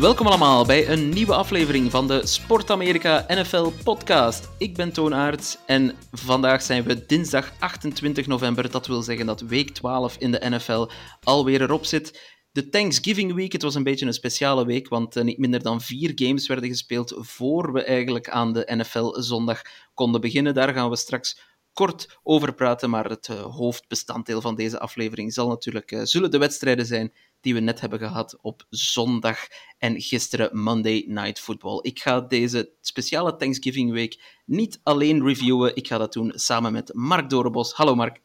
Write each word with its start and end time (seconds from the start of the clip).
Welkom 0.00 0.26
allemaal 0.26 0.66
bij 0.66 0.88
een 0.88 1.08
nieuwe 1.08 1.34
aflevering 1.34 1.90
van 1.90 2.06
de 2.06 2.26
Sport 2.26 2.70
Amerika 2.70 3.24
NFL 3.28 3.70
podcast. 3.84 4.48
Ik 4.58 4.74
ben 4.74 4.92
Toon 4.92 5.14
Aerts 5.14 5.58
en 5.66 5.94
vandaag 6.12 6.62
zijn 6.62 6.82
we 6.82 7.06
dinsdag 7.06 7.52
28 7.58 8.26
november. 8.26 8.70
Dat 8.70 8.86
wil 8.86 9.02
zeggen 9.02 9.26
dat 9.26 9.40
week 9.40 9.70
12 9.70 10.16
in 10.16 10.30
de 10.30 10.48
NFL 10.48 10.88
alweer 11.22 11.62
erop 11.62 11.84
zit. 11.84 12.36
De 12.52 12.68
Thanksgiving 12.68 13.34
Week, 13.34 13.52
het 13.52 13.62
was 13.62 13.74
een 13.74 13.82
beetje 13.82 14.06
een 14.06 14.12
speciale 14.12 14.66
week, 14.66 14.88
want 14.88 15.16
eh, 15.16 15.24
niet 15.24 15.38
minder 15.38 15.62
dan 15.62 15.80
vier 15.80 16.12
games 16.14 16.46
werden 16.46 16.68
gespeeld 16.68 17.14
voor 17.16 17.72
we 17.72 17.82
eigenlijk 17.82 18.28
aan 18.28 18.52
de 18.52 18.72
NFL 18.76 19.20
zondag 19.20 19.62
konden 19.94 20.20
beginnen. 20.20 20.54
Daar 20.54 20.74
gaan 20.74 20.90
we 20.90 20.96
straks 20.96 21.40
kort 21.72 22.18
over 22.22 22.54
praten, 22.54 22.90
maar 22.90 23.10
het 23.10 23.28
eh, 23.28 23.40
hoofdbestanddeel 23.40 24.40
van 24.40 24.54
deze 24.54 24.78
aflevering 24.78 25.32
zal 25.32 25.48
natuurlijk, 25.48 25.92
eh, 25.92 26.00
zullen 26.02 26.30
de 26.30 26.38
wedstrijden 26.38 26.86
zijn 26.86 27.12
die 27.40 27.54
we 27.54 27.60
net 27.60 27.80
hebben 27.80 27.98
gehad 27.98 28.38
op 28.40 28.66
zondag 28.70 29.38
en 29.78 30.00
gisteren 30.00 30.58
Monday 30.58 31.04
Night 31.06 31.40
Football. 31.40 31.78
Ik 31.82 31.98
ga 31.98 32.20
deze 32.20 32.72
speciale 32.80 33.36
Thanksgiving 33.36 33.92
Week 33.92 34.40
niet 34.44 34.80
alleen 34.82 35.24
reviewen, 35.24 35.76
ik 35.76 35.86
ga 35.86 35.98
dat 35.98 36.12
doen 36.12 36.32
samen 36.34 36.72
met 36.72 36.94
Mark 36.94 37.30
Dorenbos. 37.30 37.72
Hallo 37.72 37.94
Mark. 37.94 38.20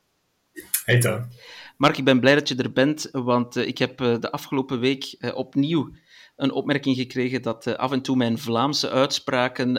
Hey 0.85 0.99
Toon. 0.99 1.31
Mark, 1.77 1.97
ik 1.97 2.03
ben 2.03 2.19
blij 2.19 2.35
dat 2.35 2.47
je 2.47 2.55
er 2.55 2.71
bent, 2.71 3.09
want 3.11 3.55
eh, 3.55 3.67
ik 3.67 3.77
heb 3.77 4.01
eh, 4.01 4.19
de 4.19 4.31
afgelopen 4.31 4.79
week 4.79 5.15
eh, 5.19 5.35
opnieuw 5.35 5.91
een 6.35 6.51
opmerking 6.51 6.95
gekregen 6.95 7.41
dat 7.41 7.77
af 7.77 7.91
en 7.91 8.01
toe 8.01 8.15
mijn 8.15 8.37
Vlaamse 8.37 8.89
uitspraken 8.89 9.71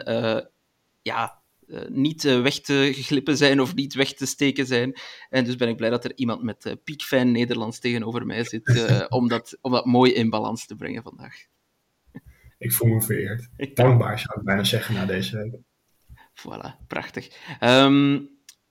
ja, 1.02 1.42
eh, 1.68 1.88
niet 1.88 2.24
eh, 2.24 2.42
weg 2.42 2.60
te 2.60 2.90
glippen 2.94 3.36
zijn 3.36 3.60
of 3.60 3.74
niet 3.74 3.94
weg 3.94 4.12
te 4.12 4.26
steken 4.26 4.66
zijn. 4.66 4.94
En 5.28 5.44
dus 5.44 5.56
ben 5.56 5.68
ik 5.68 5.76
blij 5.76 5.90
dat 5.90 6.04
er 6.04 6.16
iemand 6.16 6.42
met 6.42 6.66
eh, 6.66 6.72
piekfijn 6.84 7.32
Nederlands 7.32 7.78
tegenover 7.78 8.26
mij 8.26 8.44
zit 8.44 8.86
om, 9.08 9.28
dat, 9.28 9.58
om 9.60 9.72
dat 9.72 9.84
mooi 9.84 10.12
in 10.12 10.30
balans 10.30 10.66
te 10.66 10.76
brengen 10.76 11.02
vandaag. 11.02 11.34
Ik 12.58 12.72
voel 12.72 12.88
me 12.88 13.02
vereerd. 13.02 13.48
Dankbaar 13.74 14.18
zou 14.18 14.38
ik 14.38 14.44
bijna 14.44 14.64
zeggen 14.64 14.94
na 14.94 15.06
deze 15.06 15.36
week. 15.36 15.54
Voilà, 16.34 16.86
prachtig. 16.86 17.28
Ehm, 17.60 18.20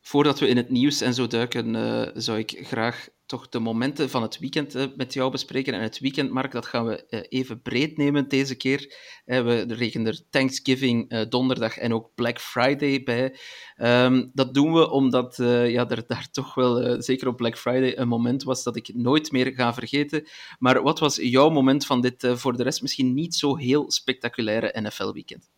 voordat 0.05 0.39
we 0.39 0.47
in 0.47 0.57
het 0.57 0.69
nieuws 0.69 1.01
en 1.01 1.13
zo 1.13 1.27
duiken, 1.27 1.75
eh, 1.75 2.11
zou 2.13 2.37
ik 2.37 2.59
graag 2.61 3.07
toch 3.25 3.49
de 3.49 3.59
momenten 3.59 4.09
van 4.09 4.21
het 4.21 4.39
weekend 4.39 4.75
eh, 4.75 4.85
met 4.95 5.13
jou 5.13 5.31
bespreken. 5.31 5.73
En 5.73 5.81
het 5.81 5.99
weekend, 5.99 6.31
Mark, 6.31 6.51
dat 6.51 6.65
gaan 6.65 6.85
we 6.85 7.05
eh, 7.05 7.21
even 7.29 7.61
breed 7.61 7.97
nemen 7.97 8.27
deze 8.27 8.55
keer. 8.55 8.95
We 9.25 9.65
rekenen 9.67 10.07
er 10.07 10.29
Thanksgiving, 10.29 11.27
donderdag 11.29 11.77
en 11.77 11.93
ook 11.93 12.11
Black 12.15 12.39
Friday 12.39 13.03
bij. 13.03 13.35
Ehm, 13.75 14.25
dat 14.33 14.53
doen 14.53 14.73
we 14.73 14.89
omdat 14.89 15.35
ja, 15.37 15.89
er 15.89 16.03
daar 16.07 16.27
toch 16.31 16.53
wel, 16.55 17.01
zeker 17.01 17.27
op 17.27 17.37
Black 17.37 17.57
Friday, 17.57 17.97
een 17.97 18.07
moment 18.07 18.43
was 18.43 18.63
dat 18.63 18.75
ik 18.75 18.93
nooit 18.93 19.31
meer 19.31 19.53
ga 19.53 19.73
vergeten. 19.73 20.27
Maar 20.59 20.81
wat 20.81 20.99
was 20.99 21.15
jouw 21.15 21.49
moment 21.49 21.85
van 21.85 22.01
dit 22.01 22.27
voor 22.33 22.57
de 22.57 22.63
rest 22.63 22.81
misschien 22.81 23.13
niet 23.13 23.35
zo 23.35 23.57
heel 23.57 23.91
spectaculaire 23.91 24.81
NFL-weekend? 24.81 25.51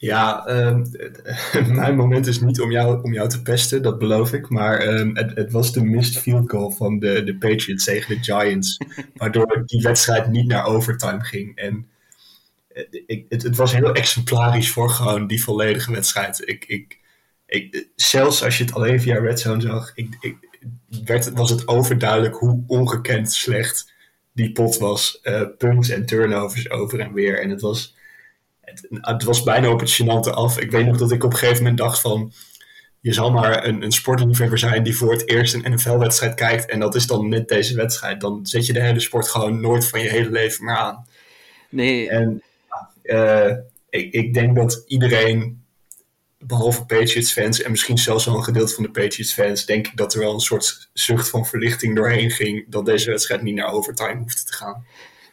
Ja, 0.00 0.46
ehm, 0.46 0.84
mijn 1.74 1.96
moment 1.96 2.26
is 2.26 2.40
niet 2.40 2.60
om 2.60 2.70
jou, 2.70 3.02
om 3.02 3.12
jou 3.12 3.28
te 3.28 3.42
pesten, 3.42 3.82
dat 3.82 3.98
beloof 3.98 4.32
ik. 4.32 4.48
Maar 4.48 4.78
ehm, 4.78 5.14
het, 5.14 5.36
het 5.36 5.52
was 5.52 5.72
de 5.72 5.84
missed 5.84 6.22
field 6.22 6.50
goal 6.50 6.70
van 6.70 6.98
de, 6.98 7.24
de 7.24 7.36
Patriots 7.36 7.84
tegen 7.84 8.16
de 8.16 8.24
Giants. 8.24 8.76
waardoor 9.14 9.62
die 9.66 9.82
wedstrijd 9.82 10.30
niet 10.30 10.46
naar 10.46 10.66
overtime 10.66 11.24
ging. 11.24 11.56
En 11.56 11.86
eh, 12.68 12.84
ik, 13.06 13.26
het, 13.28 13.42
het 13.42 13.56
was 13.56 13.72
heel 13.72 13.94
exemplarisch 13.94 14.70
voor 14.70 14.90
gewoon 14.90 15.26
die 15.26 15.42
volledige 15.42 15.92
wedstrijd. 15.92 16.48
Ik, 16.48 16.64
ik, 16.64 16.98
ik, 17.46 17.88
zelfs 17.94 18.44
als 18.44 18.58
je 18.58 18.64
het 18.64 18.74
alleen 18.74 19.00
via 19.00 19.18
Red 19.18 19.40
Zone 19.40 19.60
zag, 19.60 19.92
ik, 19.94 20.16
ik, 20.20 20.36
werd, 21.04 21.30
was 21.30 21.50
het 21.50 21.68
overduidelijk 21.68 22.36
hoe 22.36 22.64
ongekend 22.66 23.32
slecht 23.32 23.92
die 24.32 24.52
pot 24.52 24.78
was. 24.78 25.20
Eh 25.22 25.42
punts 25.58 25.88
en 25.88 26.06
turnovers 26.06 26.70
over 26.70 27.00
en 27.00 27.12
weer. 27.12 27.40
En 27.42 27.50
het 27.50 27.60
was 27.60 27.96
het, 28.70 28.86
het 28.90 29.22
was 29.22 29.42
bijna 29.42 29.70
op 29.70 29.80
het 29.80 30.00
gênante 30.02 30.30
af. 30.30 30.58
Ik 30.58 30.70
weet 30.70 30.86
nog 30.86 30.96
dat 30.96 31.12
ik 31.12 31.24
op 31.24 31.32
een 31.32 31.38
gegeven 31.38 31.62
moment 31.62 31.78
dacht 31.78 32.00
van... 32.00 32.32
Je 33.00 33.12
zal 33.12 33.30
maar 33.30 33.66
een, 33.66 33.82
een 33.82 33.92
sportliefhebber 33.92 34.58
zijn 34.58 34.82
die 34.82 34.96
voor 34.96 35.12
het 35.12 35.28
eerst 35.28 35.54
een 35.54 35.72
NFL-wedstrijd 35.72 36.34
kijkt. 36.34 36.70
En 36.70 36.80
dat 36.80 36.94
is 36.94 37.06
dan 37.06 37.28
net 37.28 37.48
deze 37.48 37.76
wedstrijd. 37.76 38.20
Dan 38.20 38.46
zet 38.46 38.66
je 38.66 38.72
de 38.72 38.82
hele 38.82 39.00
sport 39.00 39.28
gewoon 39.28 39.60
nooit 39.60 39.88
van 39.88 40.00
je 40.00 40.08
hele 40.08 40.30
leven 40.30 40.64
meer 40.64 40.76
aan. 40.76 41.06
Nee, 41.68 42.08
En 42.08 42.42
eh, 43.02 43.50
ik, 43.90 44.12
ik 44.12 44.34
denk 44.34 44.56
dat 44.56 44.84
iedereen, 44.86 45.62
behalve 46.38 46.84
Patriots-fans... 46.86 47.62
en 47.62 47.70
misschien 47.70 47.98
zelfs 47.98 48.24
wel 48.24 48.34
een 48.34 48.44
gedeelte 48.44 48.74
van 48.74 48.84
de 48.84 48.90
Patriots-fans... 48.90 49.66
denk 49.66 49.86
ik 49.86 49.96
dat 49.96 50.14
er 50.14 50.20
wel 50.20 50.34
een 50.34 50.40
soort 50.40 50.88
zucht 50.92 51.28
van 51.28 51.46
verlichting 51.46 51.96
doorheen 51.96 52.30
ging... 52.30 52.64
dat 52.68 52.86
deze 52.86 53.10
wedstrijd 53.10 53.42
niet 53.42 53.54
naar 53.54 53.72
overtime 53.72 54.18
hoefde 54.18 54.44
te 54.44 54.52
gaan. 54.52 54.84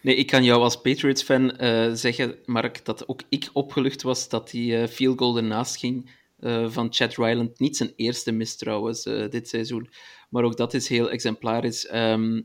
Nee, 0.06 0.16
ik 0.16 0.28
kan 0.28 0.44
jou 0.44 0.62
als 0.62 0.82
Patriots-fan 0.82 1.58
eh, 1.58 1.94
zeggen, 1.94 2.38
Mark, 2.46 2.86
dat 2.86 3.08
ook 3.08 3.22
ik 3.30 3.50
opgelucht 3.54 4.02
was 4.02 4.30
dat 4.30 4.50
die 4.50 4.78
eh, 4.78 4.88
field 4.88 5.20
goal 5.20 5.38
ernaast 5.38 5.78
ging 5.78 6.12
eh, 6.40 6.70
van 6.70 6.94
Chad 6.94 7.16
Ryland. 7.16 7.60
Niet 7.60 7.78
zijn 7.78 7.94
eerste 7.96 8.32
mis 8.32 8.56
trouwens 8.56 9.04
dit 9.04 9.50
seizoen, 9.50 9.90
maar 10.30 10.44
ook 10.44 10.58
dat 10.58 10.74
is 10.74 10.88
heel 10.88 11.10
exemplarisch. 11.10 11.88
Ehm, 11.88 12.42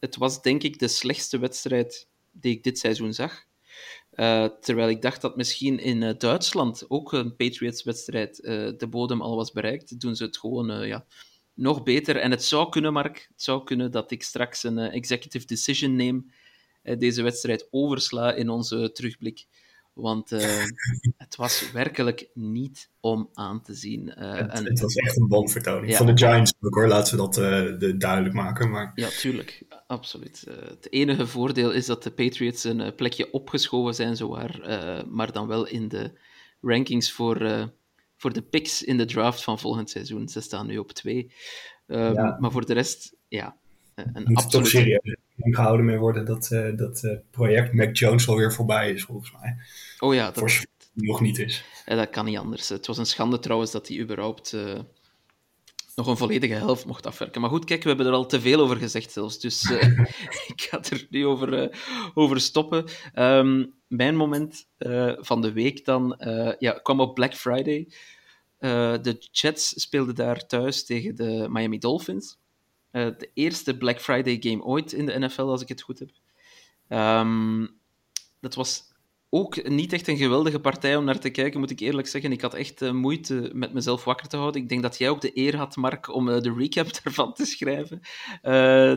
het 0.00 0.16
was 0.16 0.42
denk 0.42 0.62
ik 0.62 0.78
de 0.78 0.88
slechtste 0.88 1.38
wedstrijd 1.38 2.08
die 2.30 2.56
ik 2.56 2.62
dit 2.64 2.78
seizoen 2.78 3.14
zag. 3.14 3.44
Terwijl 4.60 4.88
ik 4.88 5.02
dacht 5.02 5.20
dat 5.20 5.36
misschien 5.36 5.78
in 5.78 6.14
Duitsland 6.18 6.84
ook 6.88 7.12
een 7.12 7.36
Patriots-wedstrijd 7.36 8.36
de 8.78 8.86
bodem 8.90 9.22
al 9.22 9.36
was 9.36 9.52
bereikt, 9.52 10.00
doen 10.00 10.16
ze 10.16 10.24
het 10.24 10.38
gewoon 10.38 10.86
ja, 10.86 11.06
nog 11.54 11.82
beter. 11.82 12.16
En 12.16 12.30
het 12.30 12.44
zou 12.44 12.68
kunnen, 12.68 12.92
Mark, 12.92 13.28
het 13.32 13.42
zou 13.42 13.64
kunnen 13.64 13.90
dat 13.90 14.10
ik 14.10 14.22
straks 14.22 14.62
een 14.62 14.78
executive 14.78 15.46
decision 15.46 15.96
neem 15.96 16.30
deze 16.82 17.22
wedstrijd 17.22 17.68
oversla 17.70 18.32
in 18.34 18.48
onze 18.48 18.90
terugblik. 18.92 19.46
Want 19.92 20.32
eh, 20.32 20.64
het 21.16 21.36
was 21.36 21.70
werkelijk 21.72 22.28
niet 22.34 22.90
om 23.00 23.28
aan 23.34 23.62
te 23.62 23.74
zien. 23.74 24.14
Eh, 24.14 24.34
Het, 24.34 24.50
en- 24.52 24.64
het 24.64 24.80
was 24.80 24.94
echt 24.94 25.16
een 25.16 25.28
bomvertoning. 25.28 25.90
Ja. 25.90 25.96
Van 25.96 26.06
de 26.06 26.16
Giants 26.16 26.52
ook 26.60 26.74
hoor, 26.74 26.88
laten 26.88 27.16
we 27.16 27.22
dat 27.22 27.36
eh, 27.38 27.78
de- 27.78 27.96
duidelijk 27.96 28.34
maken. 28.34 28.70
Maar 28.70 28.92
Ja, 28.94 29.08
tuurlijk. 29.08 29.62
Absoluut. 29.86 30.44
Eh, 30.48 30.54
het 30.68 30.92
enige 30.92 31.26
voordeel 31.26 31.70
is 31.72 31.86
dat 31.86 32.02
de 32.02 32.10
Patriots 32.10 32.64
een 32.64 32.80
eh, 32.80 32.94
plekje 32.96 33.32
opgeschoven 33.32 33.94
zijn, 33.94 34.16
zowaar, 34.16 34.60
eh, 34.60 35.04
maar 35.04 35.32
dan 35.32 35.46
wel 35.46 35.66
in 35.66 35.88
de 35.88 36.18
rankings 36.60 37.12
voor, 37.12 37.40
eh, 37.40 37.64
voor 38.16 38.32
de 38.32 38.42
picks 38.42 38.82
in 38.82 38.96
de 38.98 39.04
draft 39.04 39.42
van 39.44 39.58
volgend 39.58 39.90
seizoen. 39.90 40.28
Ze 40.28 40.40
staan 40.40 40.66
nu 40.66 40.78
op 40.78 40.92
twee. 40.92 41.32
Ehm, 41.86 42.14
Ja. 42.14 42.36
Maar 42.40 42.50
voor 42.50 42.66
de 42.66 42.72
rest, 42.72 43.14
ja, 43.28 43.46
eh, 43.46 43.61
een 43.94 44.22
moet 44.24 44.42
er 44.42 44.48
toch 44.48 44.66
serieus 44.66 45.16
gehouden 45.36 45.86
mee 45.86 45.98
worden 45.98 46.24
dat 46.24 46.50
eh, 46.50 46.76
dat 46.76 47.04
eh, 47.04 47.16
project 47.30 47.72
Mac 47.72 47.96
Jones 47.96 48.28
alweer 48.28 48.52
voorbij 48.52 48.92
is, 48.92 49.02
volgens 49.02 49.32
mij. 49.32 49.56
Oh 49.98 50.14
ja, 50.14 50.24
dat, 50.24 50.38
Voor 50.38 50.64
nog 50.92 51.20
niet 51.20 51.38
is. 51.38 51.64
Eh, 51.84 51.96
dat 51.96 52.10
kan 52.10 52.24
niet 52.24 52.38
anders. 52.38 52.68
Het 52.68 52.86
was 52.86 52.98
een 52.98 53.06
schande 53.06 53.38
trouwens 53.38 53.70
dat 53.70 53.88
hij 53.88 53.98
überhaupt 53.98 54.52
eh, 54.52 54.78
nog 55.94 56.06
een 56.06 56.16
volledige 56.16 56.54
helft 56.54 56.86
mocht 56.86 57.06
afwerken. 57.06 57.40
Maar 57.40 57.50
goed, 57.50 57.64
kijk, 57.64 57.82
we 57.82 57.88
hebben 57.88 58.06
er 58.06 58.12
al 58.12 58.26
te 58.26 58.40
veel 58.40 58.60
over 58.60 58.76
gezegd 58.76 59.12
zelfs. 59.12 59.40
Dus 59.40 59.70
eh, 59.70 59.98
ik 60.54 60.68
ga 60.70 60.82
er 60.82 61.06
nu 61.10 61.26
over, 61.26 61.54
eh, 61.62 61.78
over 62.14 62.40
stoppen. 62.40 62.84
Ehm, 63.12 63.64
mijn 63.86 64.16
moment 64.16 64.68
eh, 64.76 65.12
van 65.16 65.40
de 65.40 65.52
week 65.52 65.84
dan 65.84 66.16
eh, 66.16 66.52
ja, 66.58 66.72
kwam 66.72 67.00
op 67.00 67.14
Black 67.14 67.34
Friday. 67.34 67.88
Eh, 68.58 68.94
de 69.02 69.28
Jets 69.30 69.80
speelden 69.82 70.14
daar 70.14 70.46
thuis 70.46 70.84
tegen 70.84 71.14
de 71.14 71.46
Miami 71.50 71.78
Dolphins. 71.78 72.38
Eh, 72.92 73.06
de 73.18 73.30
eerste 73.34 73.76
Black 73.76 74.00
Friday 74.00 74.36
game 74.40 74.64
ooit 74.64 74.92
in 74.92 75.06
de 75.06 75.18
NFL, 75.18 75.42
als 75.42 75.62
ik 75.62 75.68
het 75.68 75.82
goed 75.82 75.98
heb. 75.98 76.10
Ehm, 76.88 77.66
dat 78.40 78.54
was 78.54 78.90
ook 79.30 79.68
niet 79.68 79.92
echt 79.92 80.08
een 80.08 80.16
geweldige 80.16 80.60
partij 80.60 80.96
om 80.96 81.04
naar 81.04 81.18
te 81.18 81.30
kijken, 81.30 81.60
moet 81.60 81.70
ik 81.70 81.80
eerlijk 81.80 82.08
zeggen. 82.08 82.32
Ik 82.32 82.40
had 82.40 82.54
echt 82.54 82.82
eh, 82.82 82.90
moeite 82.90 83.50
met 83.52 83.72
mezelf 83.72 84.04
wakker 84.04 84.28
te 84.28 84.36
houden. 84.36 84.62
Ik 84.62 84.68
denk 84.68 84.82
dat 84.82 84.98
jij 84.98 85.08
ook 85.08 85.20
de 85.20 85.38
eer 85.38 85.56
had, 85.56 85.76
Mark, 85.76 86.14
om 86.14 86.28
eh, 86.28 86.40
de 86.40 86.54
recap 86.56 86.86
ervan 87.04 87.34
te 87.34 87.44
schrijven. 87.44 88.00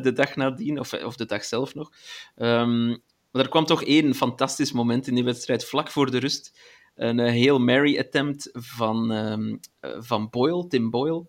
de 0.01 0.11
dag 0.13 0.35
nadien, 0.35 0.79
of, 0.79 0.93
of 0.93 1.15
de 1.15 1.25
dag 1.25 1.43
zelf 1.43 1.75
nog. 1.75 1.91
Ehm, 2.35 2.87
maar 3.31 3.43
er 3.43 3.49
kwam 3.49 3.65
toch 3.65 3.83
één 3.83 4.15
fantastisch 4.15 4.71
moment 4.71 5.07
in 5.07 5.15
die 5.15 5.23
wedstrijd, 5.23 5.65
vlak 5.65 5.91
voor 5.91 6.11
de 6.11 6.17
rust, 6.17 6.59
een 6.95 7.19
Hail 7.19 7.59
Mary 7.59 7.99
attempt 7.99 8.49
van, 8.53 9.11
um, 9.11 9.59
van 9.81 10.29
Boyle, 10.29 10.67
Tim 10.67 10.89
Boyle. 10.89 11.25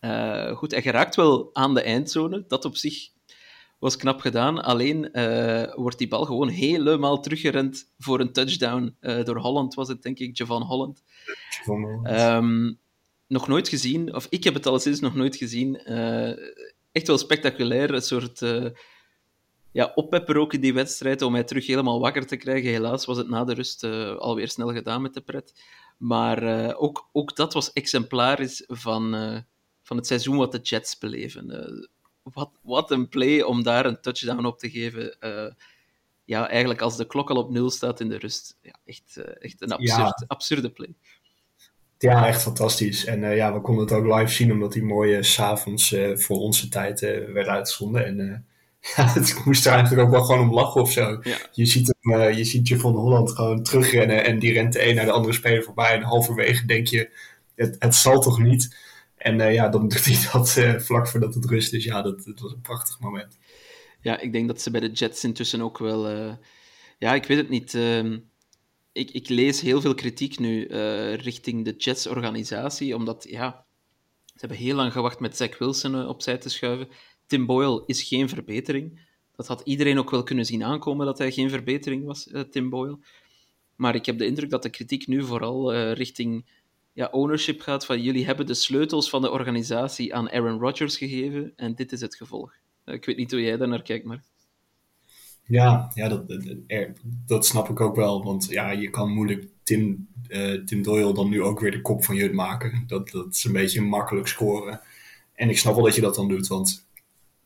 Uh, 0.00 0.56
goed, 0.56 0.70
hij 0.70 0.82
geraakt 0.82 1.16
wel 1.16 1.50
aan 1.52 1.74
de 1.74 1.82
eindzone. 1.82 2.44
Dat 2.48 2.64
op 2.64 2.76
zich 2.76 3.08
was 3.78 3.96
knap 3.96 4.20
gedaan. 4.20 4.62
Alleen 4.62 5.08
uh, 5.12 5.74
wordt 5.74 5.98
die 5.98 6.08
bal 6.08 6.24
gewoon 6.24 6.48
helemaal 6.48 7.20
teruggerend 7.20 7.92
voor 7.98 8.20
een 8.20 8.32
touchdown. 8.32 8.96
Uh, 9.00 9.24
door 9.24 9.36
Holland 9.36 9.74
was 9.74 9.88
het, 9.88 10.02
denk 10.02 10.18
ik, 10.18 10.36
Javon 10.36 10.62
Holland. 10.62 11.02
Um, 12.04 12.78
nog 13.26 13.48
nooit 13.48 13.68
gezien, 13.68 14.14
of 14.14 14.26
ik 14.30 14.44
heb 14.44 14.54
het 14.54 14.66
alleszins 14.66 15.00
nog 15.00 15.14
nooit 15.14 15.36
gezien. 15.36 15.76
echt 16.92 17.06
wel 17.06 17.18
spectaculair. 17.18 17.94
Een 17.94 18.02
soort 18.02 18.40
ja, 19.72 19.92
oppepper 19.94 20.36
ook 20.36 20.52
in 20.52 20.60
die 20.60 20.74
wedstrijd 20.74 21.22
om 21.22 21.32
mij 21.32 21.44
terug 21.44 21.66
helemaal 21.66 22.00
wakker 22.00 22.26
te 22.26 22.36
krijgen. 22.36 22.70
Helaas 22.70 23.04
was 23.04 23.16
het 23.16 23.28
na 23.28 23.44
de 23.44 23.54
rust 23.54 23.84
alweer 24.18 24.48
snel 24.48 24.72
gedaan 24.72 25.02
met 25.02 25.14
de 25.14 25.20
pret. 25.20 25.62
Maar 25.98 26.74
ook, 26.76 27.08
ook 27.12 27.36
dat 27.36 27.52
was 27.52 27.72
exemplarisch 27.72 28.64
van 28.66 29.14
van 29.88 29.96
het 29.96 30.06
seizoen 30.06 30.36
wat 30.36 30.52
de 30.52 30.58
Jets 30.58 30.98
beleven. 30.98 31.50
Uh, 31.50 31.86
wat, 32.34 32.50
wat 32.62 32.90
een 32.90 33.08
play 33.08 33.42
om 33.42 33.62
daar 33.62 33.86
een 33.86 34.00
touchdown 34.00 34.44
op 34.44 34.58
te 34.58 34.70
geven. 34.70 35.16
Uh, 35.20 35.50
ja, 36.24 36.48
eigenlijk 36.48 36.80
als 36.80 36.96
de 36.96 37.06
klok 37.06 37.30
al 37.30 37.36
op 37.36 37.50
nul 37.50 37.70
staat 37.70 38.00
in 38.00 38.08
de 38.08 38.18
rust. 38.18 38.56
Ja, 38.62 38.74
echt, 38.84 39.14
uh, 39.18 39.24
echt 39.38 39.62
een 39.62 39.72
absurd, 39.72 39.98
ja. 39.98 40.24
absurde 40.26 40.70
play. 40.70 40.94
Ja, 41.98 42.26
echt 42.26 42.42
fantastisch. 42.42 43.04
En 43.04 43.34
ja, 43.34 43.52
we 43.52 43.60
konden 43.60 43.84
het 43.84 43.94
ook 43.94 44.18
live 44.18 44.32
zien, 44.32 44.52
omdat 44.52 44.72
die 44.72 44.82
mooie 44.82 45.22
s'avonds 45.22 45.94
voor 46.14 46.38
onze 46.38 46.68
tijd 46.68 47.00
werd 47.32 47.46
uitgezonden. 47.46 48.06
En 48.06 48.16
ja, 48.96 49.12
het 49.12 49.40
moest 49.44 49.66
er 49.66 49.72
eigenlijk 49.72 50.02
ook 50.02 50.10
wel 50.10 50.24
gewoon 50.24 50.48
om 50.48 50.54
lachen 50.54 50.80
of 50.80 50.92
zo. 50.92 51.20
Ja. 51.22 51.36
Je 51.52 51.66
ziet 51.66 51.94
hem, 52.00 52.32
je 52.32 52.44
ziet 52.44 52.68
je 52.68 52.78
van 52.78 52.94
Holland 52.94 53.30
gewoon 53.30 53.62
terugrennen 53.62 54.24
en 54.24 54.38
die 54.38 54.52
rent 54.52 54.72
de 54.72 54.88
een 54.88 54.94
naar 54.94 55.04
de 55.04 55.12
andere 55.12 55.34
speler 55.34 55.62
voorbij. 55.62 55.94
En 55.94 56.02
halverwege 56.02 56.66
denk 56.66 56.86
je, 56.86 57.10
het, 57.54 57.76
het 57.78 57.94
zal 57.94 58.20
toch 58.20 58.38
niet? 58.38 58.76
En 59.18 59.38
uh, 59.38 59.54
ja, 59.54 59.68
dan 59.68 59.88
doet 59.88 60.04
hij 60.04 60.30
dat 60.32 60.56
uh, 60.58 60.78
vlak 60.78 61.08
voordat 61.08 61.34
het 61.34 61.44
rust 61.44 61.72
is. 61.72 61.84
Ja, 61.84 62.02
dat, 62.02 62.24
dat, 62.24 62.40
was 62.40 62.52
een 62.52 62.60
prachtig 62.60 63.00
moment. 63.00 63.38
Ja, 64.00 64.20
ik 64.20 64.32
denk 64.32 64.48
dat 64.48 64.60
ze 64.60 64.70
bij 64.70 64.80
de 64.80 64.90
Jets 64.90 65.24
intussen 65.24 65.60
ook 65.60 65.78
wel... 65.78 66.10
Uh, 66.10 66.32
ja, 66.98 67.14
ik 67.14 67.24
weet 67.24 67.38
het 67.38 67.48
niet. 67.48 67.74
Ehm, 67.74 68.18
ik, 68.92 69.10
ik 69.10 69.28
lees 69.28 69.60
heel 69.60 69.80
veel 69.80 69.94
kritiek 69.94 70.38
nu 70.38 70.66
richting 71.14 71.64
de 71.64 71.74
Jets-organisatie, 71.76 72.96
omdat, 72.96 73.26
ja... 73.28 73.66
Ze 74.24 74.46
hebben 74.46 74.64
heel 74.64 74.76
lang 74.76 74.92
gewacht 74.92 75.20
met 75.20 75.36
Zach 75.36 75.58
Wilson 75.58 76.06
opzij 76.06 76.38
te 76.38 76.48
schuiven. 76.48 76.88
Tim 77.26 77.46
Boyle 77.46 77.82
is 77.86 78.02
geen 78.02 78.28
verbetering. 78.28 79.00
Dat 79.36 79.46
had 79.46 79.60
iedereen 79.64 79.98
ook 79.98 80.10
wel 80.10 80.22
kunnen 80.22 80.44
zien 80.44 80.64
aankomen, 80.64 81.06
dat 81.06 81.18
hij 81.18 81.32
geen 81.32 81.50
verbetering 81.50 82.04
was, 82.04 82.30
Tim 82.50 82.70
Boyle. 82.70 82.98
Maar 83.76 83.94
ik 83.94 84.06
heb 84.06 84.18
de 84.18 84.26
indruk 84.26 84.50
dat 84.50 84.62
de 84.62 84.70
kritiek 84.70 85.06
nu 85.06 85.24
vooral 85.24 85.74
richting 85.92 86.44
ja, 86.98 87.08
ownership 87.10 87.60
gaat 87.60 87.86
van 87.86 88.02
jullie 88.02 88.24
hebben 88.24 88.46
de 88.46 88.54
sleutels 88.54 89.10
van 89.10 89.22
de 89.22 89.30
organisatie 89.30 90.14
aan 90.14 90.30
Aaron 90.30 90.60
Rodgers 90.60 90.96
gegeven 90.96 91.52
en 91.56 91.74
dit 91.74 91.92
is 91.92 92.00
het 92.00 92.16
gevolg. 92.16 92.52
Eh, 92.84 92.94
ik 92.94 93.04
weet 93.04 93.16
niet 93.16 93.30
hoe 93.30 93.42
jij 93.42 93.56
daar 93.56 93.68
naar 93.68 93.82
kijkt, 93.82 94.04
maar... 94.04 94.22
Ja, 95.44 95.90
ja 95.94 96.08
dat, 96.08 96.38
dat, 97.26 97.46
snap 97.46 97.68
ik 97.68 97.80
ook 97.80 97.96
wel, 97.96 98.24
want 98.24 98.46
ja, 98.50 98.70
je 98.70 98.90
kan 98.90 99.12
moeilijk 99.12 99.48
Tim, 99.62 100.08
uh, 100.28 100.64
Tim 100.64 100.82
Doyle 100.82 101.14
dan 101.14 101.28
nu 101.28 101.42
ook 101.42 101.60
weer 101.60 101.70
de 101.70 101.80
kop 101.80 102.04
van 102.04 102.14
Jut 102.14 102.32
maken. 102.32 102.84
Dat, 102.86 103.10
dat 103.10 103.34
is 103.34 103.44
een 103.44 103.52
beetje 103.52 103.80
makkelijk 103.80 104.26
scoren. 104.26 104.80
En 105.34 105.48
ik 105.48 105.58
snap 105.58 105.74
wel 105.74 105.84
dat 105.84 105.94
je 105.94 106.00
dat 106.00 106.14
dan 106.14 106.28
doet, 106.28 106.46
want 106.46 106.86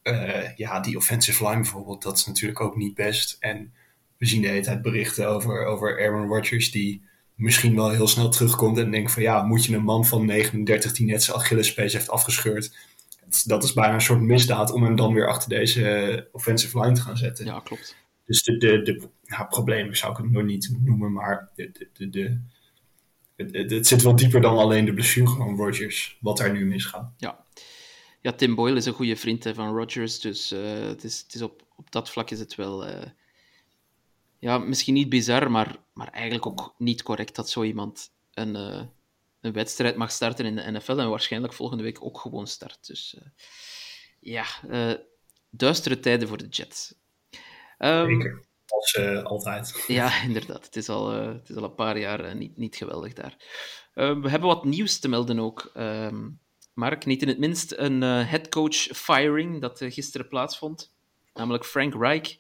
uh, 0.03 0.57
ja, 0.57 0.81
die 0.81 0.97
offensive 0.97 1.45
line 1.45 1.61
bijvoorbeeld, 1.61 2.03
dat 2.03 2.17
is 2.17 2.27
natuurlijk 2.27 2.61
ook 2.61 2.77
niet 2.77 2.95
best. 2.95 3.37
En 3.41 3.73
we 4.17 4.27
zien 4.27 4.43
de 4.43 4.49
hele 4.49 4.63
tijd 4.63 4.83
berichten 4.83 5.29
over, 5.29 5.65
over 5.65 6.01
Aaron 6.01 6.29
Rodgers, 6.29 6.71
die 6.71 7.11
misschien 7.43 7.75
wel 7.75 7.91
heel 7.91 8.09
snel 8.09 8.29
terugkomt 8.29 8.79
en 8.79 8.91
denkt 8.91 9.13
van 9.13 9.23
ja, 9.23 9.43
moet 9.43 9.65
je 9.65 9.77
een 9.77 9.85
man 9.85 10.07
van 10.07 10.27
39 10.27 10.93
die 10.93 11.07
net 11.07 11.23
zijn 11.23 11.37
Achillespees 11.37 11.93
heeft 11.93 12.11
afgescheurd. 12.11 12.77
Dat 13.45 13.65
is 13.65 13.73
bijna 13.73 13.95
een 13.95 14.01
soort 14.01 14.21
misdaad 14.21 14.73
om 14.73 14.83
hem 14.83 14.97
dan 14.97 15.15
weer 15.15 15.29
achter 15.29 15.49
deze 15.49 16.29
offensive 16.33 16.81
line 16.81 16.95
te 16.95 17.01
gaan 17.01 17.17
zetten. 17.17 17.45
Ja, 17.45 17.61
klopt. 17.61 17.97
Dus 18.25 18.43
de, 18.43 18.57
de, 18.57 18.83
de 18.83 19.09
nou, 19.25 19.49
problemen 19.49 19.97
zou 19.97 20.13
ik 20.13 20.19
het 20.19 20.31
nog 20.31 20.43
niet 20.43 20.77
noemen, 20.81 21.13
maar 21.13 21.51
de, 21.55 21.89
de, 21.93 22.11
de, 22.11 22.41
het, 23.37 23.71
het, 23.71 23.87
zit 23.87 24.03
wel 24.03 24.17
dieper 24.17 24.41
dan 24.41 24.59
alleen 24.59 24.85
de 24.85 24.95
blessure 24.95 25.31
van 25.31 25.57
Rodgers, 25.57 26.19
wat 26.21 26.41
er 26.41 26.53
nu 26.53 26.67
misgaat. 26.67 27.13
Ja, 27.17 27.45
ja 28.21 28.33
Tim 28.33 28.55
Boyle 28.55 28.77
is 28.77 28.87
een 28.87 28.93
goede 28.93 29.17
vriend 29.17 29.45
hè, 29.45 29.55
van 29.55 29.77
Rodgers, 29.77 30.21
dus 30.21 30.53
uh, 30.53 30.87
het 30.87 31.05
is, 31.05 31.21
het 31.21 31.35
is 31.35 31.43
op, 31.43 31.67
op 31.77 31.91
dat 31.91 32.11
vlak 32.11 32.31
is 32.31 32.39
het 32.39 32.55
wel... 32.55 32.89
Uh, 32.89 33.03
ja, 34.43 34.59
misschien 34.59 34.95
niet 34.95 35.09
bizar, 35.09 35.51
maar, 35.51 35.77
maar 35.93 36.09
eigenlijk 36.09 36.47
ook 36.47 36.75
niet 36.79 37.03
correct 37.03 37.35
dat 37.35 37.51
zo 37.51 37.63
iemand 37.63 38.11
een, 38.35 38.55
uh, 38.55 38.83
een 39.41 39.53
wedstrijd 39.53 39.97
mag 39.97 40.11
starten 40.11 40.45
in 40.45 40.57
de 40.57 40.71
NFL 40.71 40.97
en 40.97 41.11
waarschijnlijk 41.11 41.53
volgende 41.53 41.83
week 41.83 42.05
ook 42.05 42.19
gewoon 42.19 42.47
start. 42.47 42.87
Dus 42.87 43.17
uh, 43.19 43.29
ja, 44.21 44.45
uh, 44.69 44.95
duistere 45.51 46.01
tijden 46.01 46.29
voor 46.29 46.37
de 46.37 46.49
Jets. 46.49 46.95
Um, 47.79 48.11
Zeker, 48.11 48.45
als 48.67 48.97
altijd. 49.25 49.85
Ja, 49.99 50.23
inderdaad. 50.23 50.65
Het 50.65 50.77
is 50.77 50.89
al, 50.89 51.11
het 51.11 51.49
is 51.49 51.57
al 51.57 51.65
een 51.65 51.75
paar 51.75 51.99
jaar 51.99 52.37
niet, 52.37 52.57
niet 52.57 52.77
geweldig 52.77 53.13
daar. 53.13 53.37
Ehm, 53.95 54.21
we 54.21 54.29
hebben 54.29 54.49
wat 54.49 54.65
nieuws 54.65 54.99
te 54.99 55.09
melden 55.09 55.39
ook. 55.39 55.71
Um, 55.77 56.41
Mark, 56.75 57.05
niet 57.05 57.23
in 57.23 57.29
het 57.29 57.39
minst 57.39 57.73
een 57.77 58.03
headcoach 58.03 58.75
firing 58.75 59.61
dat 59.61 59.79
gisteren 59.85 60.29
plaatsvond. 60.29 60.93
Namelijk 61.35 61.65
Frank 61.65 61.95
Reich 61.95 62.37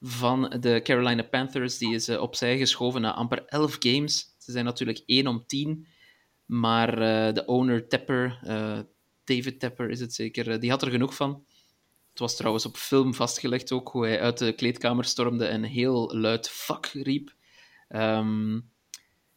van 0.00 0.56
de 0.60 0.80
Carolina 0.82 1.22
Panthers. 1.22 1.78
Die 1.78 1.94
is 1.94 2.08
uh, 2.08 2.20
opzij 2.20 2.58
geschoven 2.58 3.00
na 3.00 3.14
amper 3.14 3.44
11 3.44 3.76
games. 3.78 4.34
Ze 4.38 4.52
zijn 4.52 4.64
natuurlijk 4.64 5.02
1 5.06 5.26
om 5.26 5.46
10. 5.46 5.86
Maar 6.46 6.92
uh, 6.92 7.34
de 7.34 7.44
owner 7.46 7.88
Tepper, 7.88 8.40
uh, 8.44 8.78
David 9.24 9.60
Tepper 9.60 9.90
is 9.90 10.00
het 10.00 10.14
zeker, 10.14 10.60
die 10.60 10.70
had 10.70 10.82
er 10.82 10.90
genoeg 10.90 11.14
van. 11.14 11.44
Het 12.10 12.18
was 12.18 12.36
trouwens 12.36 12.66
op 12.66 12.76
film 12.76 13.14
vastgelegd 13.14 13.72
ook 13.72 13.88
hoe 13.88 14.06
hij 14.06 14.20
uit 14.20 14.38
de 14.38 14.52
kleedkamer 14.52 15.04
stormde 15.04 15.46
en 15.46 15.62
heel 15.62 16.16
luid 16.16 16.48
fuck 16.48 16.86
riep. 16.86 17.34
Um, 17.88 18.70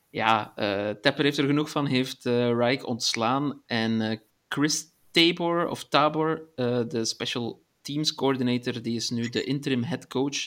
ja, 0.10 0.54
Tepper 1.02 1.24
heeft 1.24 1.38
er 1.38 1.46
genoeg 1.46 1.70
van, 1.70 1.86
heeft 1.86 2.26
Reich 2.26 2.84
ontslaan. 2.84 3.62
En 3.66 4.22
Chris 4.50 4.86
Tabor, 5.12 5.68
of 5.68 5.88
Tabor, 5.88 6.50
de 6.88 7.06
special 7.06 7.64
teams 7.90 8.16
coordinator, 8.16 8.82
die 8.82 8.96
is 8.96 9.10
nu 9.10 9.30
de 9.30 9.44
interim 9.44 9.84
head 9.84 10.08
coach. 10.08 10.38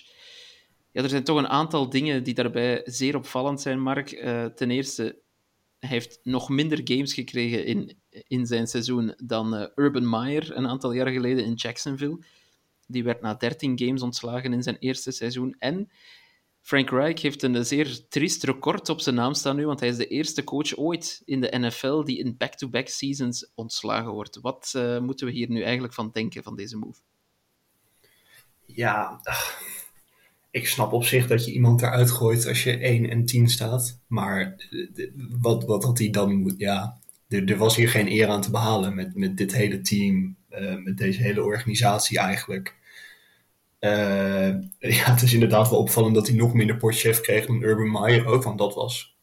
Ja, 0.92 1.02
er 1.02 1.08
zijn 1.08 1.24
toch 1.24 1.38
een 1.38 1.48
aantal 1.48 1.88
dingen 1.90 2.22
die 2.22 2.34
daarbij 2.34 2.80
zeer 2.84 3.16
opvallend 3.16 3.60
zijn, 3.60 3.80
Mark. 3.80 4.12
Uh, 4.12 4.44
ten 4.44 4.70
eerste, 4.70 5.22
hij 5.78 5.88
heeft 5.88 6.20
nog 6.22 6.48
minder 6.48 6.80
games 6.84 7.14
gekregen 7.14 7.64
in, 7.64 7.96
in 8.10 8.46
zijn 8.46 8.66
seizoen 8.66 9.14
dan 9.24 9.54
uh, 9.54 9.66
Urban 9.74 10.08
Meyer 10.08 10.56
een 10.56 10.66
aantal 10.66 10.92
jaar 10.92 11.08
geleden 11.08 11.44
in 11.44 11.54
Jacksonville. 11.54 12.24
Die 12.86 13.04
werd 13.04 13.20
na 13.20 13.34
13 13.34 13.78
games 13.78 14.02
ontslagen 14.02 14.52
in 14.52 14.62
zijn 14.62 14.76
eerste 14.78 15.10
seizoen. 15.10 15.56
En 15.58 15.90
Frank 16.60 16.90
Reich 16.90 17.22
heeft 17.22 17.42
een 17.42 17.64
zeer 17.64 18.08
triest 18.08 18.44
record 18.44 18.88
op 18.88 19.00
zijn 19.00 19.14
naam 19.14 19.34
staan 19.34 19.56
nu, 19.56 19.66
want 19.66 19.80
hij 19.80 19.88
is 19.88 19.96
de 19.96 20.06
eerste 20.06 20.44
coach 20.44 20.76
ooit 20.76 21.22
in 21.24 21.40
de 21.40 21.58
NFL 21.58 22.02
die 22.02 22.18
in 22.18 22.36
back-to-back 22.36 22.84
-back 22.84 22.94
seasons 22.94 23.50
ontslagen 23.54 24.12
wordt. 24.12 24.40
Wat 24.40 24.72
moeten 25.00 25.26
we 25.26 25.32
hier 25.32 25.50
nu 25.50 25.62
eigenlijk 25.62 25.94
van 25.94 26.10
denken, 26.12 26.42
van 26.42 26.56
deze 26.56 26.76
move? 26.76 27.00
Ja, 28.74 29.20
ik 30.50 30.66
snap 30.66 30.92
op 30.92 31.04
zich 31.04 31.26
dat 31.26 31.44
je 31.44 31.52
iemand 31.52 31.82
eruit 31.82 32.10
gooit 32.10 32.46
als 32.46 32.62
je 32.62 32.78
1 32.78 33.10
en 33.10 33.24
10 33.24 33.48
staat. 33.48 34.00
Maar 34.06 34.56
wat, 35.40 35.64
wat 35.64 35.84
had 35.84 35.98
hij 35.98 36.10
dan 36.10 36.34
moet. 36.34 36.54
Ja, 36.56 36.98
er, 37.28 37.50
er, 37.50 37.56
was 37.56 37.76
hier 37.76 37.88
geen 37.88 38.10
eer 38.10 38.28
aan 38.28 38.42
te 38.42 38.50
behalen 38.50 38.94
met, 38.94 39.14
met 39.14 39.36
dit 39.36 39.54
hele 39.54 39.80
team, 39.80 40.36
uh, 40.50 40.76
met 40.84 40.96
deze 40.96 41.22
hele 41.22 41.42
organisatie 41.42 42.18
eigenlijk. 42.18 42.80
Uh, 43.80 44.48
ja, 44.98 45.10
het 45.10 45.22
is 45.22 45.32
inderdaad 45.32 45.70
wel 45.70 45.78
opvallend 45.78 46.14
dat 46.14 46.26
hij 46.26 46.36
nog 46.36 46.54
minder 46.54 46.76
portchef 46.76 47.20
kreeg 47.20 47.46
dan 47.46 47.62
Urban 47.62 47.90
Meyer 47.90 48.26
ook, 48.26 48.42
want 48.42 48.58
dat 48.58 48.74
was 48.74 49.16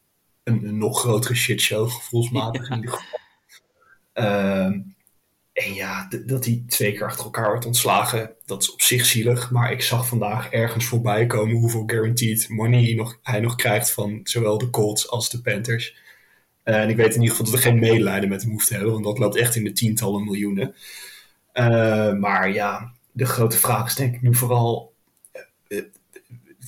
een, 0.43 0.67
een 0.67 0.77
nog 0.77 0.99
grotere 0.99 1.35
shitshow, 1.35 1.89
gevoelsmatig 1.89 2.67
ja. 2.67 2.75
in 2.75 2.81
ieder 2.81 2.99
geval. 2.99 3.19
Uh, 4.13 4.77
en 5.65 5.73
ja, 5.73 6.07
dat 6.25 6.45
hij 6.45 6.63
twee 6.67 6.91
keer 6.91 7.05
achter 7.05 7.23
elkaar 7.23 7.49
wordt 7.49 7.65
ontslagen, 7.65 8.31
dat 8.45 8.61
is 8.61 8.73
op 8.73 8.81
zich 8.81 9.05
zielig. 9.05 9.51
Maar 9.51 9.71
ik 9.71 9.81
zag 9.81 10.07
vandaag 10.07 10.49
ergens 10.49 10.85
voorbij 10.85 11.25
komen 11.25 11.55
hoeveel 11.55 11.83
guaranteed 11.85 12.49
money 12.49 12.83
hij 12.83 12.93
nog, 12.93 13.19
hij 13.23 13.39
nog 13.39 13.55
krijgt 13.55 13.91
van 13.91 14.19
zowel 14.23 14.57
de 14.57 14.69
Colts 14.69 15.09
als 15.09 15.29
de 15.29 15.41
Panthers. 15.41 15.95
Uh, 16.65 16.81
en 16.81 16.89
ik 16.89 16.95
weet 16.95 17.15
in 17.15 17.21
ieder 17.21 17.35
geval 17.35 17.45
dat 17.45 17.53
er 17.53 17.69
geen 17.69 17.79
medelijden 17.79 18.29
met 18.29 18.41
hem 18.41 18.51
hoeft 18.51 18.67
te 18.67 18.73
hebben, 18.73 18.91
want 18.91 19.05
dat 19.05 19.17
loopt 19.17 19.35
echt 19.35 19.55
in 19.55 19.63
de 19.63 19.71
tientallen 19.71 20.23
miljoenen. 20.23 20.75
Uh, 21.53 22.13
maar 22.13 22.53
ja, 22.53 22.93
de 23.11 23.25
grote 23.25 23.57
vraag 23.57 23.87
is 23.87 23.95
denk 23.95 24.15
ik 24.15 24.21
nu 24.21 24.35
vooral: 24.35 24.93
uh, 25.67 25.83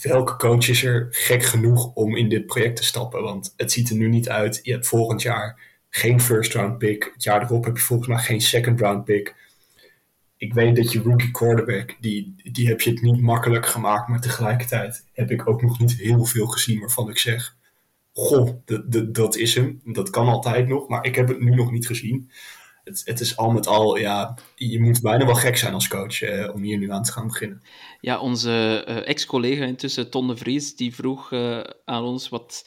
welke 0.02 0.36
coach 0.36 0.68
is 0.70 0.84
er 0.84 1.08
gek 1.12 1.44
genoeg 1.44 1.94
om 1.94 2.16
in 2.16 2.30
dit 2.30 2.46
project 2.46 2.76
te 2.76 2.84
stappen? 2.84 3.24
Want 3.24 3.54
het 3.58 3.72
ziet 3.72 3.90
er 3.90 3.96
nu 3.96 4.08
niet 4.08 4.30
uit. 4.30 4.60
Je 4.64 4.72
hebt 4.72 4.88
volgend 4.88 5.22
jaar 5.22 5.71
geen 5.94 6.22
first 6.22 6.54
round 6.54 6.78
pick. 6.78 7.12
Het 7.14 7.24
jaar 7.24 7.42
erop 7.42 7.66
heb 7.66 7.78
je 7.78 7.84
volgens 7.84 8.10
mij 8.10 8.18
geen 8.18 8.42
second 8.42 8.80
round 8.80 9.04
pick. 9.04 9.36
Ik 10.38 10.54
weet 10.54 10.76
dat 10.76 10.92
je 10.92 11.02
rookie 11.02 11.32
quarterback, 11.32 11.96
die, 12.00 12.36
die 12.52 12.68
heb 12.68 12.82
je 12.82 12.90
het 12.90 13.02
niet 13.02 13.22
makkelijk 13.22 13.66
gemaakt. 13.66 14.08
Maar 14.08 14.22
tegelijkertijd 14.22 15.06
heb 15.14 15.32
ik 15.32 15.48
ook 15.48 15.62
nog 15.62 15.80
niet 15.80 15.94
heel 15.94 16.26
veel 16.26 16.48
gezien 16.48 16.80
waarvan 16.80 17.10
ik 17.10 17.18
zeg... 17.18 17.56
goh, 18.14 18.50
dat, 19.12 19.36
is 19.36 19.56
hem. 19.56 19.82
Dat 19.84 20.10
kan 20.10 20.28
altijd 20.28 20.68
nog, 20.68 20.88
maar 20.88 21.06
ik 21.06 21.16
heb 21.16 21.28
het 21.28 21.40
nu 21.40 21.56
nog 21.56 21.72
niet 21.72 21.88
gezien. 21.88 22.32
Het, 22.84 23.02
het 23.06 23.20
is 23.20 23.38
al 23.38 23.52
met 23.52 23.68
al, 23.68 23.98
ja, 23.98 24.38
je 24.56 24.82
moet 24.82 25.02
bijna 25.02 25.26
wel 25.26 25.36
gek 25.36 25.58
zijn 25.58 25.74
als 25.74 25.88
coach 25.88 26.22
eh, 26.22 26.54
om 26.54 26.62
hier 26.62 26.78
nu 26.78 26.92
aan 26.92 27.04
te 27.04 27.12
gaan 27.12 27.28
beginnen. 27.28 27.62
Ja, 28.00 28.20
onze 28.20 28.86
uh, 28.88 29.08
ex-collega 29.08 29.66
intussen, 29.66 30.10
Ton 30.10 30.28
de 30.28 30.38
Vries, 30.38 30.76
die 30.76 30.96
vroeg 30.96 31.32
uh, 31.32 31.60
aan 31.86 32.04
ons 32.04 32.30
wat 32.30 32.66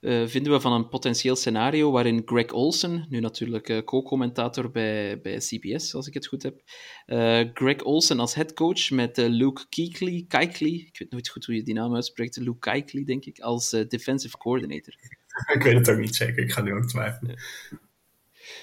uh, 0.00 0.26
vinden 0.26 0.52
we 0.52 0.60
van 0.60 0.72
een 0.72 0.88
potentieel 0.88 1.36
scenario 1.36 1.90
waarin 1.90 2.22
Greg 2.24 2.50
Olsen, 2.50 3.06
nu 3.08 3.20
natuurlijk 3.20 3.82
co-commentator 3.84 4.70
bij, 4.70 5.20
bij 5.20 5.36
CBS, 5.36 5.94
als 5.94 6.06
ik 6.06 6.14
het 6.14 6.26
goed 6.26 6.42
heb, 6.42 6.62
Greg 7.54 7.82
Olsen 7.82 8.20
als 8.20 8.34
headcoach 8.34 8.90
met 8.90 9.16
Luke 9.16 9.66
Kuechly, 9.68 10.24
Kuechly, 10.28 10.74
ik 10.74 10.98
weet 10.98 11.10
nooit 11.10 11.28
goed 11.28 11.44
hoe 11.44 11.54
je 11.54 11.62
die 11.62 11.74
naam 11.74 11.94
uitspreekt, 11.94 12.36
Luke 12.36 12.58
Kuechly, 12.58 13.04
denk 13.04 13.24
ik, 13.24 13.38
als 13.38 13.70
defensive 13.70 14.36
coordinator. 14.36 14.94
ik 15.54 15.62
weet 15.62 15.74
het 15.74 15.90
ook 15.90 15.98
niet 15.98 16.16
zeker, 16.16 16.42
ik 16.42 16.52
ga 16.52 16.62
nu 16.62 16.72
ook 16.72 16.88
twijfelen. 16.88 17.38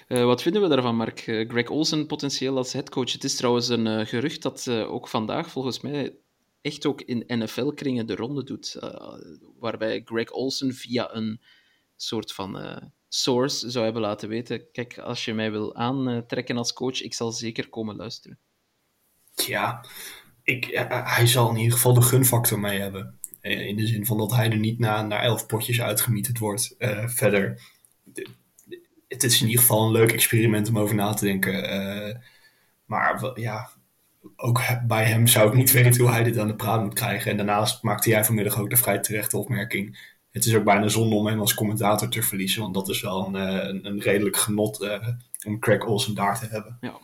Uh, 0.07 0.23
wat 0.23 0.41
vinden 0.41 0.61
we 0.61 0.67
daarvan, 0.67 0.95
Mark? 0.95 1.19
Greg 1.19 1.67
Olsen 1.69 2.07
potentieel 2.07 2.57
als 2.57 2.73
headcoach. 2.73 3.11
Het 3.11 3.23
is 3.23 3.35
trouwens 3.35 3.67
een 3.67 3.85
uh, 3.85 4.05
gerucht 4.05 4.41
dat 4.41 4.69
ook 4.69 5.07
vandaag 5.07 5.51
volgens 5.51 5.81
mij 5.81 6.15
echt 6.63 6.85
ook 6.85 7.01
in 7.01 7.23
NFL-kringen 7.27 8.05
de 8.05 8.15
ronde 8.15 8.43
doet. 8.43 8.77
waarbij 9.59 10.01
Greg 10.05 10.31
Olsen 10.31 10.73
via 10.73 11.15
een 11.15 11.41
soort 11.95 12.33
van 12.33 12.81
source 13.07 13.69
zou 13.69 13.83
hebben 13.83 14.01
laten 14.01 14.29
weten: 14.29 14.71
kijk, 14.71 14.97
als 14.97 15.25
je 15.25 15.33
mij 15.33 15.51
wil 15.51 15.75
aantrekken 15.75 16.57
als 16.57 16.73
coach, 16.73 17.01
ik 17.01 17.13
zal 17.13 17.31
zeker 17.31 17.69
komen 17.69 17.95
luisteren. 17.95 18.39
Ja, 19.45 19.85
ik, 20.43 20.65
hij 20.89 21.27
zal 21.27 21.49
in 21.49 21.57
ieder 21.57 21.73
geval 21.73 21.93
de 21.93 22.01
gunfactor 22.01 22.59
mee 22.59 22.79
hebben. 22.79 23.19
In 23.41 23.75
de 23.75 23.87
zin 23.87 24.05
van 24.05 24.17
dat 24.17 24.31
hij 24.31 24.49
er 24.49 24.57
niet 24.57 24.79
na, 24.79 25.01
naar 25.01 25.23
elf 25.23 25.45
potjes 25.45 25.81
uitgemieterd 25.81 26.37
wordt. 26.37 26.75
verder 27.05 27.61
het 29.07 29.23
is 29.23 29.41
in 29.41 29.47
ieder 29.47 29.61
geval 29.61 29.85
een 29.85 29.91
leuk 29.91 30.11
experiment 30.11 30.69
om 30.69 30.79
over 30.79 30.95
na 30.95 31.13
te 31.13 31.25
denken. 31.25 32.23
Maar 32.85 33.39
ja, 33.39 33.69
ook 34.35 34.61
bij 34.87 35.05
hem 35.05 35.27
zou 35.27 35.47
ik 35.47 35.53
niet 35.53 35.71
weten 35.81 36.01
hoe 36.01 36.11
hij 36.11 36.23
dit 36.23 36.37
aan 36.37 36.47
de 36.47 36.55
praat 36.55 36.83
moet 36.83 36.93
krijgen. 36.93 37.31
En 37.31 37.37
daarnaast 37.37 37.83
maakte 37.83 38.09
jij 38.09 38.25
vanmiddag 38.25 38.59
ook 38.59 38.69
de 38.69 38.77
vrij 38.77 38.99
terechte 38.99 39.37
opmerking. 39.37 40.11
Het 40.31 40.45
is 40.45 40.55
ook 40.55 40.63
bijna 40.63 40.87
zonde 40.87 41.15
om 41.15 41.27
hem 41.27 41.39
als 41.39 41.53
commentator 41.53 42.09
te 42.09 42.23
verliezen. 42.23 42.61
Want 42.61 42.73
dat 42.73 42.89
is 42.89 43.01
wel 43.01 43.25
een, 43.27 43.35
eh, 43.35 43.81
een, 43.83 44.01
redelijk 44.01 44.37
genot 44.37 44.81
uh, 44.81 45.07
om 45.45 45.59
Craig 45.59 45.85
Olsen 45.85 46.15
daar 46.15 46.39
te 46.39 46.45
hebben. 46.45 46.77
Ja. 46.81 46.99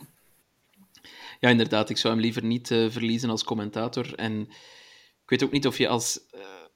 ja, 1.40 1.48
inderdaad. 1.48 1.90
Ik 1.90 1.96
zou 1.96 2.14
hem 2.14 2.22
liever 2.22 2.44
niet 2.44 2.70
uh, 2.70 2.90
verliezen 2.90 3.30
als 3.30 3.44
commentator. 3.44 4.14
En 4.14 4.40
ik 5.22 5.30
weet 5.30 5.44
ook 5.44 5.52
niet 5.52 5.66
of 5.66 5.78
je 5.78 5.88
als... 5.88 6.20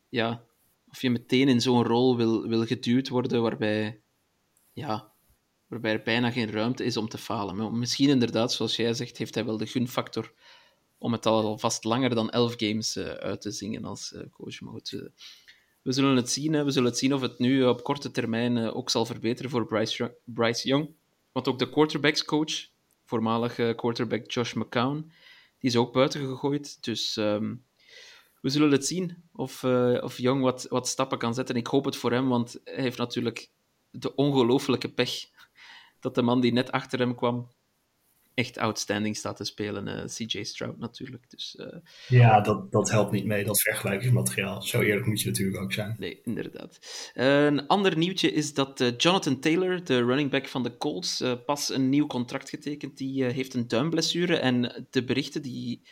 ja, 0.08 0.42
of 0.90 1.02
je 1.02 1.10
meteen 1.10 1.48
in 1.48 1.60
zo'n 1.60 1.84
rol 1.84 2.16
wil, 2.16 2.48
wil 2.48 2.66
geduwd 2.66 3.08
worden 3.08 3.42
waarbij... 3.42 4.00
Ja, 4.72 5.13
waarbij 5.74 5.92
er 5.92 6.02
bijna 6.04 6.30
geen 6.30 6.50
ruimte 6.50 6.84
is 6.84 6.96
om 6.96 7.08
te 7.08 7.18
falen. 7.18 7.78
Misschien 7.78 8.08
inderdaad, 8.08 8.52
zoals 8.52 8.76
jij 8.76 8.94
zegt, 8.94 9.18
heeft 9.18 9.34
hij 9.34 9.44
wel 9.44 9.56
de 9.56 9.66
gunfactor 9.66 10.32
om 10.98 11.12
het 11.12 11.26
al 11.26 11.44
alvast 11.44 11.84
langer 11.84 12.14
dan 12.14 12.30
elf 12.30 12.54
games 12.56 12.96
uh, 12.96 13.06
uit 13.06 13.40
te 13.40 13.50
zingen 13.50 13.84
als 13.84 14.12
uh, 14.12 14.22
coach. 14.32 14.60
Maar 14.60 14.72
goed, 14.72 14.92
uh, 14.92 15.02
we 15.82 15.92
zullen 15.92 16.16
het 16.16 16.30
zien. 16.30 16.52
Hè. 16.52 16.64
We 16.64 16.70
zullen 16.70 16.90
het 16.90 16.98
zien 16.98 17.14
of 17.14 17.20
het 17.20 17.38
nu 17.38 17.64
op 17.64 17.82
korte 17.82 18.10
termijn 18.10 18.58
ook 18.58 18.90
zal 18.90 19.06
verbeteren 19.06 19.50
voor 19.50 19.66
Bryce, 19.66 20.16
Bryce 20.24 20.68
Young. 20.68 20.90
Want 21.32 21.48
ook 21.48 21.58
de 21.58 21.70
quarterbackscoach, 21.70 22.68
voormalig 23.04 23.54
quarterback 23.54 24.30
Josh 24.30 24.52
McCown, 24.52 25.12
die 25.58 25.70
is 25.70 25.76
ook 25.76 25.92
buiten 25.92 26.20
gegooid. 26.20 26.84
Dus 26.84 27.16
um, 27.16 27.64
we 28.40 28.48
zullen 28.48 28.70
het 28.70 28.86
zien 28.86 29.24
of, 29.32 29.64
of 30.00 30.18
Young 30.18 30.42
wat, 30.42 30.66
wat 30.68 30.88
stappen 30.88 31.18
kan 31.18 31.34
zetten. 31.34 31.56
Ik 31.56 31.66
hoop 31.66 31.84
het 31.84 31.96
voor 31.96 32.12
hem, 32.12 32.28
want 32.28 32.60
hij 32.64 32.82
heeft 32.82 32.98
natuurlijk 32.98 33.50
de 33.90 34.14
ongelooflijke 34.14 34.88
pech 34.88 35.32
dat 36.04 36.14
de 36.14 36.22
man 36.22 36.40
die 36.40 36.52
net 36.52 36.72
achter 36.72 36.98
hem 36.98 37.14
kwam 37.14 37.48
echt 38.34 38.58
outstanding 38.58 39.16
staat 39.16 39.36
te 39.36 39.44
spelen. 39.44 39.86
Uh, 39.86 40.02
eh, 40.02 40.08
CJ 40.08 40.42
Stroud 40.44 40.78
natuurlijk. 40.78 41.30
Dus, 41.30 41.56
uh, 41.60 41.66
ja, 42.08 42.40
dat, 42.40 42.72
dat 42.72 42.90
helpt 42.90 43.12
niet 43.12 43.24
mee, 43.24 43.44
dat 43.44 43.60
vergelijkingsmateriaal. 43.60 44.62
Zo 44.62 44.80
eerlijk 44.80 45.06
moet 45.06 45.20
je 45.20 45.28
natuurlijk 45.28 45.62
ook 45.62 45.72
zijn. 45.72 45.94
Nee, 45.98 46.20
inderdaad. 46.22 46.78
Uh, 47.14 47.44
een 47.44 47.66
ander 47.66 47.96
nieuwtje 47.96 48.32
is 48.32 48.54
dat 48.54 48.92
Jonathan 48.96 49.40
Taylor, 49.40 49.84
de 49.84 50.04
running 50.04 50.30
back 50.30 50.48
van 50.48 50.62
de 50.62 50.76
Colts, 50.76 51.24
pas 51.46 51.68
een 51.68 51.88
nieuw 51.88 52.06
contract 52.06 52.48
getekend. 52.48 52.96
Die 52.96 53.24
heeft 53.24 53.54
een 53.54 53.68
duimblessure 53.68 54.36
en 54.36 54.86
de 54.90 55.04
berichten 55.04 55.42
die 55.42 55.82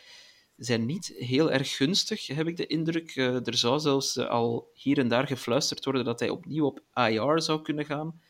zijn 0.55 0.85
niet 0.85 1.13
heel 1.17 1.51
erg 1.51 1.75
gunstig, 1.75 2.27
heb 2.27 2.47
ik 2.47 2.57
de 2.57 2.67
indruk. 2.67 3.15
er 3.15 3.57
zou 3.57 3.79
zelfs 3.79 4.17
al 4.17 4.69
hier 4.73 4.97
en 4.97 5.07
daar 5.07 5.27
gefluisterd 5.27 5.85
worden 5.85 6.05
dat 6.05 6.19
hij 6.19 6.29
opnieuw 6.29 6.65
op 6.65 6.83
IR 6.93 7.41
zou 7.41 7.61
kunnen 7.61 7.85
gaan. 7.85 8.21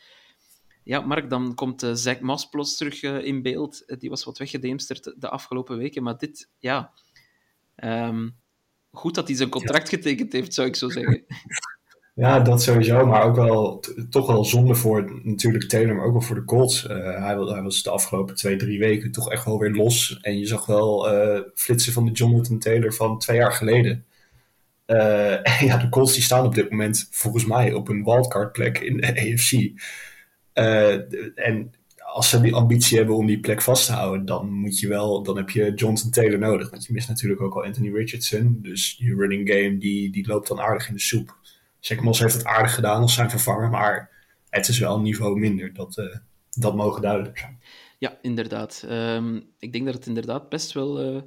Ja, 0.83 0.99
Mark, 0.99 1.29
dan 1.29 1.55
komt 1.55 1.83
uh, 1.83 1.91
Zach 1.93 2.19
Moss 2.19 2.49
plots 2.49 2.77
terug 2.77 3.01
uh, 3.01 3.23
in 3.23 3.41
beeld. 3.41 3.83
Uh, 3.85 3.97
die 3.99 4.09
was 4.09 4.23
wat 4.23 4.37
weggedemsterd 4.37 5.13
de 5.17 5.29
afgelopen 5.29 5.77
weken. 5.77 6.03
Maar 6.03 6.17
dit, 6.17 6.49
ja... 6.59 6.91
Um, 7.83 8.35
goed 8.91 9.15
dat 9.15 9.27
hij 9.27 9.37
zijn 9.37 9.49
contract 9.49 9.89
ja. 9.89 9.97
getekend 9.97 10.33
heeft, 10.33 10.53
zou 10.53 10.67
ik 10.67 10.75
zo 10.75 10.89
zeggen. 10.89 11.23
Ja, 12.15 12.39
dat 12.39 12.61
sowieso. 12.61 13.05
Maar 13.05 13.23
ook 13.23 13.35
wel 13.35 13.83
toch 14.09 14.27
wel 14.27 14.45
zonde 14.45 14.75
voor 14.75 15.21
natuurlijk 15.23 15.69
Taylor, 15.69 15.95
maar 15.95 16.05
ook 16.05 16.11
wel 16.11 16.21
voor 16.21 16.35
de 16.35 16.43
Colts. 16.43 16.81
hij, 16.83 17.35
hij, 17.35 17.61
was 17.61 17.83
de 17.83 17.89
afgelopen 17.89 18.35
twee, 18.35 18.55
drie 18.55 18.79
weken 18.79 19.11
toch 19.11 19.31
echt 19.31 19.45
wel 19.45 19.59
weer 19.59 19.71
los. 19.71 20.19
En 20.21 20.39
je 20.39 20.45
zag 20.45 20.65
wel 20.65 21.07
flitsen 21.55 21.93
van 21.93 22.05
de 22.05 22.11
Jonathan 22.11 22.59
Taylor 22.59 22.93
van 22.93 23.19
twee 23.19 23.37
jaar 23.37 23.51
geleden. 23.51 24.05
en 24.85 25.41
ja, 25.65 25.77
de 25.77 25.89
Colts 25.89 26.13
die 26.13 26.23
staan 26.23 26.45
op 26.45 26.55
dit 26.55 26.69
moment 26.69 27.07
volgens 27.11 27.45
mij 27.45 27.73
op 27.73 27.89
een 27.89 28.03
wildcard 28.03 28.51
plek 28.51 28.79
in 28.79 28.97
de 28.97 29.07
AFC. 29.21 29.71
Uh, 30.53 30.93
en 31.47 31.73
als 32.13 32.29
ze 32.29 32.41
die 32.41 32.55
ambitie 32.55 32.97
hebben 32.97 33.15
om 33.15 33.25
die 33.25 33.39
plek 33.39 33.61
vast 33.61 33.85
te 33.85 33.91
houden, 33.91 34.25
dan 34.25 34.51
moet 34.51 34.79
je 34.79 34.87
wel, 34.87 35.23
dan 35.23 35.37
heb 35.37 35.49
je 35.49 35.73
Jonathan 35.73 36.11
Taylor 36.11 36.39
nodig. 36.39 36.69
Want 36.69 36.85
je 36.85 36.93
mist 36.93 37.07
natuurlijk 37.07 37.41
ook 37.41 37.55
al 37.55 37.63
Anthony 37.63 37.91
Richardson. 37.91 38.59
Dus 38.61 38.95
je 38.97 39.15
running 39.15 39.49
game 39.49 39.77
die, 39.77 40.11
die 40.11 40.27
loopt 40.27 40.47
dan 40.47 40.59
aardig 40.59 40.87
in 40.87 40.93
de 40.93 40.99
soep. 40.99 41.37
Jack 41.79 42.01
Moss 42.01 42.19
heeft 42.19 42.33
het 42.33 42.45
aardig 42.45 42.73
gedaan 42.73 43.01
als 43.01 43.13
zijn 43.13 43.29
vervanger, 43.29 43.69
maar 43.69 44.09
het 44.49 44.67
is 44.67 44.79
wel 44.79 44.95
een 44.95 45.01
niveau 45.01 45.39
minder. 45.39 45.73
Dat, 45.73 45.97
uh, 45.97 46.15
dat 46.49 46.75
mogen 46.75 47.01
duidelijk 47.01 47.37
zijn. 47.37 47.59
Ja, 47.97 48.17
inderdaad. 48.21 48.85
Um, 48.89 49.49
ik 49.59 49.71
denk 49.71 49.85
dat 49.85 49.93
het 49.93 50.05
inderdaad 50.05 50.49
best 50.49 50.71
wel 50.71 51.15
uh, 51.15 51.21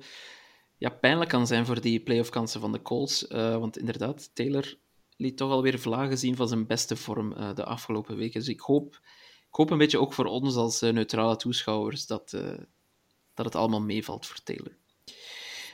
ja, 0.76 0.88
pijnlijk 0.88 1.30
kan 1.30 1.46
zijn 1.46 1.66
voor 1.66 1.80
die 1.80 2.00
playoff 2.00 2.30
kansen 2.30 2.60
van 2.60 2.72
de 2.72 2.82
Colts. 2.82 3.26
want 3.28 3.78
inderdaad, 3.78 4.30
Taylor 4.34 4.74
liet 5.16 5.36
toch 5.36 5.50
alweer 5.50 5.78
vlagen 5.78 6.18
zien 6.18 6.36
van 6.36 6.48
zijn 6.48 6.66
beste 6.66 6.96
vorm 6.96 7.54
de 7.54 7.64
afgelopen 7.64 8.16
weken. 8.16 8.40
Dus 8.40 8.48
ik 8.48 8.60
hoop 8.60 9.00
hoop 9.56 9.70
een 9.70 9.78
beetje 9.78 10.00
ook 10.00 10.12
voor 10.12 10.24
ons 10.24 10.56
als 10.56 10.82
uh, 10.82 10.90
neutrale 10.90 11.36
toeschouwers 11.36 12.06
dat, 12.06 12.32
uh, 12.34 12.40
dat 13.34 13.44
het 13.44 13.54
allemaal 13.54 13.80
meevalt 13.80 14.26
voor 14.26 14.42
Taylor. 14.42 14.76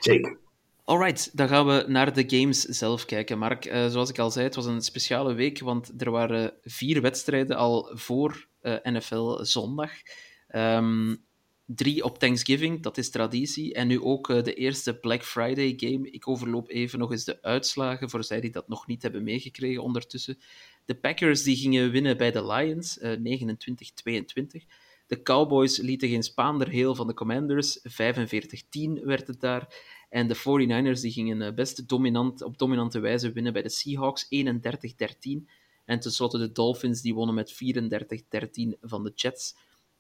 Zeker. 0.00 0.38
Alright, 0.84 1.36
dan 1.36 1.48
gaan 1.48 1.66
we 1.66 1.84
naar 1.88 2.12
de 2.12 2.24
games 2.26 2.60
zelf 2.60 3.04
kijken. 3.04 3.38
Mark, 3.38 3.66
uh, 3.66 3.86
zoals 3.86 4.10
ik 4.10 4.18
al 4.18 4.30
zei, 4.30 4.44
het 4.44 4.54
was 4.54 4.66
een 4.66 4.82
speciale 4.82 5.34
week, 5.34 5.60
want 5.60 5.92
er 5.98 6.10
waren 6.10 6.54
vier 6.62 7.00
wedstrijden 7.00 7.56
al 7.56 7.90
voor 7.94 8.48
NFL 8.82 9.44
zondag. 9.44 9.90
Um, 10.54 11.24
drie 11.64 12.04
op 12.04 12.18
Thanksgiving, 12.18 12.82
dat 12.82 12.98
is 12.98 13.10
traditie. 13.10 13.74
En 13.74 13.86
nu 13.86 14.00
ook 14.00 14.26
de 14.44 14.54
eerste 14.54 14.94
Black 14.94 15.24
Friday 15.24 15.72
game. 15.76 16.10
Ik 16.10 16.28
overloop 16.28 16.68
even 16.68 16.98
nog 16.98 17.10
eens 17.10 17.24
de 17.24 17.42
uitslagen 17.42 18.10
voor 18.10 18.24
zij 18.24 18.40
die 18.40 18.50
dat 18.50 18.68
nog 18.68 18.86
niet 18.86 19.02
hebben 19.02 19.22
meegekregen 19.22 19.82
ondertussen. 19.82 20.38
De 20.84 20.94
Packers 20.94 21.42
die 21.42 21.56
gingen 21.56 21.90
winnen 21.90 22.16
bij 22.16 22.30
de 22.30 22.46
Lions, 22.46 22.98
uh, 22.98 23.12
eh, 23.12 23.20
29-22. 23.20 24.64
De 25.06 25.22
Cowboys 25.22 25.78
lieten 25.78 26.08
geen 26.08 26.22
spaander 26.22 26.68
heel 26.68 26.94
van 26.94 27.06
de 27.06 27.14
Commanders, 27.14 27.78
45-10 27.78 29.04
werd 29.04 29.26
het 29.26 29.40
daar. 29.40 29.74
En 30.08 30.28
de 30.28 30.36
49ers 30.36 31.00
die 31.00 31.12
gingen 31.12 31.40
uh, 31.40 31.52
best 31.54 31.88
dominant, 31.88 32.42
op 32.42 32.58
dominante 32.58 33.00
wijze 33.00 33.32
winnen 33.32 33.52
bij 33.52 33.62
de 33.62 33.68
Seahawks, 33.68 34.24
31-13. 34.24 34.28
En 35.84 36.00
tenslotte 36.00 36.38
de 36.38 36.52
Dolphins 36.52 37.00
die 37.00 37.14
wonnen 37.14 37.34
met 37.34 37.52
34-13 37.52 37.56
van 38.80 39.04
de 39.04 39.12
Jets. 39.14 39.54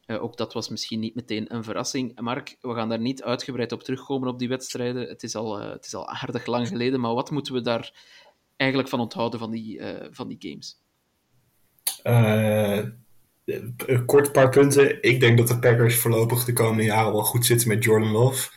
Uh, 0.06 0.22
ook 0.22 0.36
dat 0.36 0.52
was 0.52 0.68
misschien 0.68 1.00
niet 1.00 1.14
meteen 1.14 1.54
een 1.54 1.64
verrassing. 1.64 2.20
Mark, 2.20 2.56
we 2.60 2.74
gaan 2.74 2.88
daar 2.88 3.00
niet 3.00 3.22
uitgebreid 3.22 3.72
op 3.72 3.82
terugkomen 3.82 4.28
op 4.28 4.38
die 4.38 4.48
wedstrijden. 4.48 5.08
Het 5.08 5.22
is 5.22 5.34
al, 5.34 5.60
het 5.60 5.84
is 5.84 5.94
al 5.94 6.08
aardig 6.08 6.46
lang 6.46 6.68
geleden, 6.68 7.00
maar 7.00 7.14
wat 7.14 7.30
moeten 7.30 7.54
we 7.54 7.60
daar 7.60 7.92
eigenlijk 8.62 8.88
van 8.88 9.00
onthouden 9.00 9.38
van 9.38 9.50
die, 9.50 9.78
uh, 9.78 9.88
van 10.10 10.28
die 10.28 10.36
games? 10.40 10.80
Uh, 12.04 12.78
kort 14.06 14.32
paar 14.32 14.48
punten. 14.48 15.02
Ik 15.02 15.20
denk 15.20 15.38
dat 15.38 15.48
de 15.48 15.58
Packers 15.58 15.96
voorlopig 15.96 16.44
de 16.44 16.52
komende 16.52 16.84
jaren 16.84 17.12
wel 17.12 17.22
goed 17.22 17.46
zitten 17.46 17.68
met 17.68 17.84
Jordan 17.84 18.10
Love. 18.10 18.50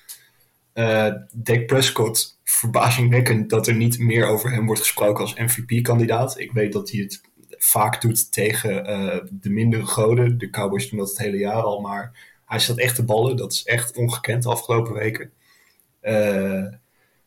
Uh, 0.74 1.14
Dak 1.32 1.66
Prescott, 1.66 2.40
verbazingwekkend 2.44 3.50
dat 3.50 3.68
er 3.68 3.76
niet 3.76 4.00
meer 4.00 4.26
over 4.26 4.52
hem 4.52 4.66
wordt 4.66 4.82
gesproken 4.82 5.22
als 5.22 5.34
MVP-kandidaat. 5.34 6.40
Ik 6.40 6.52
weet 6.52 6.74
dat 6.74 6.92
hij 6.92 7.00
het 7.00 7.22
vaak 7.50 8.02
doet 8.02 8.32
tegen 8.32 8.84
de 9.32 9.50
mindere 9.50 9.86
goden. 9.86 10.38
De 10.38 10.50
Cowboys 10.50 10.90
doen 10.90 11.00
dat 11.00 11.10
het 11.10 11.18
hele 11.18 11.38
jaar 11.38 11.62
al, 11.64 11.82
maar 11.82 12.34
hij 12.46 12.60
staat 12.60 12.78
echt 12.78 12.96
te 12.96 13.04
ballen. 13.04 13.38
Dat 13.38 13.52
is 13.52 13.64
echt 13.64 13.96
ongekend 13.98 14.44
de 14.44 14.50
afgelopen 14.50 14.94
weken. 14.94 15.32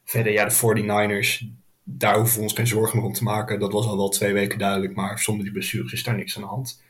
Verder, 0.05 0.33
ja, 0.33 0.45
de 0.45 0.55
49ers 0.55 1.47
daar 1.91 2.17
hoeven 2.17 2.37
we 2.37 2.43
ons 2.43 2.53
geen 2.53 2.67
zorgen 2.67 2.97
meer 2.97 3.07
om 3.07 3.13
te 3.13 3.23
maken. 3.23 3.59
Dat 3.59 3.73
was 3.73 3.87
al 3.87 3.97
wel 3.97 4.09
twee 4.09 4.33
weken 4.33 4.59
duidelijk, 4.59 4.95
maar 4.95 5.19
zonder 5.19 5.45
die 5.45 5.53
blessures 5.53 5.93
is 5.93 6.03
daar 6.03 6.17
niks 6.17 6.37
aan 6.37 6.43
de 6.43 6.49
hand. 6.49 6.83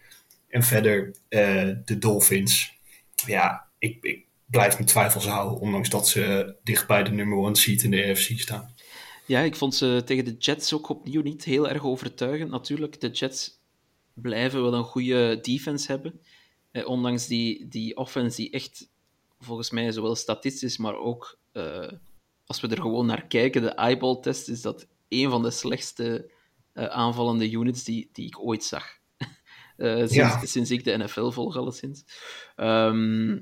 En 0.48 0.62
verder, 0.62 1.14
uh, 1.28 1.68
de 1.84 1.98
Dolphins. 1.98 2.78
Ja, 3.26 3.68
ik, 3.78 3.98
ik 4.00 4.24
blijf 4.46 4.74
mijn 4.74 4.86
twijfels 4.86 5.26
houden, 5.26 5.60
ondanks 5.60 5.88
dat 5.88 6.08
ze 6.08 6.54
dicht 6.62 6.86
bij 6.86 7.02
de 7.02 7.10
nummer 7.10 7.38
one 7.38 7.56
seat 7.56 7.82
in 7.82 7.90
de 7.90 8.08
AFC 8.10 8.38
staan. 8.38 8.74
Ja, 9.26 9.40
ik 9.40 9.56
vond 9.56 9.74
ze 9.74 10.02
tegen 10.04 10.24
de 10.24 10.36
Jets 10.38 10.74
ook 10.74 10.88
opnieuw 10.88 11.22
niet 11.22 11.44
heel 11.44 11.68
erg 11.68 11.84
overtuigend. 11.84 12.50
Natuurlijk, 12.50 13.00
de 13.00 13.10
Jets 13.10 13.58
blijven 14.14 14.62
wel 14.62 14.74
een 14.74 14.84
goede 14.84 15.38
defense 15.42 15.92
hebben. 15.92 16.20
Eh, 16.70 16.88
ondanks 16.88 17.26
die, 17.26 17.68
die 17.68 17.96
offense 17.96 18.36
die 18.36 18.50
echt, 18.50 18.88
volgens 19.40 19.70
mij, 19.70 19.92
zowel 19.92 20.14
statistisch, 20.14 20.76
maar 20.76 20.96
ook 20.96 21.38
uh, 21.52 21.90
als 22.48 22.60
we 22.60 22.68
er 22.68 22.80
gewoon 22.80 23.06
naar 23.06 23.26
kijken, 23.26 23.62
de 23.62 23.68
eyeball 23.68 24.20
test, 24.20 24.48
is 24.48 24.62
dat 24.62 24.86
een 25.08 25.30
van 25.30 25.42
de 25.42 25.50
slechtste 25.50 26.30
uh, 26.74 26.84
aanvallende 26.84 27.50
units 27.50 27.84
die, 27.84 28.08
die 28.12 28.26
ik 28.26 28.40
ooit 28.40 28.64
zag. 28.64 28.98
uh, 29.76 29.96
sinds, 29.98 30.14
ja. 30.14 30.44
sinds, 30.44 30.70
ik 30.70 30.84
de 30.84 30.96
NFL 30.96 31.30
volg, 31.30 31.56
alleszins. 31.56 32.04
Um, 32.56 33.32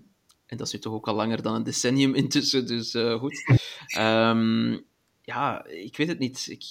en 0.46 0.56
dat 0.56 0.66
is 0.66 0.72
nu 0.72 0.78
toch 0.78 0.92
ook 0.92 1.08
al 1.08 1.14
langer 1.14 1.42
dan 1.42 1.54
een 1.54 1.62
decennium 1.62 2.14
intussen, 2.24 2.66
dus 2.66 2.94
uh, 2.94 3.18
goed. 3.18 3.60
Um, 3.98 4.84
ja, 5.22 5.64
ik 5.66 5.96
weet 5.96 6.08
het 6.08 6.18
niet. 6.18 6.46
Ik, 6.48 6.64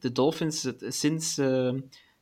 de 0.00 0.12
Dolphins, 0.12 0.62
het, 0.62 0.84
sinds, 0.88 1.40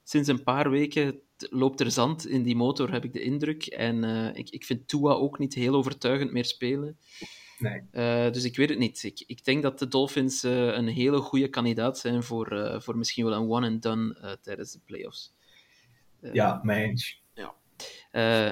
sinds 0.02 0.28
een 0.28 0.42
paar 0.42 0.70
weken 0.70 1.20
loopt 1.36 1.80
er 1.80 1.90
zand 1.90 2.26
in 2.26 2.42
die 2.42 2.56
motor, 2.56 2.92
heb 2.92 3.04
ik 3.04 3.12
de 3.12 3.22
indruk. 3.22 3.66
En 3.66 4.04
ik, 4.34 4.50
ik 4.50 4.64
vind 4.64 4.88
Tua 4.88 5.12
ook 5.12 5.38
niet 5.38 5.54
heel 5.54 5.74
overtuigend 5.74 6.32
meer 6.32 6.44
spelen. 6.44 6.98
Nee. 7.58 7.82
Uh, 7.92 8.32
dus 8.32 8.44
ik 8.44 8.56
weet 8.56 8.68
het 8.68 8.78
niet. 8.78 9.02
Ik, 9.02 9.24
ik 9.26 9.44
denk 9.44 9.62
dat 9.62 9.78
de 9.78 9.88
Dolphins 9.88 10.44
uh, 10.44 10.66
een 10.66 10.88
hele 10.88 11.18
goede 11.18 11.48
kandidaat 11.48 11.98
zijn 11.98 12.22
voor, 12.22 12.52
uh, 12.52 12.80
voor 12.80 12.96
misschien 12.96 13.24
wel 13.24 13.34
een 13.34 13.50
one-and-done 13.50 14.38
tijdens 14.42 14.72
de 14.72 14.80
playoffs. 14.84 15.34
ja, 16.20 16.60
mee 16.62 16.84
eens. 16.84 17.22
Ja. 17.34 17.54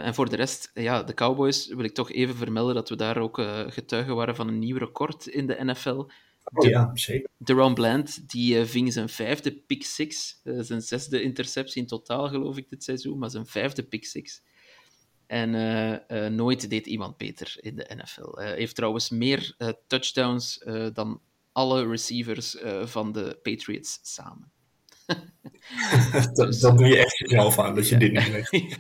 en 0.03 0.15
voor 0.15 0.29
de 0.29 0.37
rest, 0.37 0.71
ja, 0.75 1.03
de 1.03 1.15
Cowboys 1.15 1.67
wil 1.67 1.85
ik 1.85 1.95
toch 1.95 2.13
even 2.13 2.35
vermelden 2.35 2.75
dat 2.75 2.89
we 2.89 2.97
daar 2.97 3.19
ook 3.19 3.41
getuigen 3.69 4.15
waren 4.15 4.37
van 4.37 4.49
een 4.49 4.59
nieuw 4.59 4.77
record 4.77 5.27
in 5.27 5.47
de 5.47 5.65
NFL. 5.65 6.07
Oh, 6.45 6.61
de, 6.63 6.69
ja, 6.69 6.91
zeker. 6.95 7.31
Deron 7.37 7.75
Bland 7.75 8.31
die 8.31 8.65
ving 8.65 8.93
zijn 8.93 9.09
vijfde 9.09 9.53
pick 9.67 9.85
six, 9.85 10.41
zijn 10.43 10.83
zesde 10.83 11.23
interceptie 11.23 11.83
in 11.83 11.89
totaal, 11.89 12.29
geloof 12.29 12.57
ik, 12.57 12.71
dit 12.71 12.85
seizoen, 12.85 13.19
maar 13.19 13.31
zijn 13.31 13.47
vijfde 13.47 13.83
pick 13.83 14.05
six. 14.05 14.43
En 15.35 15.55
uh, 15.55 16.23
uh, 16.23 16.31
nooit 16.31 16.71
deed 16.71 16.87
iemand 16.87 17.17
beter 17.17 17.57
in 17.61 17.77
de 17.77 17.91
NFL. 17.95 18.31
Hij 18.35 18.51
uh, 18.51 18.57
heeft 18.57 18.75
trouwens 18.75 19.11
meer 19.11 19.57
touchdowns 19.87 20.65
dan 20.93 21.21
alle 21.53 21.87
receivers 21.87 22.57
van 22.85 23.13
de 23.13 23.39
Patriots 23.43 23.99
samen. 24.03 24.53
dat, 26.35 26.61
dat 26.61 26.79
doe 26.79 26.87
je 26.87 26.99
echt 26.99 27.19
jezelf 27.19 27.59
aan, 27.59 27.75
dat 27.75 27.89
je 27.89 27.95
ja. 27.95 28.01
dit 28.01 28.13
niet 28.13 28.51
weet. 28.51 28.79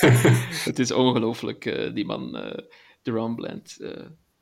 het 0.70 0.78
is 0.78 0.92
ongelooflijk, 0.92 1.90
die 1.94 2.04
man, 2.04 2.54
Deron 3.02 3.34
Bland. 3.34 3.76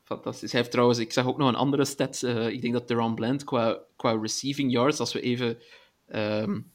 fantastisch. 0.02 0.50
Hij 0.50 0.60
heeft 0.60 0.72
trouwens, 0.72 0.98
ik 0.98 1.12
zag 1.12 1.26
ook 1.26 1.38
nog 1.38 1.48
een 1.48 1.54
andere 1.54 1.84
stat. 1.84 2.22
ik 2.50 2.60
denk 2.60 2.72
dat 2.72 2.88
Deron 2.88 3.14
Bland 3.14 3.44
qua, 3.44 3.80
qua 3.96 4.18
receiving 4.20 4.72
yards, 4.72 5.00
als 5.00 5.12
we 5.12 5.20
even... 5.20 5.58
Um, 6.14 6.74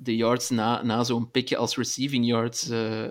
de 0.00 0.16
yards 0.16 0.50
na, 0.50 0.82
na 0.82 1.04
zo'n 1.04 1.30
pickje 1.30 1.56
als 1.56 1.76
receiving 1.76 2.26
yards 2.26 2.70
uh, 2.70 3.02
uh, 3.02 3.10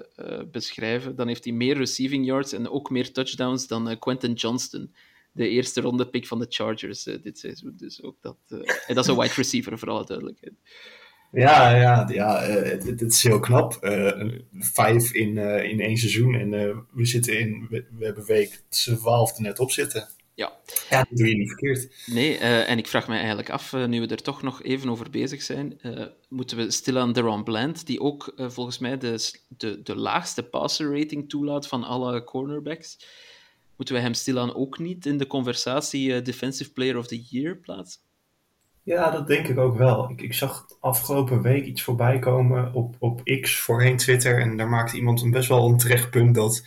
beschrijven, 0.52 1.16
dan 1.16 1.28
heeft 1.28 1.44
hij 1.44 1.54
meer 1.54 1.78
receiving 1.78 2.26
yards 2.26 2.54
en 2.54 2.70
ook 2.70 2.90
meer 2.90 3.12
touchdowns 3.12 3.68
dan 3.68 3.90
uh, 3.90 4.00
Quentin 4.00 4.34
Johnston, 4.34 4.94
de 5.32 5.48
eerste 5.48 5.82
ronde 5.82 6.10
pick 6.10 6.28
van 6.28 6.40
de 6.40 6.46
Chargers 6.50 7.04
dit 7.04 7.40
seizoen. 7.40 7.74
Dus 7.78 8.04
ook 8.04 8.18
dat, 8.22 8.38
en 8.88 8.96
dat 8.96 9.04
is 9.04 9.08
een 9.08 9.18
wide 9.18 9.34
receiver, 9.34 9.80
voor 9.80 9.90
alle 9.90 10.06
duidelijkheid. 10.06 10.54
Ja, 11.32 11.76
ja, 11.76 12.08
ja 12.10 12.42
het, 12.42 13.02
is 13.02 13.24
heel 13.24 13.40
knap. 13.40 13.78
vijf 14.60 15.14
in, 15.14 15.38
in 15.38 15.80
één 15.80 15.98
seizoen 15.98 16.36
en 16.36 16.50
we 16.94 17.06
zitten 17.06 17.40
in, 17.40 17.68
we, 17.70 17.86
we 17.98 18.06
hebben 18.06 18.26
week 18.26 18.62
12 18.70 19.36
er 19.36 19.42
net 19.42 19.60
op 19.60 19.72
zitten. 19.72 20.08
Ja. 20.38 20.52
ja, 20.90 20.98
dat 20.98 21.18
doe 21.18 21.28
je 21.28 21.36
niet 21.36 21.48
verkeerd. 21.48 22.04
Nee, 22.06 22.34
uh, 22.34 22.70
en 22.70 22.78
ik 22.78 22.88
vraag 22.88 23.08
me 23.08 23.16
eigenlijk 23.16 23.50
af, 23.50 23.74
uh, 23.74 23.86
nu 23.86 24.02
we 24.02 24.08
er 24.08 24.22
toch 24.22 24.42
nog 24.42 24.64
even 24.64 24.90
over 24.90 25.10
bezig 25.10 25.42
zijn, 25.42 25.80
uh, 25.82 26.06
moeten 26.30 26.58
we 26.58 26.72
stilaan 26.72 27.14
Deron 27.14 27.44
Bland, 27.44 27.86
die 27.86 28.00
ook 28.00 28.34
volgens 28.38 28.78
mij 28.78 28.98
de, 28.98 29.32
de, 29.48 29.82
de 29.82 29.96
laagste 29.96 30.44
passer 30.44 31.00
rating 31.00 31.30
toelaat 31.30 31.68
van 31.68 31.84
alle 31.84 32.24
cornerbacks, 32.24 33.00
moeten 33.76 33.96
we 33.96 34.02
hem 34.02 34.14
stilaan 34.14 34.56
ook 34.56 34.80
niet 34.80 35.06
in 35.06 35.18
de 35.18 35.28
conversatie 35.28 36.22
Defensive 36.22 36.72
Player 36.72 36.98
of 36.98 37.08
the 37.08 37.22
Year 37.30 37.56
plaatsen? 37.56 38.02
Ja, 38.84 39.12
dat 39.12 39.28
denk 39.28 39.48
ik 39.48 39.58
ook 39.58 39.78
wel. 39.78 40.10
Ik, 40.10 40.22
ik 40.22 40.34
zag 40.34 40.66
afgelopen 40.80 41.42
week 41.42 41.66
iets 41.66 41.82
voorbij 41.82 42.20
komen 42.20 42.74
op, 42.74 42.96
op 43.00 43.22
X, 43.42 43.60
voorheen 43.60 43.98
Twitter, 43.98 44.42
en 44.42 44.58
daar 44.58 44.70
maakte 44.70 44.96
iemand 44.96 45.22
een 45.22 45.32
best 45.32 45.50
wel 45.50 45.70
een 45.70 45.78
terecht 45.78 46.10
punt 46.10 46.36
dat 46.36 46.66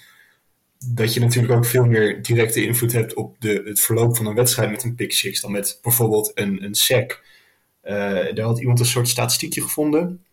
dat 0.87 1.15
je 1.15 1.21
natuurlijk 1.21 1.53
ook 1.53 1.67
veel 1.67 1.85
meer 1.85 2.23
directe 2.23 2.65
invloed 2.65 2.93
hebt 2.93 3.15
op 3.15 3.37
de, 3.41 3.63
het 3.65 3.81
verloop 3.81 4.17
van 4.17 4.27
een 4.27 4.35
wedstrijd 4.35 4.71
met 4.71 4.85
een 4.85 4.95
pick 4.95 5.13
six 5.13 5.41
dan 5.41 5.53
met 5.53 5.79
bijvoorbeeld 5.83 6.31
een, 6.35 6.65
een 6.65 6.75
sack. 6.75 7.25
Uh, 7.85 7.93
daar 8.35 8.45
had 8.45 8.61
iemand 8.61 8.81
een 8.81 8.87
soort 8.87 9.09
statistiekje 9.09 9.63
gevonden. 9.63 10.25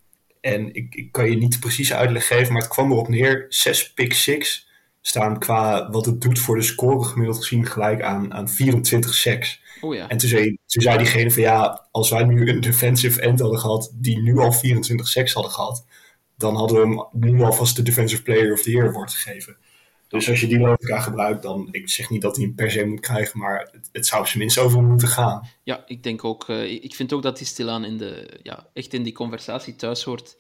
En 0.42 0.74
ik, 0.74 0.96
ik 0.96 1.12
kan 1.12 1.30
je 1.30 1.38
niet 1.38 1.52
de 1.52 1.60
precieze 1.60 1.96
uitleg 1.96 2.28
geven, 2.28 2.54
maar 2.54 2.62
het 2.62 2.72
kwam 2.72 2.92
erop 2.92 3.08
neer. 3.08 3.46
Zes 3.50 3.94
pick 3.94 4.14
six 4.14 4.68
staan 5.02 5.40
qua 5.40 5.90
wat 5.90 6.06
het 6.06 6.22
doet 6.22 6.40
voor 6.40 6.56
de 6.56 6.62
score 6.62 7.04
gemiddeld 7.04 7.38
gezien 7.38 7.66
gelijk 7.66 8.02
aan, 8.02 8.34
aan 8.34 8.50
24 8.50 9.14
sacks. 9.14 9.62
Oh 9.82 9.96
ja. 9.96 10.08
En 10.10 10.18
toen 10.18 10.30
zei, 10.30 10.58
toen 10.66 10.82
zei 10.82 10.98
diegene 10.98 11.32
van 11.32 11.42
ja, 11.42 11.88
als 11.92 12.10
wij 12.10 12.24
nu 12.24 12.50
een 12.50 12.62
defensive 12.62 13.22
end 13.22 13.40
hadden 13.40 13.60
gehad 13.60 13.92
die 13.94 14.22
nu 14.22 14.38
al 14.38 14.52
24 14.52 15.08
sacks 15.08 15.34
hadden 15.34 15.52
gehad, 15.52 15.86
dan 16.38 16.56
hadden 16.56 16.82
we 16.82 16.88
hem 16.88 17.32
nu 17.32 17.42
alvast 17.42 17.76
de 17.76 17.82
defensive 17.82 18.24
player 18.24 18.54
of 18.54 18.62
the 18.62 18.72
year 18.72 18.94
wordt 18.94 19.14
gegeven. 19.14 19.58
Dus 20.08 20.30
als 20.30 20.41
je 20.41 20.48
die 20.48 20.60
logica 20.60 21.00
gebruikt, 21.00 21.41
dan 21.41 21.67
ik 21.72 21.89
zeg 21.89 22.10
niet 22.10 22.22
dat 22.22 22.36
hij 22.36 22.46
hem 22.46 22.56
per 22.56 22.72
se 22.72 22.86
moet 22.86 23.00
krijgen, 23.00 23.39
maar 23.39 23.70
het, 23.72 23.89
het 23.91 24.06
zou 24.06 24.22
op 24.22 24.28
zijn 24.28 24.39
minst 24.39 24.58
over 24.58 24.84
moeten 24.84 25.08
gaan. 25.08 25.48
Ja, 25.63 25.84
ik 25.86 26.04
denk 26.04 26.24
ook. 26.24 26.48
Uh, 26.48 26.72
ik 26.72 26.96
vind 26.96 27.13
ook 27.13 27.22
dat 27.22 27.38
hij 27.38 27.48
stilaan 27.48 27.86
in 27.86 27.98
de, 27.98 28.39
ja, 28.43 28.70
echt 28.74 28.93
in 28.93 29.04
die 29.04 29.13
conversatie 29.13 29.76
thuis 29.76 30.04
hoort. 30.04 30.36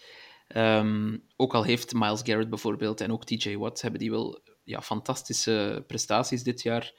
Um, 0.55 1.23
ook 1.35 1.53
al 1.53 1.63
heeft 1.63 1.93
Miles 1.93 2.21
Garrett 2.23 2.49
bijvoorbeeld 2.49 3.01
en 3.01 3.11
ook 3.11 3.25
TJ 3.25 3.55
Watt 3.55 3.81
hebben 3.81 3.99
die 3.99 4.11
wel 4.11 4.41
ja, 4.63 4.81
fantastische 4.81 5.83
prestaties 5.87 6.43
dit 6.43 6.61
jaar. 6.61 6.93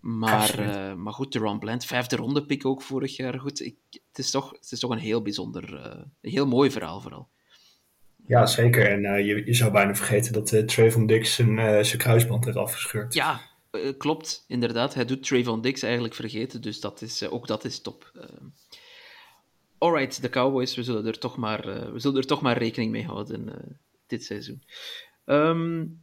Maar, 0.00 0.60
uh, 0.60 0.94
maar 0.94 1.12
goed, 1.12 1.32
de 1.32 1.38
Ron 1.38 1.58
Bland, 1.58 1.84
vijfde 1.84 2.16
ronde 2.16 2.46
pick 2.46 2.66
ook 2.66 2.82
vorig 2.82 3.16
jaar. 3.16 3.38
Goed, 3.38 3.60
ik, 3.60 3.76
het, 3.90 4.18
is 4.18 4.30
toch, 4.30 4.50
het 4.50 4.72
is 4.72 4.78
toch 4.78 4.90
een 4.90 4.98
heel 4.98 5.22
bijzonder, 5.22 5.74
uh, 5.74 6.02
een 6.20 6.30
heel 6.30 6.46
mooi 6.46 6.70
verhaal 6.70 7.00
vooral. 7.00 7.28
Ja, 8.30 8.46
zeker. 8.46 8.90
En 8.90 9.04
uh, 9.04 9.26
je, 9.26 9.46
je, 9.46 9.54
zou 9.54 9.72
bijna 9.72 9.94
vergeten 9.94 10.32
dat 10.32 10.52
uh, 10.52 10.62
Trayvon 10.62 11.06
Dix 11.06 11.34
zijn, 11.34 11.58
uh, 11.58 11.82
zijn 11.82 11.98
kruisband 11.98 12.44
heeft 12.44 12.56
afgescheurd. 12.56 13.14
Ja, 13.14 13.40
klopt. 13.98 14.44
Inderdaad. 14.48 14.94
Hij 14.94 15.04
doet 15.04 15.22
Trayvon 15.22 15.60
Dix 15.60 15.82
eigenlijk 15.82 16.14
vergeten, 16.14 16.60
dus 16.60 16.80
dat 16.80 17.02
is, 17.02 17.28
ook 17.28 17.46
dat 17.46 17.64
is 17.64 17.80
top. 17.80 18.12
alright, 19.78 20.22
de 20.22 20.28
Cowboys, 20.28 20.74
we 20.74 20.82
zullen 20.82 21.06
er 21.06 21.18
toch 21.18 21.36
maar, 21.36 21.62
we 21.92 21.98
zullen 21.98 22.18
er 22.18 22.26
toch 22.26 22.40
maar 22.40 22.58
rekening 22.58 22.90
mee 22.90 23.04
houden 23.04 23.52
dit 24.06 24.24
seizoen. 24.24 24.62
Um, 25.24 26.00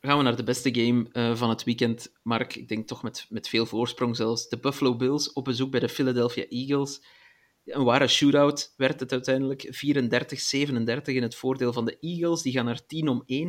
gaan 0.00 0.16
we 0.16 0.22
naar 0.22 0.36
de 0.36 0.44
beste 0.44 0.74
game 0.74 1.34
van 1.36 1.48
het 1.48 1.64
weekend, 1.64 2.12
Mark. 2.22 2.56
Ik 2.56 2.68
denk 2.68 2.86
toch 2.86 3.02
met, 3.02 3.26
met 3.28 3.48
veel 3.48 3.66
voorsprong 3.66 4.16
zelfs. 4.16 4.48
De 4.48 4.58
Buffalo 4.58 4.96
Bills 4.96 5.32
op 5.32 5.44
bezoek 5.44 5.70
bij 5.70 5.80
de 5.80 5.88
Philadelphia 5.88 6.44
Eagles 6.48 7.00
een 7.74 7.84
ware 7.84 8.06
shootout 8.06 8.74
werd 8.76 9.00
het 9.00 9.12
uiteindelijk. 9.12 9.66
34-37 9.66 9.70
in 11.04 11.22
het 11.22 11.34
voordeel 11.34 11.72
van 11.72 11.84
de 11.84 11.98
Eagles. 12.00 12.42
Die 12.42 12.52
gaan 12.52 12.64
naar 12.64 12.86
10 12.86 13.08
om 13.08 13.22
1. 13.26 13.48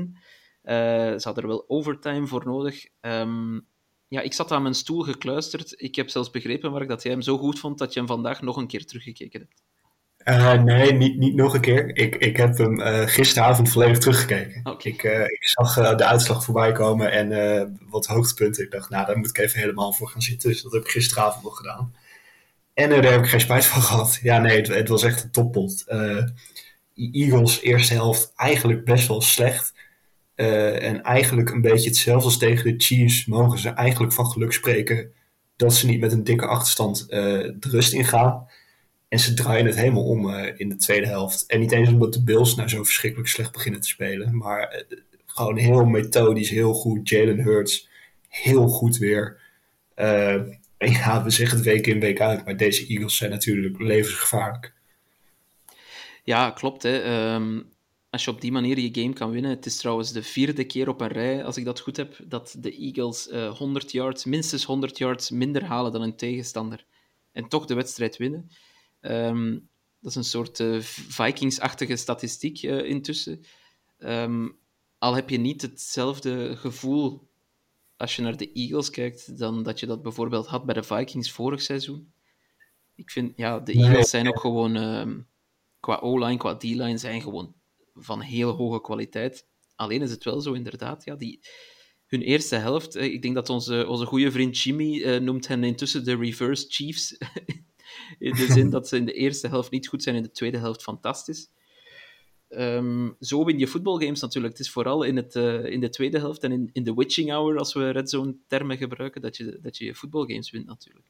Uh, 0.63 0.73
ze 0.73 1.21
hadden 1.21 1.43
er 1.43 1.49
wel 1.49 1.65
overtime 1.67 2.27
voor 2.27 2.45
nodig. 2.45 2.85
Um, 3.01 3.67
ja, 4.07 4.21
ik 4.21 4.33
zat 4.33 4.51
aan 4.51 4.61
mijn 4.61 4.73
stoel 4.73 5.01
gekluisterd. 5.01 5.73
Ik 5.81 5.95
heb 5.95 6.09
zelfs 6.09 6.29
begrepen, 6.29 6.71
Mark, 6.71 6.87
dat 6.87 7.03
jij 7.03 7.11
hem 7.11 7.21
zo 7.21 7.37
goed 7.37 7.59
vond 7.59 7.77
dat 7.77 7.93
je 7.93 7.99
hem 7.99 8.07
vandaag 8.07 8.41
nog 8.41 8.57
een 8.57 8.67
keer 8.67 8.85
teruggekeken 8.85 9.39
hebt. 9.39 9.61
Uh, 10.25 10.63
nee, 10.63 10.93
niet, 10.93 11.17
niet 11.17 11.35
nog 11.35 11.53
een 11.53 11.61
keer. 11.61 11.97
Ik, 11.97 12.15
ik 12.15 12.37
heb 12.37 12.57
hem 12.57 12.79
uh, 12.79 13.07
gisteravond 13.07 13.69
volledig 13.69 13.97
teruggekeken. 13.97 14.59
Okay. 14.63 14.91
Ik, 14.91 15.03
uh, 15.03 15.21
ik 15.21 15.47
zag 15.47 15.95
de 15.95 16.05
uitslag 16.05 16.43
voorbij 16.43 16.71
komen 16.71 17.11
en 17.11 17.79
wat 17.89 18.05
hoogtepunten. 18.05 18.63
Ik 18.63 18.71
dacht, 18.71 18.89
nou, 18.89 19.05
daar 19.05 19.17
moet 19.17 19.29
ik 19.29 19.37
even 19.37 19.59
helemaal 19.59 19.93
voor 19.93 20.07
gaan 20.07 20.21
zitten. 20.21 20.49
Dus 20.49 20.61
dat 20.61 20.71
heb 20.71 20.81
ik 20.81 20.89
gisteravond 20.89 21.43
nog 21.43 21.57
gedaan. 21.57 21.93
En 22.79 22.89
daar 22.89 23.11
heb 23.11 23.23
ik 23.23 23.29
geen 23.29 23.39
spijt 23.39 23.65
van 23.65 23.81
gehad. 23.81 24.19
Ja, 24.21 24.39
nee, 24.39 24.61
het, 24.61 24.87
was 24.87 25.03
echt 25.03 25.23
een 25.23 25.31
toppot. 25.31 25.83
Uh, 25.87 26.23
Eagles 26.95 27.61
eerste 27.61 27.93
helft 27.93 28.33
eigenlijk 28.35 28.85
best 28.85 29.07
wel 29.07 29.21
slecht. 29.21 29.73
Uh, 30.35 30.83
en 30.83 31.03
eigenlijk 31.03 31.49
een 31.49 31.61
beetje 31.61 31.89
hetzelfde 31.89 32.25
als 32.25 32.37
tegen 32.37 32.63
de 32.63 32.83
Chiefs 32.83 33.25
mogen 33.25 33.59
ze 33.59 33.69
eigenlijk 33.69 34.13
van 34.13 34.25
geluk 34.25 34.51
spreken 34.51 35.11
dat 35.55 35.73
ze 35.73 35.85
niet 35.85 35.99
met 35.99 36.11
een 36.11 36.23
dikke 36.23 36.45
achterstand 36.45 37.01
uh, 37.01 37.09
de 37.09 37.69
rust 37.69 37.93
ingaan. 37.93 38.47
En 39.07 39.19
ze 39.19 39.33
draaien 39.33 39.65
het 39.65 39.75
helemaal 39.75 40.05
om 40.05 40.33
in 40.35 40.69
de 40.69 40.75
tweede 40.75 41.07
helft. 41.07 41.45
En 41.45 41.59
niet 41.59 41.71
eens 41.71 41.89
omdat 41.89 42.13
de 42.13 42.23
Bills 42.23 42.55
nou 42.55 42.69
zo 42.69 42.83
verschrikkelijk 42.83 43.29
slecht 43.29 43.51
beginnen 43.51 43.81
te 43.81 43.87
spelen. 43.87 44.37
Maar 44.37 44.85
gewoon 45.25 45.57
heel 45.57 45.85
methodisch, 45.85 46.49
heel 46.49 46.73
goed. 46.73 47.09
Jalen 47.09 47.39
Hurts, 47.39 47.89
heel 48.27 48.67
goed 48.67 48.97
weer 48.97 49.41
Ja, 50.79 51.23
we 51.23 51.29
zeggen 51.29 51.57
het 51.57 51.65
week 51.65 51.87
in, 51.87 51.99
week 51.99 52.21
uit, 52.21 52.45
maar 52.45 52.57
deze 52.57 52.87
Eagles 52.87 53.17
zijn 53.17 53.31
natuurlijk 53.31 53.79
levensgevaarlijk. 53.79 54.73
Ja, 56.23 56.51
klopt. 56.51 56.83
Hè. 56.83 57.01
Ehm, 57.01 57.61
als 58.09 58.23
je 58.23 58.31
op 58.31 58.41
die 58.41 58.51
manier 58.51 58.79
je 58.79 59.01
game 59.01 59.13
kan 59.13 59.31
winnen. 59.31 59.51
Het 59.51 59.65
is 59.65 59.77
trouwens 59.77 60.11
de 60.11 60.23
vierde 60.23 60.63
keer 60.63 60.89
op 60.89 61.01
een 61.01 61.07
rij, 61.07 61.45
als 61.45 61.57
ik 61.57 61.65
dat 61.65 61.79
goed 61.79 61.97
heb, 61.97 62.19
dat 62.27 62.55
de 62.59 62.75
Eagles 62.77 63.29
100 63.57 63.91
yards, 63.91 64.25
minstens 64.25 64.63
100 64.63 64.97
yards 64.97 65.29
minder 65.29 65.63
halen 65.63 65.91
dan 65.91 66.01
hun 66.01 66.15
tegenstander. 66.15 66.85
En 67.31 67.47
toch 67.47 67.65
de 67.65 67.73
wedstrijd 67.73 68.17
winnen. 68.17 68.49
Ehm, 69.01 69.51
dat 69.99 70.11
is 70.11 70.15
een 70.15 70.23
soort 70.23 70.59
uh, 70.59 70.79
Vikings-achtige 71.09 71.95
statistiek 71.95 72.63
uh, 72.63 72.83
intussen. 72.83 73.41
Um, 73.99 74.57
al 74.97 75.15
heb 75.15 75.29
je 75.29 75.37
niet 75.37 75.61
hetzelfde 75.61 76.55
gevoel 76.57 77.28
als 77.99 78.15
je 78.15 78.21
naar 78.21 78.37
de 78.37 78.51
Eagles 78.51 78.89
kijkt, 78.89 79.37
dan 79.37 79.63
dat 79.63 79.79
je 79.79 79.85
dat 79.85 80.01
bijvoorbeeld 80.01 80.47
had 80.47 80.65
bij 80.65 80.73
de 80.73 80.83
Vikings 80.83 81.31
vorig 81.31 81.61
seizoen. 81.61 82.11
Ik 82.95 83.11
vind, 83.11 83.33
ja, 83.37 83.59
de 83.59 83.73
Eagles 83.73 84.09
zijn 84.09 84.27
ook 84.27 84.39
gewoon, 84.39 84.75
um, 84.75 85.27
qua 85.79 85.99
O-line, 85.99 86.37
qua 86.37 86.57
D-line, 86.57 86.97
zijn 86.97 87.21
gewoon 87.21 87.53
van 87.93 88.21
heel 88.21 88.51
hoge 88.51 88.81
kwaliteit. 88.81 89.45
Alleen 89.75 90.01
is 90.01 90.11
het 90.11 90.23
wel 90.23 90.41
zo, 90.41 90.53
inderdaad, 90.53 91.03
ja, 91.03 91.15
die, 91.15 91.39
hun 92.05 92.21
eerste 92.21 92.55
helft, 92.55 92.95
ik 92.95 93.21
denk 93.21 93.35
dat 93.35 93.49
onze, 93.49 93.87
onze 93.87 94.05
goede 94.05 94.31
vriend 94.31 94.59
Jimmy 94.59 94.97
uh, 94.97 95.19
noemt 95.19 95.47
hen 95.47 95.63
intussen 95.63 96.03
de 96.03 96.15
reverse 96.15 96.65
Chiefs. 96.69 97.17
in 98.19 98.33
de 98.33 98.47
zin 98.51 98.69
dat 98.75 98.87
ze 98.87 98.97
in 98.97 99.05
de 99.05 99.13
eerste 99.13 99.47
helft 99.47 99.71
niet 99.71 99.87
goed 99.87 100.03
zijn, 100.03 100.15
in 100.15 100.23
de 100.23 100.31
tweede 100.31 100.57
helft 100.57 100.83
fantastisch. 100.83 101.49
Um, 102.51 103.15
zo 103.19 103.45
win 103.45 103.59
je 103.59 103.67
voetbalgames 103.67 104.21
natuurlijk. 104.21 104.57
Het 104.57 104.65
is 104.65 104.71
vooral 104.71 105.03
in, 105.03 105.15
het, 105.15 105.35
uh, 105.35 105.65
in 105.65 105.79
de 105.79 105.89
tweede 105.89 106.19
helft 106.19 106.43
en 106.43 106.51
in, 106.51 106.69
in 106.73 106.83
de 106.83 106.93
witching 106.93 107.29
hour, 107.29 107.57
als 107.57 107.73
we 107.73 107.89
red 107.89 108.09
zone 108.09 108.35
termen 108.47 108.77
gebruiken, 108.77 109.21
dat 109.21 109.37
je, 109.37 109.59
dat 109.61 109.77
je 109.77 109.85
je 109.85 109.95
voetbalgames 109.95 110.51
wint 110.51 110.65
natuurlijk. 110.65 111.05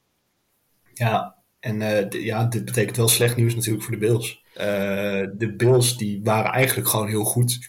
Ja, 0.94 1.36
en 1.60 1.80
uh, 1.80 2.10
ja, 2.10 2.44
dit 2.44 2.64
betekent 2.64 2.96
wel 2.96 3.08
slecht 3.08 3.36
nieuws 3.36 3.54
natuurlijk 3.54 3.84
voor 3.84 3.92
de 3.92 4.06
Bills. 4.06 4.42
Uh, 4.56 4.64
de 5.38 5.54
Bills 5.56 5.96
die 5.96 6.20
waren 6.22 6.52
eigenlijk 6.52 6.88
gewoon 6.88 7.08
heel 7.08 7.24
goed. 7.24 7.68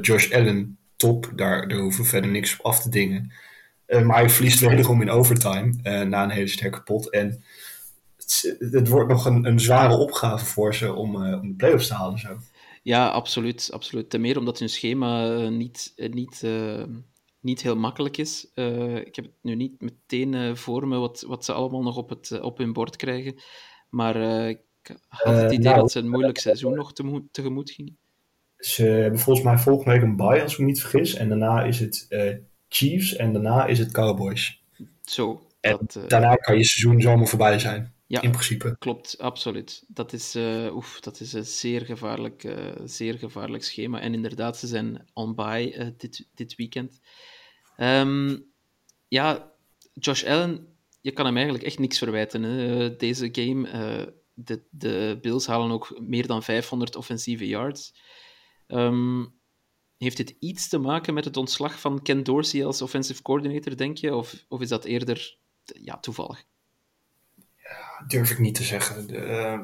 Josh 0.00 0.32
Allen, 0.32 0.78
top. 0.96 1.32
Daar, 1.36 1.68
daar 1.68 1.78
hoeven 1.78 2.02
we 2.02 2.08
verder 2.08 2.30
niks 2.30 2.56
op 2.58 2.66
af 2.66 2.82
te 2.82 2.88
dingen. 2.88 3.32
maar 3.86 4.16
hij 4.16 4.30
verliest 4.30 4.60
wederom 4.60 5.02
in 5.02 5.10
overtime 5.10 5.72
na 6.04 6.22
een 6.22 6.30
hele 6.30 6.48
sterke 6.48 6.82
pot. 6.82 7.10
En 7.10 7.44
het, 8.16 8.56
het 8.58 8.88
wordt 8.88 9.08
nog 9.08 9.24
een, 9.24 9.44
een 9.44 9.60
zware 9.60 9.96
opgave 9.96 10.44
voor 10.44 10.74
ze 10.74 10.92
om, 10.92 11.16
om 11.16 11.48
de 11.48 11.54
playoffs 11.56 11.86
te 11.86 11.94
halen. 11.94 12.18
Zo. 12.18 12.38
Ja, 12.84 13.08
absoluut. 13.08 13.70
absoluut. 13.72 14.10
Ten 14.10 14.20
meer 14.20 14.38
omdat 14.38 14.58
hun 14.58 14.68
schema 14.68 15.36
uh, 15.36 15.48
niet, 15.48 15.92
uh, 15.96 16.12
niet, 16.12 16.42
uh, 16.44 16.84
niet 17.40 17.62
heel 17.62 17.76
makkelijk 17.76 18.16
is. 18.16 18.44
ik 19.04 19.16
heb 19.16 19.24
het 19.24 19.38
nu 19.42 19.54
niet 19.54 19.80
meteen 19.80 20.56
voor 20.56 20.88
me 20.88 20.98
wat, 20.98 21.24
wat 21.26 21.44
ze 21.44 21.52
allemaal 21.52 21.82
nog 21.82 21.96
op, 21.96 22.08
het, 22.08 22.40
op 22.40 22.58
hun 22.58 22.72
bord 22.72 22.96
krijgen. 22.96 23.34
Maar 23.90 24.16
ik 24.48 24.58
had 25.08 25.36
het 25.36 25.52
idee 25.52 25.64
nou, 25.64 25.80
dat 25.80 25.90
ze 25.90 25.98
een 25.98 26.08
moeilijk 26.08 26.38
seizoen 26.38 26.74
nog 26.74 26.92
te, 26.92 27.24
tegemoet 27.30 27.70
gingen. 27.70 27.98
Ze 28.56 28.82
hebben 28.82 29.20
volgens 29.20 29.46
mij 29.46 29.58
volgende 29.58 29.90
week 29.90 30.02
een 30.02 30.16
bye, 30.16 30.42
als 30.42 30.52
ik 30.52 30.58
me 30.58 30.64
niet 30.64 30.80
vergis. 30.80 31.14
En 31.14 31.28
daarna 31.28 31.62
is 31.62 31.80
het 31.80 32.06
Chiefs 32.68 33.16
en 33.16 33.32
daarna 33.32 33.66
is 33.66 33.78
het 33.78 33.92
Cowboys. 33.92 34.62
Zo. 35.02 35.46
En 35.60 35.78
dat, 35.80 36.10
daarna 36.10 36.34
kan 36.34 36.56
je 36.56 36.64
seizoen 36.64 37.00
zomaar 37.00 37.26
voorbij 37.26 37.58
zijn. 37.58 37.93
Ja, 38.06 38.20
in 38.20 38.30
principe. 38.30 38.76
Klopt, 38.78 39.18
absoluut. 39.18 39.84
Dat 39.88 40.12
is, 40.12 40.36
uh, 40.36 40.74
oef, 40.74 41.00
dat 41.00 41.20
is 41.20 41.32
een 41.32 41.44
zeer 41.44 41.80
gevaarlijk, 41.84 42.44
uh, 42.44 42.72
zeer 42.84 43.18
gevaarlijk 43.18 43.64
schema. 43.64 44.00
En 44.00 44.14
inderdaad, 44.14 44.58
ze 44.58 44.66
zijn 44.66 45.06
on 45.12 45.34
by 45.34 45.72
uh, 45.76 45.86
dit, 45.96 46.28
dit 46.34 46.54
weekend. 46.54 47.00
Um, 47.76 48.52
ja, 49.08 49.52
Josh 49.92 50.24
Allen, 50.24 50.76
je 51.00 51.12
kan 51.12 51.26
hem 51.26 51.34
eigenlijk 51.34 51.64
echt 51.64 51.78
niks 51.78 51.98
verwijten. 51.98 52.42
Hè. 52.42 52.96
Deze 52.96 53.28
game, 53.32 53.68
de, 54.34 54.62
de 54.70 55.18
Bills 55.20 55.46
halen 55.46 55.70
ook 55.70 56.00
meer 56.00 56.26
dan 56.26 56.42
500 56.42 56.96
offensieve 56.96 57.46
yards. 57.46 57.94
Um, 58.68 59.34
heeft 59.96 60.16
dit 60.16 60.36
iets 60.38 60.68
te 60.68 60.78
maken 60.78 61.14
met 61.14 61.24
het 61.24 61.36
ontslag 61.36 61.80
van 61.80 62.02
Ken 62.02 62.22
Dorsey 62.22 62.64
als 62.64 62.82
offensive 62.82 63.22
coordinator, 63.22 63.76
denk 63.76 63.96
je? 63.96 64.14
Of, 64.14 64.44
of 64.48 64.60
is 64.60 64.68
dat 64.68 64.84
eerder 64.84 65.36
ja, 65.64 65.98
toevallig? 65.98 66.44
Durf 68.08 68.30
ik 68.30 68.38
niet 68.38 68.54
te 68.54 68.62
zeggen. 68.62 69.06
Uh, 69.14 69.58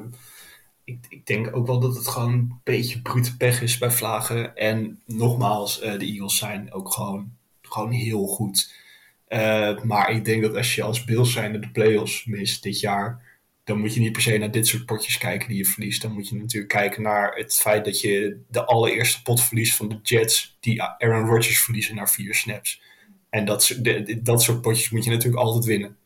ik, 0.83 1.05
ik, 1.09 1.25
denk 1.25 1.55
ook 1.55 1.67
wel 1.67 1.79
dat 1.79 1.95
het 1.95 2.07
gewoon 2.07 2.33
een 2.33 2.59
beetje 2.63 3.01
brute 3.01 3.37
pech 3.37 3.61
is 3.61 3.77
bij 3.77 3.91
Vlagen. 3.91 4.55
En 4.55 5.01
nogmaals, 5.05 5.83
uh, 5.83 5.99
de 5.99 6.05
Eagles 6.05 6.37
zijn 6.37 6.73
ook 6.73 6.93
gewoon, 6.93 7.31
gewoon 7.61 7.91
heel 7.91 8.27
goed. 8.27 8.73
Uh, 9.29 9.81
maar 9.81 10.11
ik 10.11 10.25
denk 10.25 10.41
dat 10.41 10.55
als 10.55 10.75
je 10.75 10.83
als 10.83 11.03
Bills 11.03 11.31
zijn 11.31 11.61
de 11.61 11.69
playoffs 11.69 12.25
mist 12.25 12.63
dit 12.63 12.79
jaar, 12.79 13.29
dan 13.63 13.79
moet 13.79 13.93
je 13.93 13.99
niet 13.99 14.11
per 14.11 14.21
se 14.21 14.37
naar 14.37 14.51
dit 14.51 14.67
soort 14.67 14.85
potjes 14.85 15.17
kijken 15.17 15.47
die 15.47 15.57
je 15.57 15.65
verliest. 15.65 16.01
Dan 16.01 16.11
moet 16.11 16.29
je 16.29 16.35
natuurlijk 16.35 16.73
kijken 16.73 17.01
naar 17.01 17.35
het 17.35 17.53
feit 17.53 17.85
dat 17.85 18.01
je 18.01 18.41
de 18.49 18.65
allereerste 18.65 19.21
pot 19.21 19.41
verliest 19.41 19.75
van 19.75 19.89
de 19.89 19.99
Jets, 20.03 20.57
die 20.59 20.83
Aaron 20.83 21.27
Rodgers 21.27 21.63
verliezen 21.63 21.95
naar 21.95 22.09
vier 22.09 22.35
snaps. 22.35 22.81
En 23.29 23.45
dat, 23.45 23.79
dat 24.17 24.41
soort 24.41 24.61
potjes 24.61 24.89
moet 24.89 25.03
je 25.03 25.09
natuurlijk 25.09 25.43
altijd 25.43 25.65
winnen. 25.65 25.97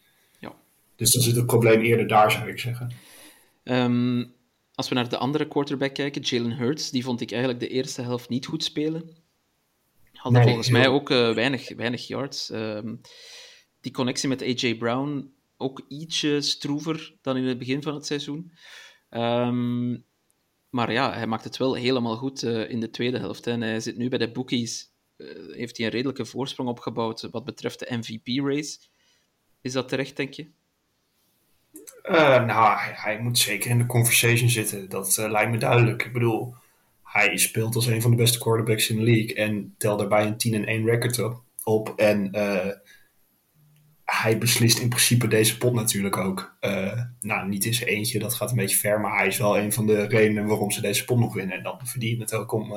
Dus 0.96 1.12
dan 1.12 1.22
zit 1.22 1.36
het 1.36 1.46
probleem 1.46 1.82
eerder 1.82 2.08
daar, 2.08 2.32
zou 2.32 2.50
ik 2.50 2.60
zeggen. 2.60 2.92
Um, 3.64 4.34
als 4.74 4.90
we 4.90 4.96
naar 4.96 5.10
de 5.10 5.18
andere 5.18 5.48
quarterback 5.48 5.94
kijken, 5.94 6.22
Jalen 6.22 6.58
Hurts, 6.58 6.90
die 6.90 7.04
vond 7.04 7.22
ik 7.22 7.32
eigenlijk 7.32 7.60
de 7.60 7.68
eerste 7.68 8.02
helft 8.02 8.30
niet 8.30 8.46
goed 8.46 8.64
spelen. 8.64 9.24
Nee, 10.30 10.44
volgens 10.44 10.70
mij 10.70 10.88
ook 10.88 11.10
uh, 11.10 11.34
weinig, 11.34 11.76
weinig 11.76 12.08
yards. 12.08 12.50
Um, 12.50 13.02
die 13.82 13.92
connectie 13.92 14.30
met 14.30 14.42
AJ 14.42 14.76
Brown 14.76 15.34
ook 15.58 15.86
ietsje 15.88 16.42
stroever 16.42 17.16
dan 17.22 17.38
in 17.38 17.44
het 17.44 17.58
begin 17.58 17.84
van 17.84 17.94
het 17.94 18.06
seizoen. 18.06 18.52
Um, 19.10 20.06
maar 20.70 20.92
ja, 20.92 21.14
hij 21.14 21.28
maakt 21.28 21.44
het 21.44 21.58
wel 21.58 21.74
helemaal 21.74 22.16
goed 22.16 22.44
uh, 22.44 22.70
in 22.70 22.80
de 22.80 22.90
tweede 22.90 23.18
helft. 23.18 23.46
Hè. 23.46 23.52
En 23.52 23.62
hij 23.62 23.80
zit 23.80 23.98
nu 23.98 24.10
bij 24.10 24.18
de 24.18 24.32
bookies. 24.32 24.94
Uh, 25.18 25.56
heeft 25.56 25.78
hij 25.78 25.86
een 25.86 25.92
redelijke 25.92 26.26
voorsprong 26.26 26.70
opgebouwd 26.70 27.22
wat 27.22 27.46
betreft 27.46 27.80
de 27.80 27.98
MVP-race. 27.98 28.80
Is 29.62 29.74
dat 29.74 29.90
terecht, 29.90 30.18
denk 30.18 30.34
je? 30.34 30.48
Uh, 32.10 32.46
nou, 32.46 32.78
hij, 32.80 33.20
moet 33.22 33.38
zeker 33.38 33.70
in 33.70 33.78
de 33.78 33.86
conversation 33.86 34.50
zitten. 34.50 34.90
Dat 34.90 35.18
uh, 35.20 35.30
lijkt 35.30 35.52
me 35.52 35.58
duidelijk. 35.58 36.04
Ik 36.04 36.14
bedoel, 36.14 36.56
hij 37.04 37.38
speelt 37.38 37.76
als 37.76 37.86
een 37.86 38.02
van 38.02 38.12
de 38.12 38.18
beste 38.18 38.40
quarterbacks 38.40 38.90
in 38.90 38.96
de 38.96 39.04
league 39.04 39.36
en 39.36 39.76
telt 39.78 40.00
daarbij 40.00 40.26
een 40.26 40.38
10 40.38 40.54
en 40.54 40.66
1 40.66 40.86
record 40.86 41.20
op. 41.20 41.44
op 41.64 41.94
en 41.96 42.30
uh, 42.36 42.72
hij 44.04 44.38
beslist 44.38 44.80
in 44.80 44.90
principe 44.90 45.28
deze 45.28 45.58
pot 45.58 45.74
natuurlijk 45.74 46.18
ook. 46.18 46.58
nou, 47.20 47.48
niet 47.48 47.66
in 47.66 47.74
zijn 47.74 47.90
eentje, 47.90 48.20
dat 48.20 48.34
gaat 48.34 48.50
een 48.50 48.56
beetje 48.56 48.78
ver, 48.78 49.00
maar 49.00 49.18
hij 49.18 49.28
is 49.28 49.38
wel 49.38 49.58
een 49.58 49.74
van 49.74 49.86
de 49.86 50.08
redenen 50.08 50.46
waarom 50.46 50.72
ze 50.72 50.82
deze 50.82 51.06
pot 51.06 51.20
nog 51.20 51.34
winnen. 51.34 51.58
En 51.58 51.64
dan 51.64 51.80
verdient 51.84 52.22
het 52.22 52.34
ook 52.34 52.52
om 52.52 52.74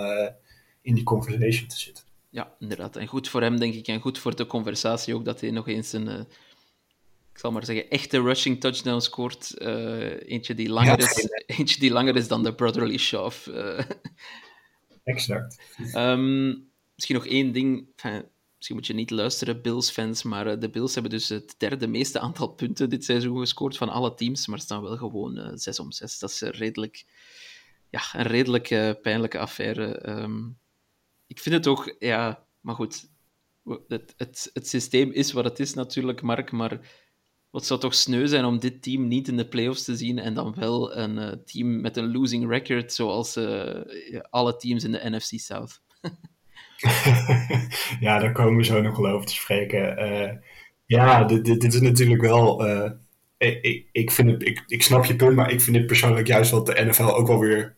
in 0.83 0.95
die 0.95 1.05
conversation 1.05 1.69
te 1.69 1.79
zitten. 1.79 2.05
Ja, 2.31 2.53
inderdaad. 2.59 2.97
En 2.97 3.07
goed 3.07 3.29
voor 3.29 3.43
hem, 3.43 3.59
denk 3.59 3.75
ik, 3.75 3.87
en 3.87 4.01
goed 4.01 4.19
voor 4.19 4.37
de 4.37 4.47
conversatie 4.47 5.15
ook, 5.15 5.25
dat 5.25 5.41
hij 5.41 5.51
nog 5.51 5.69
eens 5.69 5.93
een 5.93 6.27
ik 7.39 7.45
zal 7.45 7.53
maar 7.53 7.65
zeggen, 7.65 7.91
echte 7.91 8.21
rushing 8.21 8.61
touchdown 8.61 9.01
scoort. 9.01 9.55
Uh, 9.59 10.31
eentje, 10.31 10.55
die 10.55 10.69
langer 10.69 10.99
is, 10.99 11.29
eentje 11.57 11.81
die 11.81 11.91
langer 11.91 12.17
is 12.17 12.29
dan 12.29 12.43
de 12.43 12.55
brotherly 12.55 12.97
shove. 12.97 13.53
Uh. 13.53 13.97
Exact. 15.05 15.61
Um, 15.95 16.71
misschien 16.95 17.17
nog 17.17 17.27
één 17.27 17.53
ding. 17.53 17.89
Enfin, 17.97 18.25
misschien 18.57 18.77
moet 18.77 18.87
je 18.87 18.95
niet 18.95 19.11
luisteren, 19.11 19.63
Bills-fans, 19.63 20.23
maar 20.23 20.47
uh, 20.47 20.61
de 20.61 20.71
Bills 20.71 20.93
hebben 20.93 21.13
dus 21.13 21.29
het 21.29 21.55
derde 21.59 21.87
meeste 21.87 22.21
aantal 22.21 22.49
punten 22.49 22.91
dit 22.91 23.05
seizoen 23.05 23.39
gescoord 23.39 23.77
van 23.77 23.89
alle 23.89 24.15
teams, 24.15 24.47
maar 24.47 24.59
staan 24.59 24.83
wel 24.83 24.97
gewoon 24.97 25.59
6 25.59 25.81
om 25.81 25.93
6. 25.93 26.19
Dat 26.19 26.31
is 26.31 26.41
redelijk, 26.41 27.05
ja, 27.91 28.01
een 28.13 28.27
redelijk 28.27 28.69
pijnlijke 29.03 29.39
affaire. 29.39 30.09
Um, 30.09 30.59
ik 31.27 31.39
vind 31.39 31.55
het 31.55 31.67
ook, 31.67 31.97
ja, 31.99 32.47
maar 32.61 32.75
goed, 32.75 33.09
het, 33.89 34.15
het, 34.17 34.51
het 34.53 34.69
systeem 34.69 35.11
is 35.11 35.33
wat 35.33 35.45
het 35.45 35.61
is 35.61 35.75
natuurlijk, 35.75 36.23
Mark, 36.23 36.51
maar 36.53 36.81
wat 37.51 37.67
zou 37.67 37.81
toch 37.81 37.95
sneu 37.95 38.27
zijn 38.27 38.45
om 38.45 38.59
dit 38.59 38.83
team 38.83 39.09
niet 39.09 39.29
in 39.29 39.37
de 39.37 39.49
playoffs 39.49 39.85
te 39.85 39.97
zien 39.97 40.19
en 40.19 40.35
dan 40.35 40.55
wel 40.55 40.97
een 40.97 41.17
uh, 41.17 41.33
team 41.45 41.81
met 41.81 41.97
een 41.97 42.13
losing 42.13 42.51
record 42.51 42.93
zoals 42.93 43.37
uh, 43.37 43.81
alle 44.31 44.57
teams 44.57 44.85
in 44.85 44.93
de 44.93 45.11
NFC 45.11 45.41
South? 45.41 45.81
ja, 48.01 48.19
daar 48.19 48.33
komen 48.33 48.57
we 48.57 48.65
zo 48.65 48.81
nog 48.81 48.97
wel 48.97 49.13
over 49.13 49.27
te 49.27 49.35
spreken. 49.35 49.99
Uh, 49.99 50.33
ja, 50.87 51.25
dit, 51.25 51.45
dit, 51.45 51.61
dit, 51.61 51.75
is 51.75 51.81
natuurlijk 51.81 52.21
wel. 52.21 52.67
ik, 53.39 53.89
ik, 53.93 54.11
vind 54.11 54.31
het, 54.31 54.47
ik, 54.47 54.65
ik 54.67 54.83
snap 54.83 55.05
je 55.05 55.17
punt, 55.17 55.37
maar 55.37 55.51
ik 55.51 55.61
vind 55.61 55.77
dit 55.77 55.87
persoonlijk 55.87 56.27
juist 56.27 56.51
wat 56.51 56.67
de 56.67 56.85
NFL 56.85 57.03
ook 57.03 57.27
wel 57.27 57.39
weer 57.39 57.77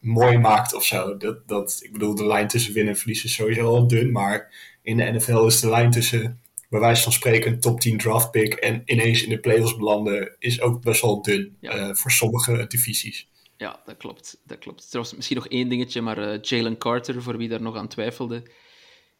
mooi 0.00 0.38
maakt 0.38 0.74
of 0.74 0.84
zo. 0.84 1.16
Dat, 1.16 1.48
dat, 1.48 1.80
ik 1.82 1.92
bedoel, 1.92 2.14
de 2.14 2.26
lijn 2.26 2.48
tussen 2.48 2.74
winnen 2.74 2.92
en 2.92 2.98
verliezen 2.98 3.28
is 3.28 3.34
sowieso 3.34 3.66
al 3.66 3.88
dun, 3.88 4.12
maar 4.12 4.54
in 4.82 4.96
de 4.96 5.12
NFL 5.12 5.46
is 5.46 5.60
de 5.60 5.68
lijn 5.68 5.90
tussen 5.90 6.40
bij 6.74 6.82
wijze 6.82 7.02
van 7.02 7.12
spreken 7.12 7.52
een 7.52 7.60
top 7.60 7.80
10 7.80 7.98
draft 7.98 8.30
pick 8.30 8.54
en 8.54 8.82
ineens 8.84 9.22
in 9.22 9.28
de 9.28 9.38
playoffs 9.38 9.76
belanden, 9.76 10.36
is 10.38 10.60
ook 10.60 10.82
best 10.82 11.02
wel 11.02 11.22
dun 11.22 11.56
uh, 11.60 11.94
voor 11.94 12.10
sommige 12.10 12.64
divisies. 12.68 13.28
Ja, 13.56 13.82
dat 13.84 13.96
klopt. 13.96 14.40
Dat 14.44 14.58
klopt. 14.58 14.92
Er 14.92 14.98
was 14.98 15.14
misschien 15.14 15.36
nog 15.36 15.48
één 15.48 15.68
dingetje, 15.68 16.00
maar 16.00 16.18
uh, 16.18 16.40
Jalen 16.40 16.78
Carter, 16.78 17.22
voor 17.22 17.36
wie 17.36 17.48
daar 17.48 17.62
nog 17.62 17.76
aan 17.76 17.88
twijfelde, 17.88 18.42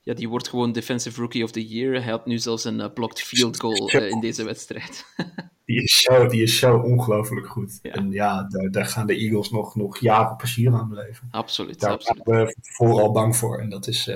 ja, 0.01 0.15
die 0.15 0.29
wordt 0.29 0.49
gewoon 0.49 0.73
Defensive 0.73 1.21
Rookie 1.21 1.45
of 1.45 1.51
the 1.51 1.67
Year. 1.67 2.03
Hij 2.03 2.11
had 2.11 2.27
nu 2.27 2.39
zelfs 2.39 2.65
een 2.65 2.93
blocked 2.93 3.21
field 3.21 3.61
goal 3.61 3.91
in 4.15 4.21
deze 4.21 4.45
wedstrijd. 4.45 5.05
die, 5.67 5.83
is 5.83 6.03
zo, 6.03 6.27
die 6.27 6.43
is 6.43 6.59
zo 6.59 6.77
ongelooflijk 6.77 7.47
goed. 7.47 7.79
En 7.83 8.11
ja, 8.11 8.43
daar, 8.49 8.71
daar, 8.71 8.87
gaan 8.87 9.07
de 9.07 9.17
Eagles 9.17 9.51
nog, 9.51 9.75
nog 9.75 9.99
jaren 9.99 10.37
plezier 10.37 10.73
aan 10.73 10.89
beleven. 10.89 11.29
Absoluut. 11.31 11.81
Daar 11.81 11.91
absoluut. 11.91 12.23
zijn 12.25 12.47
we 12.47 12.57
vooral 12.61 13.13
bang 13.13 13.37
voor. 13.37 13.59
En 13.59 13.69
dat 13.69 13.87
is, 13.87 14.11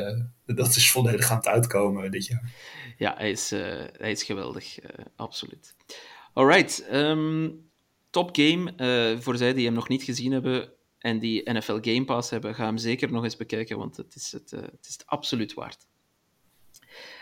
dat 0.46 0.76
is 0.76 0.90
volledig 0.90 1.30
aan 1.30 1.36
het 1.36 1.48
uitkomen 1.48 2.10
dit 2.10 2.26
jaar. 2.26 2.52
Ja, 2.98 3.14
hij 3.16 3.30
is, 3.30 3.50
hij 3.50 4.10
is 4.10 4.22
geweldig. 4.22 4.78
absoluut. 5.16 5.74
Alright. 6.32 6.86
Um, 6.92 7.68
top 8.10 8.36
game. 8.36 8.72
Uh, 8.76 9.20
voor 9.20 9.36
zij 9.36 9.52
die 9.52 9.64
hem 9.64 9.74
nog 9.74 9.88
niet 9.88 10.02
gezien 10.02 10.32
hebben 10.32 10.72
en 10.98 11.18
die 11.18 11.50
NFL 11.52 11.78
Game 11.80 12.04
Pass 12.04 12.30
hebben, 12.30 12.54
ga 12.54 12.64
hem 12.64 12.78
zeker 12.78 13.12
nog 13.12 13.24
eens 13.24 13.36
bekijken, 13.36 13.78
want 13.78 13.96
het 13.96 14.14
is 14.14 14.32
het, 14.32 14.50
het, 14.50 14.86
is 14.86 14.92
het 14.92 15.06
absoluut 15.06 15.54
waard. 15.54 15.86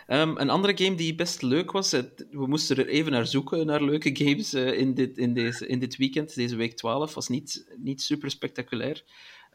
Um, 0.08 0.38
een 0.38 0.50
andere 0.50 0.84
game 0.84 0.96
die 0.96 1.14
best 1.14 1.42
leuk 1.42 1.70
was, 1.70 1.90
het, 1.90 2.26
we 2.30 2.46
moesten 2.46 2.76
er 2.76 2.88
even 2.88 3.12
naar 3.12 3.26
zoeken, 3.26 3.66
naar 3.66 3.82
leuke 3.82 4.16
games 4.16 4.54
in, 4.54 4.94
dit, 4.94 5.18
in, 5.18 5.34
deze, 5.34 5.66
in 5.66 5.78
dit 5.78 5.96
weekend, 5.96 6.34
deze 6.34 6.56
week 6.56 6.76
12, 6.76 7.14
was 7.14 7.28
niet, 7.28 7.74
niet 7.76 8.02
super 8.02 8.30
spectaculair. 8.30 9.04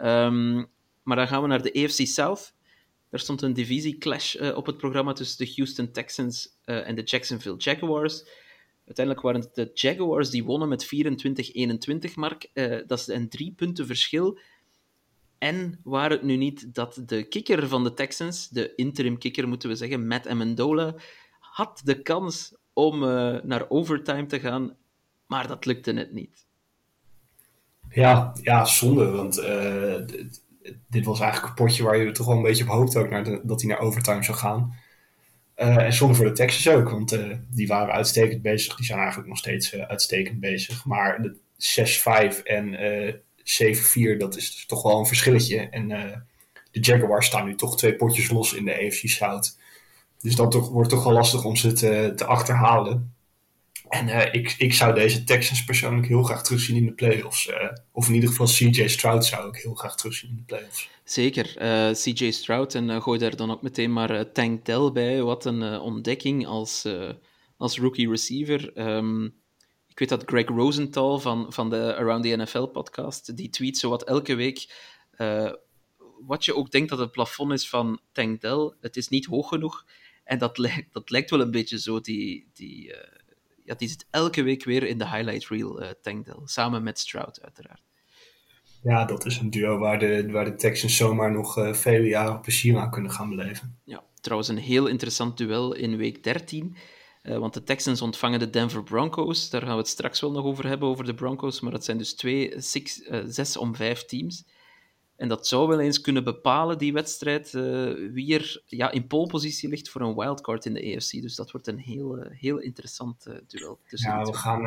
Um, 0.02 0.70
maar 1.04 1.16
dan 1.16 1.28
gaan 1.28 1.42
we 1.42 1.48
naar 1.48 1.62
de 1.62 1.84
AFC 1.84 2.08
South. 2.08 2.54
Er 3.12 3.19
stond 3.19 3.41
een 3.41 3.54
divisie-clash 3.54 4.36
op 4.36 4.65
het 4.65 4.78
programma 4.78 5.13
tussen 5.13 5.45
de 5.45 5.54
Houston 5.56 5.91
Texans 5.91 6.58
en 6.65 6.95
de 6.95 7.04
Jacksonville 7.04 7.58
Jaguars. 7.58 8.24
Uiteindelijk 8.86 9.26
waren 9.26 9.41
het 9.41 9.56
de 9.56 9.71
Jaguars 9.74 10.30
die 10.30 10.43
wonnen 10.43 10.69
met 10.69 10.86
24-21, 12.10 12.13
Mark. 12.13 12.50
Uh, 12.54 12.78
dat 12.88 13.00
is 13.00 13.08
een 13.08 13.30
drie 13.30 13.54
punten 13.56 13.86
verschil. 13.86 14.39
En 15.38 15.80
waar 15.84 16.10
het 16.10 16.21
nu 16.24 16.36
niet 16.36 16.74
dat 16.74 17.02
de 17.06 17.24
kikker 17.24 17.67
van 17.67 17.84
de 17.84 17.93
Texans, 17.93 18.50
de 18.50 18.76
interim 18.76 19.17
kikker 19.17 19.47
moeten 19.47 19.69
we 19.69 19.76
zeggen, 19.76 20.08
Matt 20.08 20.28
Amendola, 20.28 20.95
had 21.39 21.82
de 21.84 22.02
kans 22.02 22.56
om 22.74 23.04
uh, 23.04 23.41
naar 23.43 23.69
overtime 23.69 24.26
te 24.26 24.39
gaan, 24.39 24.76
maar 25.26 25.47
dat 25.47 25.65
lukte 25.65 25.91
net 25.91 26.12
niet. 26.12 26.45
Ja, 27.89 28.34
ja 28.41 28.65
zonde, 28.65 29.10
want 29.10 29.38
uh, 29.38 29.95
dit, 30.88 31.06
was 31.06 31.19
eigenlijk 31.19 31.50
een 31.50 31.65
potje 31.65 31.84
waar 31.84 31.97
je 31.97 32.12
toch 32.12 32.26
wel 32.26 32.36
een 32.36 32.41
beetje 32.41 32.63
op 32.63 32.69
hoopte 32.69 33.00
ook 33.00 33.10
naar 33.10 33.39
dat 33.43 33.62
hij 33.62 33.69
naar 33.69 33.80
overtime 33.80 34.24
zou 34.24 34.38
gaan. 34.38 34.76
Uh, 35.58 35.78
en 35.78 35.93
zonde 35.93 36.15
voor 36.15 36.26
de 36.26 36.32
Texans 36.32 36.78
ook, 36.78 36.89
want 36.89 37.13
uh, 37.13 37.36
die 37.50 37.67
waren 37.67 37.93
uitstekend 37.93 38.41
bezig. 38.41 38.76
Die 38.76 38.86
zijn 38.86 39.00
eigenlijk 39.00 39.30
nog 39.30 39.38
steeds 39.38 39.74
uh, 39.74 39.82
uitstekend 39.82 40.39
bezig. 40.39 40.86
Maar 40.86 41.21
de 41.21 41.36
6-5 42.39 42.43
en 42.43 42.76
7-4, 44.15 44.17
dat 44.17 44.36
is 44.36 44.52
dus 44.52 44.65
toch 44.65 44.84
wel 44.84 45.00
een 45.00 45.06
verschilletje. 45.06 45.69
En 45.69 45.88
de 46.71 46.80
Jaguars 46.80 47.26
staan 47.26 47.45
nu 47.45 47.56
toch 47.56 47.78
twee 47.78 47.95
potjes 47.95 48.32
los 48.32 48.54
in 48.54 48.65
de 48.65 48.74
AFC 48.74 49.08
South. 49.08 49.60
Dus 50.19 50.36
dat 50.36 50.52
toch, 50.52 50.69
wordt 50.69 50.89
toch 50.89 51.04
wel 51.04 51.13
lastig 51.13 51.45
om 51.45 51.56
ze 51.56 51.74
te 52.15 52.26
achterhalen. 52.26 53.13
En 53.92 54.34
ik, 54.34 54.56
ik 54.58 54.74
zou 54.74 54.94
deze 54.94 55.24
Texans 55.24 55.64
persoonlijk 55.64 56.08
heel 56.08 56.24
graag 56.24 56.44
terugzien 56.44 56.76
in 56.76 56.86
de 56.86 56.94
playoffs. 56.94 57.52
of 57.92 58.08
in 58.08 58.14
ieder 58.14 58.30
geval 58.30 58.46
CJ 58.46 58.88
Stroud 58.88 59.26
zou 59.26 59.48
ik 59.48 59.56
heel 59.56 59.74
graag 59.74 59.96
terugzien 59.96 60.30
in 60.30 60.36
de 60.36 60.44
playoffs. 60.44 60.90
Zeker, 61.04 61.62
uh, 61.62 61.92
CJ 61.92 62.32
Stroud 62.32 62.76
en 62.76 63.02
gooi 63.02 63.20
daar 63.20 63.36
dan 63.36 63.52
ook 63.52 63.62
meteen 63.62 63.94
maar 63.94 64.32
Tank 64.32 64.66
Dell 64.66 64.92
bij. 64.92 65.22
Wat 65.22 65.46
een 65.46 65.80
ontdekking 65.80 66.48
als, 66.48 66.88
als 67.58 67.78
rookie 67.78 68.10
receiver. 68.10 68.88
Um, 68.88 69.26
ik 69.88 70.00
weet 70.00 70.10
dat 70.10 70.24
Greg 70.26 70.48
Rosenthal 70.48 71.20
van, 71.20 71.54
van 71.54 71.70
de 71.70 71.96
Around 71.96 72.24
the 72.24 72.36
NFL 72.36 72.66
podcast, 72.66 73.38
die 73.38 73.50
tweet 73.50 73.78
zowat 73.78 74.04
elke 74.04 74.36
week 74.36 74.68
wat 76.26 76.46
je 76.46 76.56
ook 76.56 76.72
denkt 76.72 76.90
dat 76.90 77.00
het 77.00 77.12
plafond 77.12 77.52
is 77.52 77.70
van 77.70 78.00
Tank 78.12 78.42
Dell. 78.42 78.74
Het 78.82 78.98
is 78.98 79.08
niet 79.08 79.26
hoog 79.26 79.48
genoeg. 79.48 79.86
En 80.24 80.38
dat, 80.38 80.58
lijkt, 80.58 80.94
dat 80.94 81.10
lijkt 81.10 81.30
wel 81.30 81.42
een 81.42 81.52
beetje 81.52 81.80
zo. 81.80 82.00
Die, 82.00 82.50
die, 82.54 82.96
ja, 83.72 83.78
die 83.78 83.88
zit 83.88 84.06
elke 84.10 84.44
week 84.44 84.64
weer 84.64 84.84
in 84.84 84.98
de 84.98 85.10
highlight 85.10 85.48
reel, 85.48 85.80
Dell. 86.02 86.24
Samen 86.44 86.84
met 86.84 87.00
Stroud, 87.00 87.42
uiteraard. 87.42 87.82
Ja, 88.84 89.06
dat 89.06 89.26
is 89.26 89.38
een 89.38 89.50
duo 89.50 89.78
waar 89.78 90.00
de, 90.00 90.32
waar 90.32 90.46
de 90.46 90.56
Texans 90.56 90.96
zomaar 90.96 91.32
nog 91.32 91.58
uh, 91.58 91.74
vele 91.74 92.08
jaren 92.08 92.42
plezier 92.42 92.78
aan 92.78 92.92
kunnen 92.92 93.12
gaan 93.12 93.30
beleven. 93.30 93.80
Ja, 93.84 94.04
trouwens 94.22 94.50
een 94.50 94.58
heel 94.58 94.88
interessant 94.88 95.38
duel 95.38 95.74
in 95.74 95.98
week 95.98 96.24
13. 96.24 96.76
Uh, 97.24 97.38
want 97.38 97.54
de 97.54 97.64
Texans 97.64 98.02
ontvangen 98.02 98.40
de 98.40 98.50
Denver 98.50 98.84
Broncos. 98.84 99.50
Daar 99.50 99.62
gaan 99.62 99.72
we 99.72 99.78
het 99.78 99.88
straks 99.88 100.22
wel 100.22 100.32
nog 100.32 100.46
over 100.46 100.68
hebben, 100.68 100.88
over 100.88 101.06
de 101.06 101.14
Broncos. 101.14 101.60
Maar 101.60 101.72
dat 101.72 101.86
zijn 101.86 101.98
dus 101.98 102.14
twee, 102.14 102.54
six, 102.58 103.00
uh, 103.00 103.20
zes 103.26 103.58
om 103.58 103.76
vijf 103.76 104.06
teams. 104.06 104.46
En 105.22 105.28
dat 105.28 105.48
zou 105.48 105.68
wel 105.68 105.80
eens 105.80 106.02
kunnen 106.02 106.24
bepalen, 106.24 106.78
die 106.78 106.94
wedstrijd, 106.94 107.52
wie 108.12 108.34
er 108.34 108.62
ja, 108.66 108.92
in 108.92 109.08
polepositie 109.08 109.70
ligt 109.70 109.90
voor 109.90 110.02
een 110.02 110.16
wildcard 110.16 110.66
in 110.66 110.74
de 110.74 110.96
AFC. 110.96 111.12
Dus 111.12 111.36
dat 111.36 111.52
wordt 111.52 111.68
een 111.68 111.78
heel, 111.78 112.26
heel 112.30 112.58
interessant 112.58 113.28
duel. 113.48 113.80
Ja, 113.88 114.24
we, 114.24 114.34
gaan, 114.34 114.62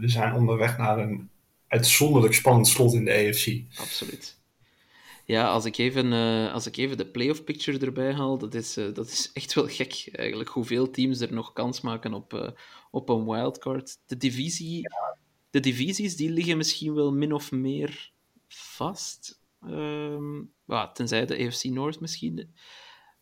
we 0.00 0.08
zijn 0.08 0.34
onderweg 0.34 0.78
naar 0.78 0.98
een 0.98 1.30
uitzonderlijk 1.68 2.34
spannend 2.34 2.68
slot 2.68 2.92
in 2.94 3.04
de 3.04 3.12
AFC. 3.12 3.78
Absoluut. 3.80 4.38
Ja, 5.24 5.48
als 5.48 5.64
ik 5.64 5.78
even, 5.78 6.12
als 6.52 6.66
ik 6.66 6.76
even 6.76 6.96
de 6.96 7.06
playoff 7.06 7.44
picture 7.44 7.78
erbij 7.78 8.12
haal, 8.12 8.38
dat 8.38 8.54
is, 8.54 8.74
dat 8.74 9.08
is 9.08 9.30
echt 9.32 9.54
wel 9.54 9.66
gek 9.68 10.08
eigenlijk. 10.12 10.50
Hoeveel 10.50 10.90
teams 10.90 11.20
er 11.20 11.32
nog 11.32 11.52
kans 11.52 11.80
maken 11.80 12.14
op, 12.14 12.54
op 12.90 13.08
een 13.08 13.24
wildcard. 13.24 13.98
De, 14.06 14.16
divisie, 14.16 14.80
ja. 14.80 15.16
de 15.50 15.60
divisies 15.60 16.16
die 16.16 16.30
liggen 16.30 16.56
misschien 16.56 16.94
wel 16.94 17.12
min 17.12 17.32
of 17.32 17.52
meer 17.52 18.12
vast. 18.48 19.39
Um, 19.66 20.52
tenzij 20.92 21.26
de 21.26 21.46
AFC 21.46 21.64
North 21.64 22.00
misschien. 22.00 22.54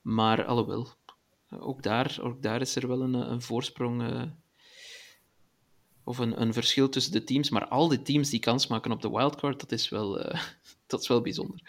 Maar 0.01 0.44
alhoewel, 0.44 0.88
ook 1.51 1.83
daar, 1.83 2.18
ook 2.22 2.42
daar 2.42 2.61
is 2.61 2.77
er 2.77 2.88
wel 2.88 3.03
een, 3.03 3.14
een 3.14 3.42
voorsprong 3.42 4.03
of 6.09 6.18
een, 6.18 6.40
een 6.40 6.53
verschil 6.53 6.88
tussen 6.88 7.12
de 7.12 7.24
teams. 7.24 7.51
Maar 7.51 7.68
al 7.68 7.88
die 7.88 8.03
teams 8.03 8.31
die 8.31 8.40
kans 8.40 8.66
maken 8.66 8.92
op 8.92 9.03
de 9.03 9.11
wildcard, 9.11 9.61
dat 9.61 9.72
is 9.72 9.88
wel, 9.88 10.18
uh, 10.18 10.42
dat 10.87 11.01
is 11.01 11.09
wel 11.09 11.20
bijzonder. 11.20 11.61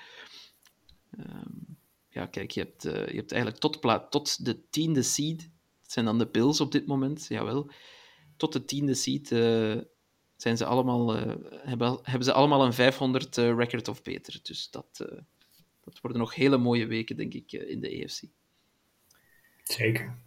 Um, 1.19 1.77
ja, 2.10 2.25
kijk, 2.25 2.51
je 2.51 2.60
hebt, 2.60 2.86
uh, 2.86 3.08
je 3.08 3.15
hebt 3.15 3.32
eigenlijk 3.32 3.62
tot, 3.62 4.12
tot 4.12 4.45
de 4.45 4.69
tiende 4.69 5.01
seed, 5.01 5.49
dat 5.82 5.91
zijn 5.91 6.05
dan 6.05 6.17
de 6.17 6.27
Bills 6.27 6.62
op 6.62 6.71
dit 6.71 6.86
moment, 6.86 7.25
jawel. 7.29 7.71
Tot 8.38 8.53
de 8.53 8.65
tiende 8.65 8.93
seed 8.93 9.32
zijn 10.41 10.58
ze 10.58 10.65
allemaal, 10.65 11.15
hebben, 11.52 11.99
hebben 12.04 12.23
ze 12.23 12.34
allemaal 12.34 12.65
een 12.65 12.73
500 12.73 13.38
record 13.38 13.88
of 13.88 14.02
beter. 14.02 14.39
Dus 14.43 14.69
dat, 14.69 15.06
dat 15.84 16.02
worden 16.02 16.19
nog 16.19 16.36
hele 16.36 16.58
mooie 16.58 16.88
weken, 16.88 17.15
denk 17.15 17.34
ik, 17.34 17.52
in 17.52 17.80
de 17.80 17.89
EFC. 17.89 18.21
Zeker. 19.63 20.17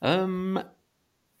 Um, 0.00 0.56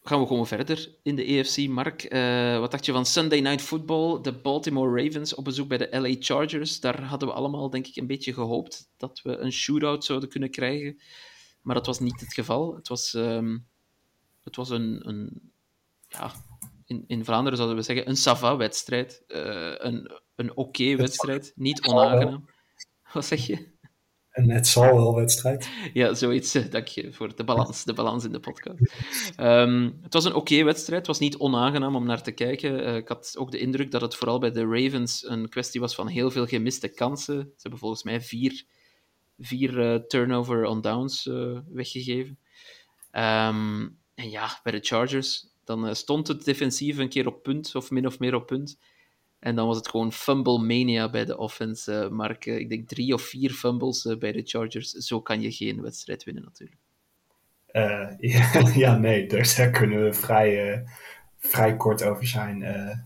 gaan 0.02 0.20
we 0.20 0.26
gewoon 0.26 0.46
verder 0.46 0.94
in 1.02 1.16
de 1.16 1.24
EFC. 1.24 1.68
Mark, 1.68 2.12
uh, 2.12 2.58
wat 2.58 2.70
dacht 2.70 2.84
je 2.84 2.92
van 2.92 3.06
Sunday 3.06 3.40
Night 3.40 3.62
Football? 3.62 4.20
De 4.22 4.32
Baltimore 4.32 5.02
Ravens 5.02 5.34
op 5.34 5.44
bezoek 5.44 5.68
bij 5.68 5.78
de 5.78 5.98
LA 6.00 6.16
Chargers. 6.18 6.80
Daar 6.80 7.02
hadden 7.02 7.28
we 7.28 7.34
allemaal, 7.34 7.70
denk 7.70 7.86
ik, 7.86 7.96
een 7.96 8.06
beetje 8.06 8.32
gehoopt 8.32 8.90
dat 8.96 9.20
we 9.22 9.36
een 9.36 9.52
shootout 9.52 10.04
zouden 10.04 10.28
kunnen 10.28 10.50
krijgen. 10.50 11.00
Maar 11.62 11.74
dat 11.74 11.86
was 11.86 12.00
niet 12.00 12.20
het 12.20 12.34
geval. 12.34 12.74
Het 12.74 12.88
was, 12.88 13.14
um, 13.14 13.66
het 14.42 14.56
was 14.56 14.70
een, 14.70 15.08
een 15.08 15.52
ja, 16.08 16.32
in, 16.90 17.04
in 17.06 17.24
Vlaanderen 17.24 17.56
zouden 17.58 17.78
we 17.78 17.84
zeggen, 17.84 18.08
een 18.08 18.16
sava-wedstrijd. 18.16 19.22
Uh, 19.28 19.74
een 19.78 20.20
een 20.40 20.50
oké 20.50 20.60
okay 20.60 20.96
wedstrijd, 20.96 21.52
niet 21.54 21.86
onaangenaam. 21.86 22.48
Wat 23.12 23.24
zeg 23.24 23.46
je? 23.46 23.78
En 24.30 24.50
het 24.50 24.66
zal 24.66 24.94
wel 24.94 25.14
wedstrijd. 25.14 25.68
Ja, 25.92 26.14
zoiets. 26.14 26.52
Dank 26.70 26.86
je 26.86 27.12
voor 27.12 27.36
de 27.36 27.44
balans, 27.44 27.84
de 27.84 27.92
balans 27.92 28.24
in 28.24 28.32
de 28.32 28.40
podcast. 28.40 28.78
Um, 29.40 29.98
het 30.02 30.12
was 30.12 30.24
een 30.24 30.34
oké 30.34 30.40
okay 30.40 30.64
wedstrijd. 30.64 30.98
Het 30.98 31.06
was 31.06 31.18
niet 31.18 31.36
onaangenaam 31.36 31.96
om 31.96 32.06
naar 32.06 32.22
te 32.22 32.32
kijken. 32.32 32.80
Uh, 32.80 32.96
ik 32.96 33.08
had 33.08 33.34
ook 33.38 33.50
de 33.50 33.58
indruk 33.58 33.90
dat 33.90 34.00
het 34.00 34.14
vooral 34.14 34.38
bij 34.38 34.50
de 34.50 34.64
Ravens 34.64 35.28
een 35.28 35.48
kwestie 35.48 35.80
was 35.80 35.94
van 35.94 36.06
heel 36.06 36.30
veel 36.30 36.46
gemiste 36.46 36.88
kansen. 36.88 37.42
Ze 37.42 37.60
hebben 37.60 37.80
volgens 37.80 38.02
mij 38.02 38.20
vier, 38.20 38.64
vier 39.38 39.78
uh, 39.78 39.94
turnover 39.94 40.64
on 40.64 40.80
downs 40.80 41.30
weggegeven. 41.68 42.38
Um, 43.12 43.98
en 44.14 44.30
ja, 44.30 44.60
bij 44.62 44.72
de 44.72 44.80
Chargers, 44.80 45.49
dan 45.70 45.96
stond 45.96 46.28
het 46.28 46.44
defensief 46.44 46.98
een 46.98 47.08
keer 47.08 47.26
op 47.26 47.42
punt, 47.42 47.74
of 47.74 47.90
min 47.90 48.06
of 48.06 48.18
meer 48.18 48.34
op 48.34 48.46
punt. 48.46 48.78
En 49.38 49.54
dan 49.54 49.66
was 49.66 49.76
het 49.76 49.88
gewoon 49.88 50.12
fumble 50.12 50.58
mania 50.58 51.10
bij 51.10 51.24
de 51.24 51.38
offense, 51.38 51.92
uh, 51.92 52.08
Mark. 52.08 52.46
ik 52.46 52.68
denk 52.68 52.88
drie 52.88 53.14
of 53.14 53.22
vier 53.22 53.50
fumbles 53.50 54.16
bij 54.18 54.32
de 54.32 54.42
Chargers. 54.44 54.90
Zo 54.90 55.20
kan 55.20 55.40
je 55.40 55.52
geen 55.52 55.82
wedstrijd 55.82 56.24
winnen, 56.24 56.44
natuurlijk. 56.44 56.80
Ja, 58.76 58.96
nee, 58.96 59.26
daar, 59.26 59.54
daar 59.56 59.70
kunnen 59.70 60.04
we 60.04 60.12
vrij, 60.12 60.82
vrij 61.38 61.76
kort 61.76 62.02
over 62.02 62.26
zijn. 62.26 62.64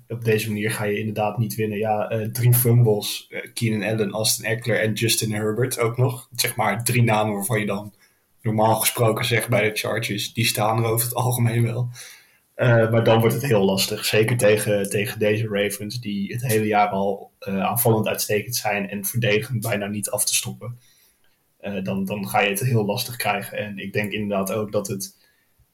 op 0.09 0.25
deze 0.25 0.49
manier 0.49 0.71
ga 0.71 0.85
je 0.85 0.99
inderdaad 0.99 1.39
niet 1.39 1.55
winnen. 1.55 1.79
Ja, 1.79 2.29
drie 2.33 2.55
fumbles. 2.55 3.33
Keenan 3.55 3.89
Allen, 3.89 4.11
Austin 4.11 4.45
Eckler 4.45 4.81
en 4.81 4.93
Justin 4.93 5.33
Herbert 5.33 5.79
ook 5.79 5.97
nog. 5.97 6.29
Zeg 6.35 6.57
maar 6.57 6.85
drie 6.85 7.03
namen 7.03 7.35
waarvan 7.35 7.61
je 7.61 7.67
dan 7.67 7.95
normaal 8.45 8.75
gesproken 8.75 9.25
zegt 9.25 9.49
bij 9.49 9.71
de 9.71 9.77
Chargers. 9.77 10.33
Die 10.33 10.47
staan 10.47 10.79
er 10.79 10.91
over 10.91 11.07
het 11.07 11.15
algemeen 11.15 11.63
wel. 11.63 11.89
Uh, 12.57 12.91
maar 12.91 13.05
dan 13.05 13.21
wordt 13.21 13.35
het 13.35 13.45
heel 13.45 13.65
lastig. 13.65 14.05
Zeker 14.05 14.37
tegen, 14.37 14.91
tegen 14.91 15.19
deze 15.19 15.49
Ravens, 15.49 16.01
die 16.01 16.33
het 16.33 16.47
hele 16.47 16.67
jaar 16.67 16.89
al 16.89 17.33
uh, 17.41 17.65
aanvallend 17.65 18.07
uitstekend 18.07 18.57
zijn 18.57 18.89
en 18.89 19.05
verdedigend 19.05 19.61
bijna 19.61 19.87
niet 19.87 20.11
af 20.11 20.25
te 20.25 20.35
stoppen. 20.35 20.79
dan, 21.83 22.05
dan 22.05 22.29
ga 22.29 22.41
je 22.41 22.49
het 22.49 22.61
heel 22.61 22.85
lastig 22.85 23.17
krijgen. 23.17 23.59
En 23.59 23.79
ik 23.79 23.93
denk 23.93 24.13
inderdaad 24.13 24.53
ook 24.53 24.73
dat 24.73 24.87
het 24.87 25.17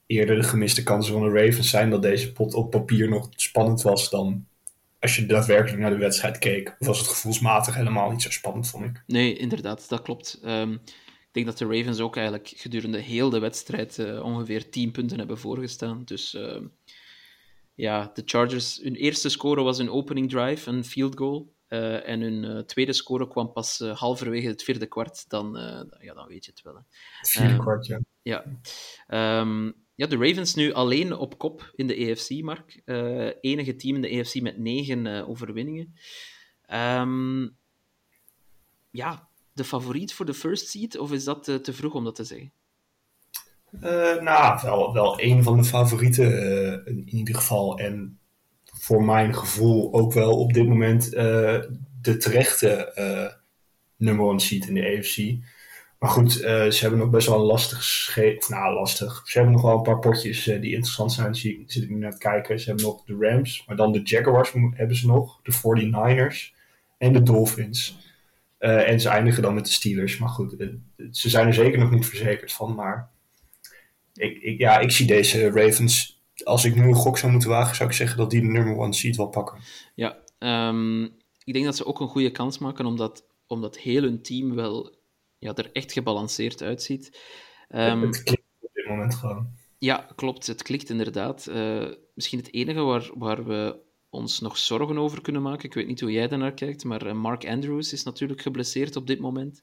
eerder 0.06 0.36
de 0.36 0.42
gemiste 0.42 0.82
kansen 0.82 1.12
van 1.12 1.22
de 1.22 1.44
Ravens 1.44 1.70
zijn. 1.70 1.90
Dat 1.90 2.02
deze 2.02 2.32
pot 2.32 2.54
op 2.54 2.70
papier 2.70 3.08
nog 3.08 3.28
spannend 3.30 3.82
was 3.82 4.10
dan 4.10 4.46
als 5.00 5.16
je 5.16 5.26
daadwerkelijk 5.26 5.82
naar 5.82 5.90
de 5.90 5.96
wedstrijd 5.96 6.38
keek. 6.38 6.76
Was 6.78 6.98
het 6.98 7.08
gevoelsmatig 7.08 7.74
helemaal 7.74 8.10
niet 8.10 8.22
zo 8.22 8.30
spannend, 8.30 8.68
vond 8.68 8.84
ik. 8.84 9.02
Nee, 9.06 9.36
inderdaad, 9.36 9.88
dat 9.88 10.02
klopt. 10.02 10.40
Um, 10.44 10.80
denk 11.30 11.46
dat 11.46 11.58
de 11.58 11.76
Ravens 11.76 12.00
ook 12.00 12.16
eigenlijk 12.16 12.52
gedurende 12.56 12.98
heel 12.98 13.30
de 13.30 13.38
wedstrijd 13.38 13.98
uh, 13.98 14.24
ongeveer 14.24 14.70
10 14.70 14.90
punten 14.90 15.18
hebben 15.18 15.38
voorgestaan. 15.38 16.02
Dus 16.04 16.34
uh, 16.34 16.60
ja, 17.74 18.10
de 18.14 18.22
Chargers, 18.24 18.80
hun 18.82 18.94
eerste 18.94 19.28
score 19.28 19.62
was 19.62 19.78
een 19.78 19.90
opening 19.90 20.30
drive, 20.30 20.70
een 20.70 20.84
field 20.84 21.16
goal. 21.16 21.52
Uh, 21.68 22.08
en 22.08 22.20
hun 22.20 22.66
tweede 22.66 22.92
score 22.92 23.28
kwam 23.28 23.52
pas 23.52 23.78
halverwege 23.78 24.48
het 24.48 24.62
vierde 24.62 24.86
kwart. 24.86 25.28
Dan, 25.28 25.56
ja, 26.00 26.14
dan 26.14 26.26
weet 26.28 26.44
je 26.44 26.50
het 26.50 26.62
wel. 26.62 26.74
Hè. 26.74 26.80
Het 27.18 27.30
vierde 27.30 27.52
ehm, 27.52 27.60
kwart, 27.60 27.86
ja. 27.86 28.00
Ja. 28.22 28.44
Um, 29.40 29.74
ja, 29.94 30.06
de 30.06 30.16
Ravens 30.16 30.54
nu 30.54 30.72
alleen 30.72 31.16
op 31.16 31.38
kop 31.38 31.72
in 31.74 31.86
de 31.86 31.94
EFC, 31.94 32.42
Mark. 32.42 32.82
enige 33.40 33.76
team 33.76 33.94
in 33.94 34.00
de 34.00 34.08
EFC 34.08 34.40
met 34.40 34.58
negen 34.58 35.26
overwinningen. 35.28 35.94
Um, 36.72 37.56
ja, 38.90 39.29
de 39.52 39.64
favoriet 39.64 40.12
voor 40.14 40.26
de 40.26 40.34
first 40.34 40.68
seed, 40.68 40.98
of 40.98 41.12
is 41.12 41.24
dat 41.24 41.44
te, 41.44 41.60
te 41.60 41.72
vroeg 41.72 41.94
om 41.94 42.04
dat 42.04 42.14
te 42.14 42.24
zeggen? 42.24 42.52
Uh, 43.72 44.20
nou, 44.20 44.60
wel, 44.62 44.92
wel 44.92 45.20
een 45.20 45.42
van 45.42 45.56
de 45.56 45.64
favorieten 45.64 46.32
uh, 46.32 46.96
in 46.96 47.08
ieder 47.08 47.34
geval. 47.34 47.78
En 47.78 48.18
voor 48.64 49.04
mijn 49.04 49.34
gevoel 49.34 49.92
ook 49.92 50.12
wel 50.12 50.38
op 50.38 50.52
dit 50.52 50.68
moment 50.68 51.10
de 51.10 52.16
terechte 52.18 52.92
nummer 53.96 54.26
one 54.26 54.40
seed 54.40 54.66
in 54.66 54.74
de 54.74 54.96
AFC. 54.98 55.48
Maar 55.98 56.10
goed, 56.10 56.32
ze 56.32 56.78
hebben 56.80 56.98
nog 56.98 57.10
best 57.10 57.28
wel 57.28 57.38
een 57.38 57.46
lastig 57.46 57.82
scheep. 57.82 58.48
Nou, 58.48 58.74
lastig. 58.74 59.22
Ze 59.24 59.38
hebben 59.38 59.56
nog 59.56 59.62
wel 59.62 59.76
een 59.76 59.82
paar 59.82 59.98
potjes 59.98 60.44
die 60.44 60.72
interessant 60.72 61.12
zijn. 61.12 61.34
Zie, 61.34 61.62
zit 61.66 61.82
ik 61.82 61.90
nu 61.90 61.96
naar 61.96 62.10
het 62.10 62.18
kijken. 62.18 62.60
Ze 62.60 62.66
hebben 62.66 62.84
nog 62.84 63.04
de 63.04 63.16
Rams, 63.20 63.64
maar 63.66 63.76
dan 63.76 63.92
de 63.92 64.00
Jaguars 64.02 64.52
hebben 64.52 64.96
ze 64.96 65.06
nog. 65.06 65.40
De 65.42 65.52
49ers 65.52 66.58
en 66.98 67.12
de 67.12 67.22
Dolphins. 67.22 67.98
Uh, 68.60 68.88
en 68.88 69.00
ze 69.00 69.08
eindigen 69.08 69.42
dan 69.42 69.54
met 69.54 69.64
de 69.64 69.72
Steelers. 69.72 70.18
Maar 70.18 70.28
goed, 70.28 70.60
uh, 70.60 70.68
ze 71.10 71.28
zijn 71.28 71.46
er 71.46 71.54
zeker 71.54 71.78
nog 71.78 71.90
niet 71.90 72.06
verzekerd 72.06 72.52
van. 72.52 72.74
Maar 72.74 73.10
ik, 74.14 74.42
ik, 74.42 74.58
ja, 74.58 74.78
ik 74.78 74.90
zie 74.90 75.06
deze 75.06 75.50
Ravens. 75.50 76.22
Als 76.44 76.64
ik 76.64 76.74
nu 76.74 76.82
een 76.82 76.94
gok 76.94 77.18
zou 77.18 77.32
moeten 77.32 77.50
wagen, 77.50 77.76
zou 77.76 77.88
ik 77.88 77.94
zeggen 77.94 78.16
dat 78.18 78.30
die 78.30 78.40
de 78.40 78.46
number 78.46 78.76
one 78.76 78.94
seed 78.94 79.16
wel 79.16 79.28
pakken. 79.28 79.58
Ja, 79.94 80.18
um, 80.68 81.04
ik 81.44 81.52
denk 81.52 81.64
dat 81.64 81.76
ze 81.76 81.86
ook 81.86 82.00
een 82.00 82.08
goede 82.08 82.30
kans 82.30 82.58
maken, 82.58 82.86
omdat, 82.86 83.24
omdat 83.46 83.78
heel 83.78 84.02
hun 84.02 84.22
team 84.22 84.54
wel 84.54 84.98
ja, 85.38 85.54
er 85.54 85.70
echt 85.72 85.92
gebalanceerd 85.92 86.62
uitziet. 86.62 87.20
Um, 87.68 88.02
het 88.02 88.22
klikt 88.22 88.42
op 88.60 88.70
dit 88.72 88.86
moment 88.86 89.14
gewoon. 89.14 89.58
Ja, 89.78 90.06
klopt. 90.14 90.46
Het 90.46 90.62
klikt 90.62 90.90
inderdaad. 90.90 91.46
Uh, 91.50 91.86
misschien 92.14 92.38
het 92.38 92.54
enige 92.54 92.80
waar, 92.80 93.10
waar 93.14 93.44
we 93.44 93.76
ons 94.10 94.40
nog 94.40 94.58
zorgen 94.58 94.98
over 94.98 95.20
kunnen 95.20 95.42
maken. 95.42 95.64
Ik 95.64 95.74
weet 95.74 95.86
niet 95.86 96.00
hoe 96.00 96.12
jij 96.12 96.28
daarnaar 96.28 96.54
kijkt, 96.54 96.84
maar 96.84 97.06
eh, 97.06 97.14
Mark 97.14 97.46
Andrews 97.46 97.92
is 97.92 98.02
natuurlijk 98.02 98.40
geblesseerd 98.40 98.96
op 98.96 99.06
dit 99.06 99.20
moment. 99.20 99.60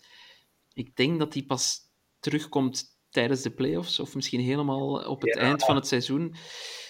Ik 0.74 0.96
denk 0.96 1.20
dat 1.20 1.34
hij 1.34 1.44
pas 1.44 1.80
terugkomt 2.20 2.96
tijdens 3.10 3.42
de 3.42 3.52
playoffs, 3.52 4.00
of 4.00 4.16
misschien 4.16 4.40
helemaal 4.40 5.08
op 5.08 5.22
het 5.22 5.38
eind 5.38 5.66
van 5.66 5.76
het 5.76 5.88
seizoen. 5.88 6.36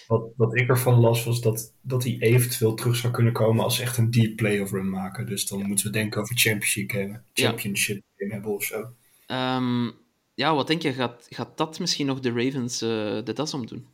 Wat, 0.06 0.32
wat 0.36 0.56
ik 0.56 0.68
ervan 0.68 1.00
las, 1.00 1.24
was 1.24 1.40
dat, 1.40 1.74
dat 1.80 2.04
hij 2.04 2.16
eventueel 2.18 2.74
terug 2.74 2.96
zou 2.96 3.12
kunnen 3.12 3.32
komen 3.32 3.64
als 3.64 3.80
echt 3.80 3.96
een 3.96 4.10
deep 4.10 4.36
playoff 4.36 4.72
run 4.72 4.90
maken. 4.90 5.26
Dus 5.26 5.46
dan 5.46 5.66
moeten 5.66 5.86
we 5.86 5.92
denken 5.92 6.20
over 6.20 6.38
championship 6.38 6.90
game, 6.90 7.22
championship 7.32 8.02
game 8.16 8.32
hebben 8.32 8.54
of 8.54 8.64
zo. 8.64 8.80
Um, 9.26 9.92
ja, 10.34 10.54
wat 10.54 10.66
denk 10.66 10.82
je? 10.82 10.92
Gaat, 10.92 11.26
gaat 11.30 11.56
dat 11.56 11.78
misschien 11.78 12.06
nog 12.06 12.20
de 12.20 12.32
Ravens 12.32 12.82
uh, 12.82 12.88
de 13.24 13.32
das 13.32 13.54
omdoen? 13.54 13.86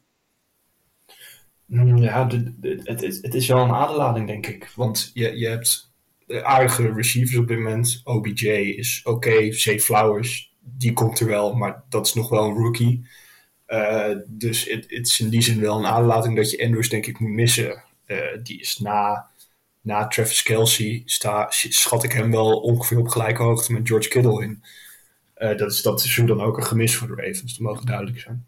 Mm, 1.67 1.97
ja, 1.97 2.29
het, 2.83 3.03
is, 3.03 3.23
het 3.23 3.35
is 3.35 3.47
wel 3.47 3.63
een 3.65 3.71
aderlading, 3.71 4.27
denk 4.27 4.47
ik. 4.47 4.73
Want 4.77 5.11
je, 5.15 5.39
je 5.39 5.47
hebt 5.47 5.93
aardige 6.43 6.93
receivers 6.93 7.37
op 7.37 7.49
dit 7.49 7.59
moment. 7.59 8.01
OBJ 8.05 8.49
is 8.49 9.01
oké. 9.05 9.29
Okay. 9.29 9.79
Flowers, 9.79 10.55
die 10.61 10.93
komt 10.93 11.21
er 11.21 11.27
wel, 11.27 11.55
maar 11.55 11.83
dat 11.89 12.07
is 12.07 12.15
nog 12.15 12.29
wel 12.29 12.45
een 12.45 12.57
rookie. 12.57 13.07
Uh, 13.69 14.17
dus 14.27 14.65
het, 14.65 14.85
het 14.89 15.07
is 15.07 15.21
in 15.21 15.29
die 15.29 15.43
zin 15.43 15.61
wel 15.61 15.79
een 15.79 15.87
aderlating 15.87 16.37
dat 16.37 16.51
je 16.51 16.65
Andrews, 16.65 16.89
denk 16.89 17.07
ik, 17.07 17.19
moet 17.19 17.31
missen. 17.31 17.83
Uh, 18.07 18.19
die 18.43 18.61
is 18.61 18.79
na, 18.79 19.31
na 19.81 20.07
Travis 20.07 20.43
Kelsey, 20.43 21.03
sta, 21.05 21.47
schat 21.51 22.05
ik 22.05 22.13
hem 22.13 22.31
wel 22.31 22.61
ongeveer 22.61 22.99
op 22.99 23.09
gelijke 23.09 23.43
hoogte 23.43 23.73
met 23.73 23.89
George 23.89 24.09
Kittle 24.09 24.43
in. 24.43 24.63
Uh, 25.39 25.57
dat, 25.57 25.73
is, 25.73 25.83
dat 25.83 26.05
is 26.05 26.15
dan 26.27 26.41
ook 26.41 26.57
een 26.57 26.65
gemis 26.65 26.97
voor 26.97 27.09
de 27.09 27.15
Ravens, 27.15 27.53
dat 27.53 27.59
mogen 27.59 27.87
duidelijk 27.87 28.21
zijn. 28.21 28.47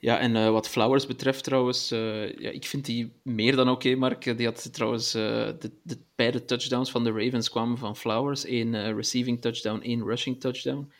Ja, 0.00 0.18
en 0.18 0.34
uh, 0.34 0.50
wat 0.50 0.68
Flowers 0.68 1.06
betreft 1.06 1.44
trouwens, 1.44 1.92
uh, 1.92 2.38
ja, 2.38 2.50
ik 2.50 2.66
vind 2.66 2.84
die 2.84 3.12
meer 3.22 3.56
dan 3.56 3.68
oké, 3.68 3.86
okay, 3.86 3.94
Mark. 3.98 4.36
Die 4.36 4.46
had 4.46 4.72
trouwens, 4.72 5.14
uh, 5.14 5.22
de, 5.58 5.70
de, 5.82 5.98
beide 6.14 6.44
touchdowns 6.44 6.90
van 6.90 7.04
de 7.04 7.10
Ravens 7.10 7.50
kwamen 7.50 7.78
van 7.78 7.96
Flowers. 7.96 8.48
Eén 8.48 8.94
receiving 8.94 9.40
touchdown, 9.40 9.80
één 9.80 10.04
rushing 10.04 10.40
touchdown. 10.40 10.92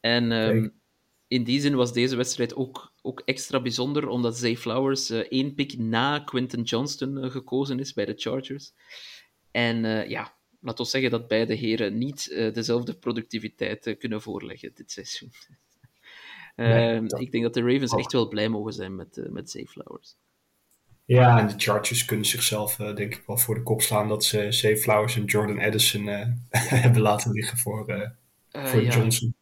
En 0.00 0.32
um, 0.32 0.74
in 1.28 1.44
die 1.44 1.60
zin 1.60 1.74
was 1.74 1.92
deze 1.92 2.16
wedstrijd 2.16 2.54
ook, 2.54 2.92
ook 3.02 3.22
extra 3.24 3.60
bijzonder, 3.60 4.08
omdat 4.08 4.38
Zay 4.38 4.56
Flowers 4.56 5.10
één 5.10 5.54
pick 5.54 5.78
na 5.78 6.18
Quinton 6.18 6.62
Johnston 6.62 7.30
gekozen 7.30 7.80
is 7.80 7.92
bij 7.92 8.04
de 8.04 8.14
Chargers. 8.16 8.72
En 9.50 10.08
ja, 10.08 10.36
laat 10.60 10.80
ons 10.80 10.90
zeggen 10.90 11.10
dat 11.10 11.28
beide 11.28 11.54
heren 11.54 11.98
niet 11.98 12.50
dezelfde 12.52 12.94
productiviteit 12.94 13.96
kunnen 13.98 14.22
voorleggen 14.22 14.70
dit 14.74 14.90
seizoen. 14.90 15.30
Nee, 16.56 17.00
uh, 17.00 17.20
Ik 17.20 17.32
denk 17.32 17.44
dat 17.44 17.54
de 17.54 17.60
Ravens 17.72 17.92
echt 17.92 18.12
wel 18.12 18.28
blij 18.28 18.48
mogen 18.48 18.72
zijn 18.72 18.96
met, 18.96 19.16
uh, 19.16 19.28
met 19.28 19.50
Safe 19.50 19.66
Flowers. 19.66 20.16
Ja, 21.04 21.38
en 21.38 21.46
de 21.46 21.54
Chargers 21.56 22.04
kunnen 22.04 22.26
zichzelf 22.26 22.78
uh, 22.78 22.94
denk 22.94 23.14
ik 23.14 23.22
wel 23.26 23.38
voor 23.38 23.54
de 23.54 23.62
kop 23.62 23.82
slaan 23.82 24.08
dat 24.08 24.24
ze 24.24 24.46
Safe 24.52 24.76
Flowers 24.76 25.16
en 25.16 25.24
Jordan 25.24 25.60
Addison 25.60 26.08
eh, 26.08 26.26
hebben 26.82 27.02
laten 27.02 27.30
liggen 27.30 27.58
voor, 27.58 27.84
voor 28.50 28.82
ja, 28.82 28.90
Johnson. 28.96 29.34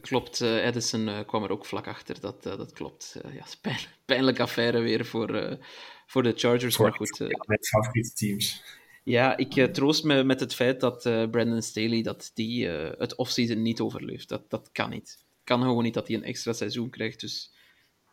Klopt, 0.00 0.42
Addison 0.42 1.24
kwam 1.26 1.42
er 1.42 1.50
ook 1.50 1.66
vlak 1.66 1.86
achter, 1.86 2.20
dat, 2.20 2.42
dat 2.42 2.72
klopt. 2.72 3.20
ja, 3.34 3.44
pijn, 3.62 3.78
pijnlijke 4.04 4.42
affaire 4.42 4.80
weer 4.80 5.04
voor, 5.04 5.58
voor 6.06 6.22
de 6.22 6.32
Chargers, 6.36 6.76
voor, 6.76 6.88
maar 6.88 6.94
goed. 6.96 7.16
ja, 7.18 7.44
met 7.46 7.68
favoriete 7.68 8.12
teams. 8.12 8.64
Ja, 9.04 9.36
ik 9.36 9.74
troost 9.74 10.04
me 10.04 10.24
met 10.24 10.40
het 10.40 10.54
feit 10.54 10.80
dat 10.80 11.02
Brandon 11.02 11.62
Staley 11.62 12.02
dat 12.02 12.30
die, 12.34 12.66
het 12.68 13.16
offseason 13.16 13.62
niet 13.62 13.80
overleeft. 13.80 14.28
Dat, 14.28 14.50
dat 14.50 14.68
kan 14.72 14.90
niet 14.90 15.24
kan 15.52 15.62
gewoon 15.62 15.82
niet 15.82 15.94
dat 15.94 16.06
hij 16.06 16.16
een 16.16 16.24
extra 16.24 16.52
seizoen 16.52 16.90
krijgt. 16.90 17.20
Dus 17.20 17.52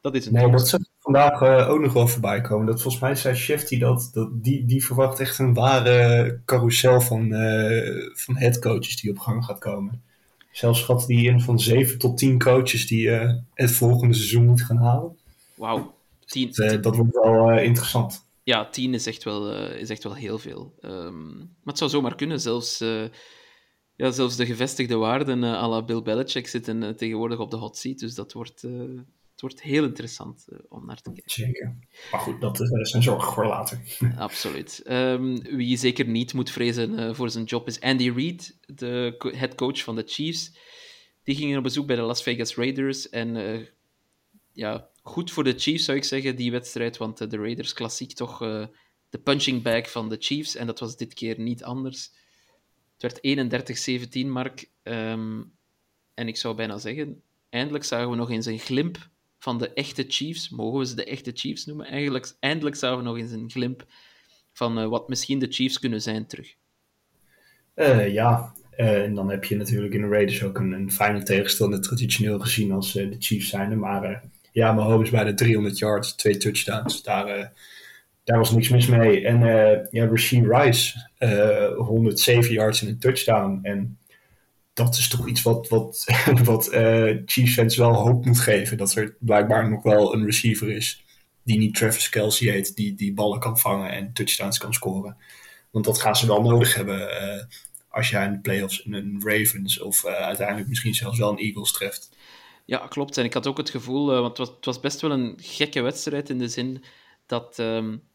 dat 0.01 0.15
is 0.15 0.25
een 0.25 0.33
Nee, 0.33 0.51
dat 0.51 0.67
zou 0.67 0.83
vandaag 0.99 1.41
uh, 1.41 1.69
ook 1.69 1.79
nog 1.79 1.93
wel 1.93 2.07
voorbij 2.07 2.41
komen. 2.41 2.65
Dat 2.65 2.81
volgens 2.81 3.03
mij 3.03 3.15
zei 3.15 3.35
Shefty 3.35 3.79
dat, 3.79 4.09
dat 4.13 4.43
die, 4.43 4.65
die 4.65 4.85
verwacht 4.85 5.19
echt 5.19 5.39
een 5.39 5.53
ware 5.53 6.41
carousel 6.45 7.01
van, 7.01 7.33
uh, 7.33 8.09
van 8.13 8.37
headcoaches 8.37 9.01
die 9.01 9.11
op 9.11 9.19
gang 9.19 9.45
gaat 9.45 9.59
komen. 9.59 10.03
Zelfs 10.51 10.79
schat 10.79 11.07
die 11.07 11.27
in 11.27 11.41
van 11.41 11.59
7 11.59 11.97
tot 11.97 12.17
10 12.17 12.39
coaches 12.39 12.87
die 12.87 13.07
uh, 13.07 13.33
het 13.53 13.71
volgende 13.71 14.13
seizoen 14.13 14.45
moeten 14.45 14.65
gaan 14.65 14.77
halen. 14.77 15.17
Wauw. 15.55 15.93
Dat, 16.25 16.83
dat, 16.83 16.95
wordt 16.95 17.13
wel 17.13 17.59
interessant. 17.59 18.25
Ja, 18.43 18.69
10 18.69 18.93
is 18.93 19.05
echt 19.05 19.23
wel, 19.23 19.53
is 19.53 19.89
echt 19.89 20.03
wel 20.03 20.15
heel 20.15 20.39
veel. 20.39 20.73
Um, 20.81 21.37
maar 21.37 21.47
het 21.63 21.77
zou 21.77 21.89
zomaar 21.89 22.15
kunnen, 22.15 22.39
zelfs 22.39 22.83
ja, 23.99 24.11
zelfs 24.11 24.35
de 24.35 24.45
gevestigde 24.45 24.95
waarden 24.95 25.43
uh, 25.43 25.53
à 25.53 25.67
la 25.67 25.81
Bill 25.81 26.01
Belichick 26.01 26.47
zitten 26.47 26.81
uh, 26.81 26.89
tegenwoordig 26.89 27.39
op 27.39 27.51
de 27.51 27.57
hot 27.57 27.77
seat. 27.77 27.99
Dus 27.99 28.15
dat 28.15 28.33
wordt, 28.33 28.63
uh, 28.63 28.99
het 29.31 29.41
wordt 29.41 29.61
heel 29.61 29.83
interessant 29.83 30.47
om 30.69 30.85
naar 30.85 31.01
te 31.01 31.11
kijken. 31.11 31.31
Zeker. 31.31 31.77
Maar 32.11 32.19
goed, 32.19 32.41
dat 32.41 32.59
is 32.59 32.93
een 32.93 33.03
zorg 33.03 33.33
voor 33.33 33.45
later. 33.45 33.81
Absoluut. 34.17 34.83
Um, 34.87 35.41
wie 35.41 35.77
zeker 35.77 36.07
niet 36.07 36.33
moet 36.33 36.51
vrezen 36.51 37.15
voor 37.15 37.29
zijn 37.29 37.43
job 37.43 37.67
is 37.67 37.81
Andy 37.81 38.09
Reid, 38.09 38.57
de 38.65 39.15
head 39.35 39.55
coach 39.55 39.83
van 39.83 39.95
de 39.95 40.03
Chiefs. 40.05 40.57
Die 41.23 41.35
gingen 41.35 41.57
op 41.57 41.63
bezoek 41.63 41.87
bij 41.87 41.95
de 41.95 42.01
Las 42.01 42.23
Vegas 42.23 42.55
Raiders. 42.55 43.09
En 43.09 43.67
ja, 44.53 44.89
goed 45.01 45.31
voor 45.31 45.43
de 45.43 45.53
Chiefs 45.57 45.85
zou 45.85 45.97
ik 45.97 46.03
zeggen, 46.03 46.35
die 46.35 46.51
wedstrijd. 46.51 46.97
Want 46.97 47.17
de 47.17 47.37
Raiders 47.37 47.73
klassiek 47.73 48.13
toch 48.13 48.37
de 49.09 49.19
punching 49.23 49.61
bag 49.61 49.91
van 49.91 50.09
de 50.09 50.17
Chiefs. 50.19 50.55
En 50.55 50.67
dat 50.67 50.79
was 50.79 50.97
dit 50.97 51.13
keer 51.13 51.39
niet 51.39 51.63
anders. 51.63 52.11
Het 52.99 53.19
werd 53.21 54.23
31-17, 54.23 54.27
Mark. 54.27 54.69
Um, 54.83 55.51
en 56.13 56.27
ik 56.27 56.37
zou 56.37 56.55
bijna 56.55 56.77
zeggen, 56.77 57.21
eindelijk 57.49 57.83
zagen 57.83 58.09
we 58.09 58.15
nog 58.15 58.31
eens 58.31 58.45
een 58.45 58.59
glimp 58.59 59.09
van 59.37 59.57
de 59.57 59.73
echte 59.73 60.05
Chiefs. 60.07 60.49
Mogen 60.49 60.79
we 60.79 60.85
ze 60.85 60.95
de 60.95 61.03
echte 61.03 61.31
Chiefs 61.33 61.65
noemen? 61.65 61.85
Eigenlijk, 61.85 62.35
eindelijk 62.39 62.75
zagen 62.75 62.97
we 62.97 63.03
nog 63.03 63.17
eens 63.17 63.31
een 63.31 63.49
glimp 63.49 63.85
van 64.53 64.79
uh, 64.79 64.87
wat 64.87 65.09
misschien 65.09 65.39
de 65.39 65.47
Chiefs 65.49 65.79
kunnen 65.79 66.01
zijn 66.01 66.25
terug. 66.25 66.55
Uh, 67.75 68.13
ja, 68.13 68.53
uh, 68.77 69.03
en 69.03 69.15
dan 69.15 69.29
heb 69.29 69.43
je 69.43 69.55
natuurlijk 69.55 69.93
in 69.93 70.01
de 70.01 70.07
Raiders 70.07 70.43
ook 70.43 70.57
een, 70.57 70.71
een 70.71 70.91
fijne 70.91 71.23
tegenstander, 71.23 71.81
traditioneel 71.81 72.39
gezien 72.39 72.71
als 72.71 72.93
de 72.93 73.15
Chiefs 73.19 73.49
zijn. 73.49 73.79
Maar 73.79 74.23
ja, 74.51 74.73
Mahomes 74.73 75.09
bij 75.09 75.23
de 75.23 75.33
300 75.33 75.77
yards, 75.77 76.15
twee 76.15 76.37
touchdowns. 76.37 77.03
Daar 77.03 77.53
daar 78.23 78.37
was 78.37 78.51
niks 78.51 78.69
mis 78.69 78.87
mee. 78.87 79.25
En 79.25 79.41
uh, 79.41 79.91
ja, 79.91 80.05
Rasheed 80.05 80.45
Rice, 80.45 81.09
uh, 81.19 81.65
eh, 81.65 81.77
107 81.77 82.53
yards 82.53 82.81
en 82.81 82.87
een 82.87 82.99
touchdown. 82.99 83.59
En 83.61 83.97
dat 84.73 84.97
is 84.97 85.07
toch 85.07 85.27
iets 85.27 85.41
wat, 85.41 85.67
wat, 85.67 86.05
wat 86.43 86.67
eh, 86.67 87.15
Chiefs 87.25 87.53
fans 87.53 87.75
wel 87.75 87.93
hoop 87.93 88.25
moet 88.25 88.39
geven. 88.39 88.77
Dat 88.77 88.95
er 88.95 89.15
blijkbaar 89.19 89.69
nog 89.69 89.83
wel 89.83 90.13
een 90.13 90.25
receiver 90.25 90.69
is 90.69 91.03
die 91.43 91.57
niet 91.57 91.75
Travis 91.75 92.09
Kelsey 92.09 92.51
heet, 92.51 92.75
die, 92.75 92.95
die 92.95 93.13
ballen 93.13 93.39
kan 93.39 93.59
vangen 93.59 93.91
en 93.91 94.13
touchdowns 94.13 94.57
kan 94.57 94.73
scoren. 94.73 95.17
Want 95.71 95.85
dat 95.85 96.01
gaan 96.01 96.15
ze 96.15 96.27
wel 96.27 96.41
nodig 96.41 96.75
hebben 96.75 97.09
als 97.89 98.09
jij 98.09 98.25
in 98.25 98.31
de 98.31 98.39
playoffs 98.39 98.85
een 98.85 99.21
Ravens 99.23 99.79
of 99.79 100.05
uiteindelijk 100.05 100.67
misschien 100.67 100.93
zelfs 100.93 101.19
wel 101.19 101.29
een 101.29 101.37
Eagles 101.37 101.71
treft. 101.71 102.09
Ja, 102.65 102.87
klopt. 102.87 103.17
En 103.17 103.25
ik 103.25 103.33
had 103.33 103.47
ook 103.47 103.57
het 103.57 103.69
gevoel, 103.69 104.05
want 104.05 104.37
het 104.37 104.65
was, 104.65 104.79
best 104.79 105.01
wel 105.01 105.11
een 105.11 105.37
gekke 105.41 105.81
wedstrijd 105.81 106.29
in 106.29 106.37
de 106.37 106.47
zin 106.47 106.83
dat. 107.25 107.57
Um, 107.59 108.08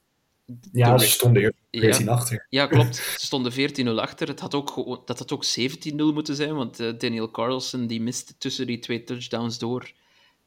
ja, 0.73 0.99
ze 0.99 1.07
stonden 1.07 1.43
eerst 1.43 1.57
14 1.71 2.05
ja, 2.05 2.13
achter. 2.13 2.47
Ja, 2.49 2.67
klopt. 2.67 2.97
Ze 3.21 3.27
stonden 3.27 3.53
14-0 3.53 3.89
achter. 3.95 4.29
Het 4.29 4.41
had 4.41 4.55
ook 4.55 5.03
dat 5.07 5.19
had 5.19 5.33
ook 5.33 5.45
17-0 5.45 5.95
moeten 5.95 6.37
zijn, 6.37 6.55
want 6.55 6.77
Daniel 6.77 7.31
Carlson 7.31 7.87
die 7.87 8.01
miste 8.01 8.37
tussen 8.39 8.67
die 8.67 8.79
twee 8.79 9.05
touchdowns 9.05 9.59
door. 9.59 9.93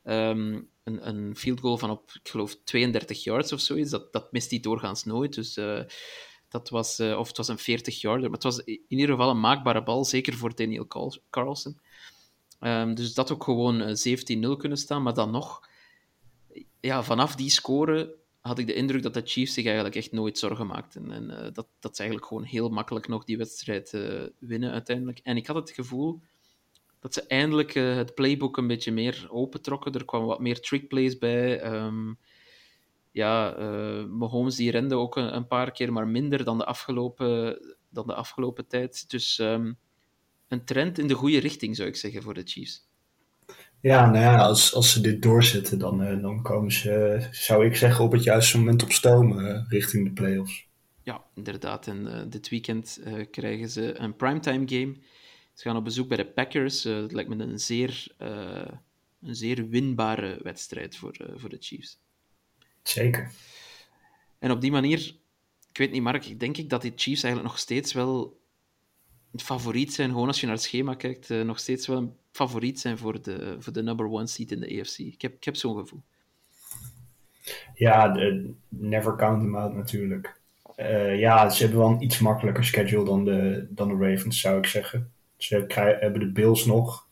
Um, 0.04 0.70
een, 0.88 1.08
een 1.08 1.36
field 1.36 1.60
goal 1.60 1.78
van 1.78 1.90
op, 1.90 2.12
ik 2.24 2.30
geloof, 2.30 2.58
32 2.64 3.24
yards 3.24 3.54
of 3.54 3.60
zoiets. 3.60 3.92
Dat, 3.92 4.14
dat 4.14 4.32
mist 4.32 4.50
hij 4.50 4.60
doorgaans 4.60 5.04
nooit. 5.04 5.34
Dus 5.34 5.58
uh, 5.58 5.82
dat 6.50 6.70
was, 6.70 7.00
uh, 7.00 7.20
of 7.20 7.28
het 7.28 7.38
was 7.38 7.48
een 7.48 7.58
40 7.58 8.02
yarder. 8.02 8.24
Maar 8.24 8.40
het 8.40 8.44
was 8.44 8.60
in 8.60 8.82
ieder 8.88 9.10
geval 9.10 9.30
een 9.30 9.40
maakbare 9.40 9.84
bal, 9.84 10.06
zeker 10.06 10.34
voor 10.34 10.56
Daniel 10.56 10.88
Carlson. 11.30 11.80
Um, 12.60 12.96
dus 12.96 13.14
dat 13.14 13.32
ook 13.32 13.44
gewoon 13.44 13.82
uh, 13.82 14.18
17-0 14.54 14.58
kunnen 14.58 14.78
staan. 14.78 15.04
Maar 15.04 15.14
dan 15.14 15.32
nog, 15.32 15.70
ja, 16.80 17.04
vanaf 17.04 17.36
die 17.36 17.50
score 17.50 18.16
had 18.48 18.60
ik 18.60 18.68
de 18.68 18.74
indruk 18.74 19.04
dat 19.04 19.14
de 19.14 19.22
Chiefs 19.26 19.54
zich 19.54 19.66
eigenlijk 19.66 19.96
echt 19.96 20.12
nooit 20.12 20.38
zorgen 20.38 20.68
maakten. 20.68 21.12
En 21.12 21.24
uh, 21.24 21.38
dat, 21.54 21.68
dat 21.80 21.96
ze 21.96 22.02
eigenlijk 22.02 22.26
gewoon 22.26 22.44
heel 22.44 22.70
makkelijk 22.70 23.08
nog 23.08 23.24
die 23.24 23.38
wedstrijd 23.38 23.98
winnen 24.40 24.72
uiteindelijk. 24.72 25.20
En 25.24 25.38
ik 25.38 25.48
had 25.48 25.56
het 25.56 25.72
gevoel 25.72 26.22
dat 27.00 27.14
ze 27.14 27.22
eindelijk 27.28 27.76
uh, 27.76 27.96
het 27.96 28.16
playbook 28.16 28.58
een 28.58 28.68
beetje 28.68 28.92
meer 28.92 29.28
opentrokken. 29.30 29.94
Er 29.94 30.06
kwam 30.06 30.26
wat 30.26 30.40
meer 30.40 30.60
trickplays 30.60 31.18
bij. 31.18 31.74
Um, 31.74 32.18
ja, 33.12 33.56
Mahomes 34.10 34.56
die 34.56 34.72
rende 34.72 34.96
ook 34.96 35.16
een, 35.16 35.48
paar 35.48 35.72
keer, 35.72 35.94
maar 35.94 36.08
minder 36.08 36.44
dan 36.44 36.58
de 36.58 36.66
afgelopen, 36.66 37.60
dan 37.90 38.08
de 38.08 38.14
afgelopen 38.14 38.68
tijd. 38.68 39.10
Dus 39.10 39.40
um, 39.40 39.78
een 40.48 40.66
trend 40.66 40.98
in 40.98 41.08
de 41.08 41.14
goede 41.14 41.40
richting, 41.40 41.76
zou 41.76 41.88
ik 41.88 41.96
zeggen, 41.96 42.24
voor 42.24 42.34
de 42.34 42.44
Chiefs. 42.46 42.87
Ja, 43.82 44.10
nou 44.10 44.24
ja, 44.24 44.38
als, 44.38 44.74
als 44.74 44.92
ze 44.92 45.02
dit 45.02 45.22
doorzetten, 45.22 45.80
dan, 45.80 46.02
uh, 46.02 46.22
dan 46.22 46.42
komen 46.42 46.72
ze, 46.72 47.28
zou 47.32 47.66
ik 47.66 47.76
zeggen, 47.76 48.06
op 48.06 48.12
het 48.12 48.24
juiste 48.24 48.58
moment 48.58 48.84
op 48.84 48.92
stoom 48.92 49.40
uh, 49.40 49.62
richting 49.68 50.06
de 50.06 50.14
playoffs. 50.14 50.68
Ja, 51.04 51.24
inderdaad. 51.34 51.88
En 51.88 52.06
uh, 52.06 52.22
dit 52.28 52.50
weekend 52.50 53.00
krijgen 53.32 53.70
ze 53.70 54.00
een 54.00 54.16
primetime 54.16 54.68
game. 54.68 54.96
Ze 55.58 55.64
gaan 55.64 55.78
op 55.78 55.84
bezoek 55.84 56.08
bij 56.08 56.18
de 56.18 56.26
Packers. 56.26 56.86
Uh, 56.86 56.96
dat 56.96 57.12
lijkt 57.12 57.30
me 57.30 57.44
een 57.44 57.60
zeer, 57.60 58.08
uh, 58.22 58.68
een 59.22 59.36
zeer 59.36 59.70
winbare 59.70 60.40
wedstrijd 60.44 60.96
voor, 60.98 61.16
uh, 61.22 61.28
voor 61.36 61.50
de 61.50 61.58
Chiefs. 61.60 62.00
Zeker. 62.84 63.32
En 64.40 64.52
op 64.52 64.62
die 64.62 64.72
manier, 64.72 65.00
ik 65.70 65.78
weet 65.78 65.92
niet, 65.92 66.02
Mark, 66.02 66.40
denk 66.40 66.58
ik 66.58 66.70
dat 66.70 66.82
die 66.82 66.94
Chiefs 66.96 67.24
eigenlijk 67.24 67.54
nog 67.54 67.62
steeds 67.62 67.94
wel 67.94 68.37
favoriet 69.36 69.94
zijn, 69.94 70.10
gewoon 70.10 70.28
als 70.28 70.40
je 70.40 70.46
naar 70.46 70.56
het 70.56 70.64
schema 70.64 70.94
kijkt, 70.94 71.30
nog 71.30 71.60
steeds 71.60 71.88
wel 71.88 71.98
een 71.98 72.14
favoriet 72.32 72.80
zijn 72.80 72.98
voor 72.98 73.22
de, 73.22 73.56
voor 73.60 73.74
de 73.74 73.84
number 73.84 74.10
one 74.10 74.28
seat 74.28 74.52
in 74.52 74.60
de 74.60 74.80
AFC. 74.80 74.98
Ik 74.98 75.22
heb, 75.22 75.34
ik 75.36 75.44
heb 75.44 75.56
zo'n 75.56 75.78
gevoel. 75.78 76.02
Ja, 77.74 78.08
de, 78.08 78.54
never 78.70 79.16
count 79.16 79.42
them 79.42 79.56
out 79.56 79.74
natuurlijk. 79.74 80.42
ja, 81.18 81.50
ze 81.50 81.62
hebben 81.62 81.80
wel 81.80 81.90
een 81.90 82.02
iets 82.02 82.20
makkelijker 82.20 82.64
schedule 82.66 83.06
dan 83.06 83.26
de, 83.26 83.68
dan 83.70 83.88
de 83.88 84.10
Ravens, 84.10 84.40
zou 84.40 84.58
ik 84.58 84.66
zeggen. 84.66 85.12
Ze 85.38 85.66
hebben 86.00 86.20
de 86.20 86.32
Bills 86.32 86.66
nog. 86.66 87.08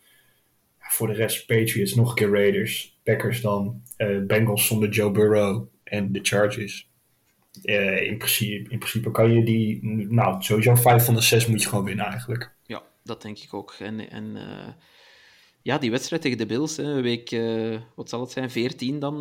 Voor 0.80 1.08
de 1.08 1.14
rest 1.14 1.46
Patriots, 1.46 1.96
nog 1.96 2.10
een 2.10 2.16
keer 2.16 2.30
Raiders. 2.30 3.00
Packers 3.04 3.42
dan. 3.42 3.82
Uh, 3.98 4.26
Bengals 4.26 4.68
zonder 4.68 4.90
Joe 4.90 5.12
Burrow. 5.12 5.68
En 5.84 6.12
de 6.12 6.20
Chargers. 6.22 6.90
Uh, 7.64 8.02
in, 8.02 8.18
principe, 8.18 8.70
in 8.70 8.80
principe 8.80 9.12
kan 9.12 9.32
je 9.32 9.44
die... 9.44 9.80
Nou, 10.10 10.44
sowieso 10.44 10.76
vijf 10.76 11.06
van 11.06 11.14
de 11.14 11.22
zes 11.22 11.48
moet 11.48 11.62
je 11.62 11.70
gewoon 11.70 11.84
winnen 11.84 12.06
eigenlijk. 12.06 12.52
Ja, 12.64 12.84
dat 13.04 13.22
denk 13.22 13.40
ik 13.40 13.54
ook. 13.54 13.76
En, 13.80 14.10
en 14.10 14.36
uh, 14.36 14.68
ja, 15.62 15.78
die 15.78 15.92
wedstrijd 15.92 16.22
tegen 16.22 16.38
de 16.38 16.46
Bills, 16.46 16.78
hè, 16.78 17.02
week... 17.02 17.30
wat 17.96 18.10
zal 18.10 18.22
het 18.22 18.32
zijn? 18.32 18.52
14 18.52 19.00
dan. 19.00 19.20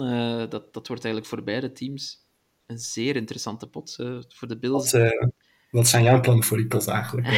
dat, 0.51 0.75
dat 0.75 0.89
wordt 0.89 1.05
eigenlijk 1.05 1.27
voor 1.27 1.43
beide 1.43 1.73
teams 1.73 2.27
een 2.67 2.79
zeer 2.79 3.17
interessante 3.17 3.67
pot. 3.67 3.95
voor 4.29 4.49
de 4.49 4.59
Bills... 4.59 4.93
Wat, 4.93 5.33
wat 5.71 5.89
zijn 5.89 6.05
jouw 6.05 6.21
plannen 6.21 6.45
voor 6.45 6.57
die 6.57 6.67
pot 6.67 6.89
eigenlijk? 6.89 7.29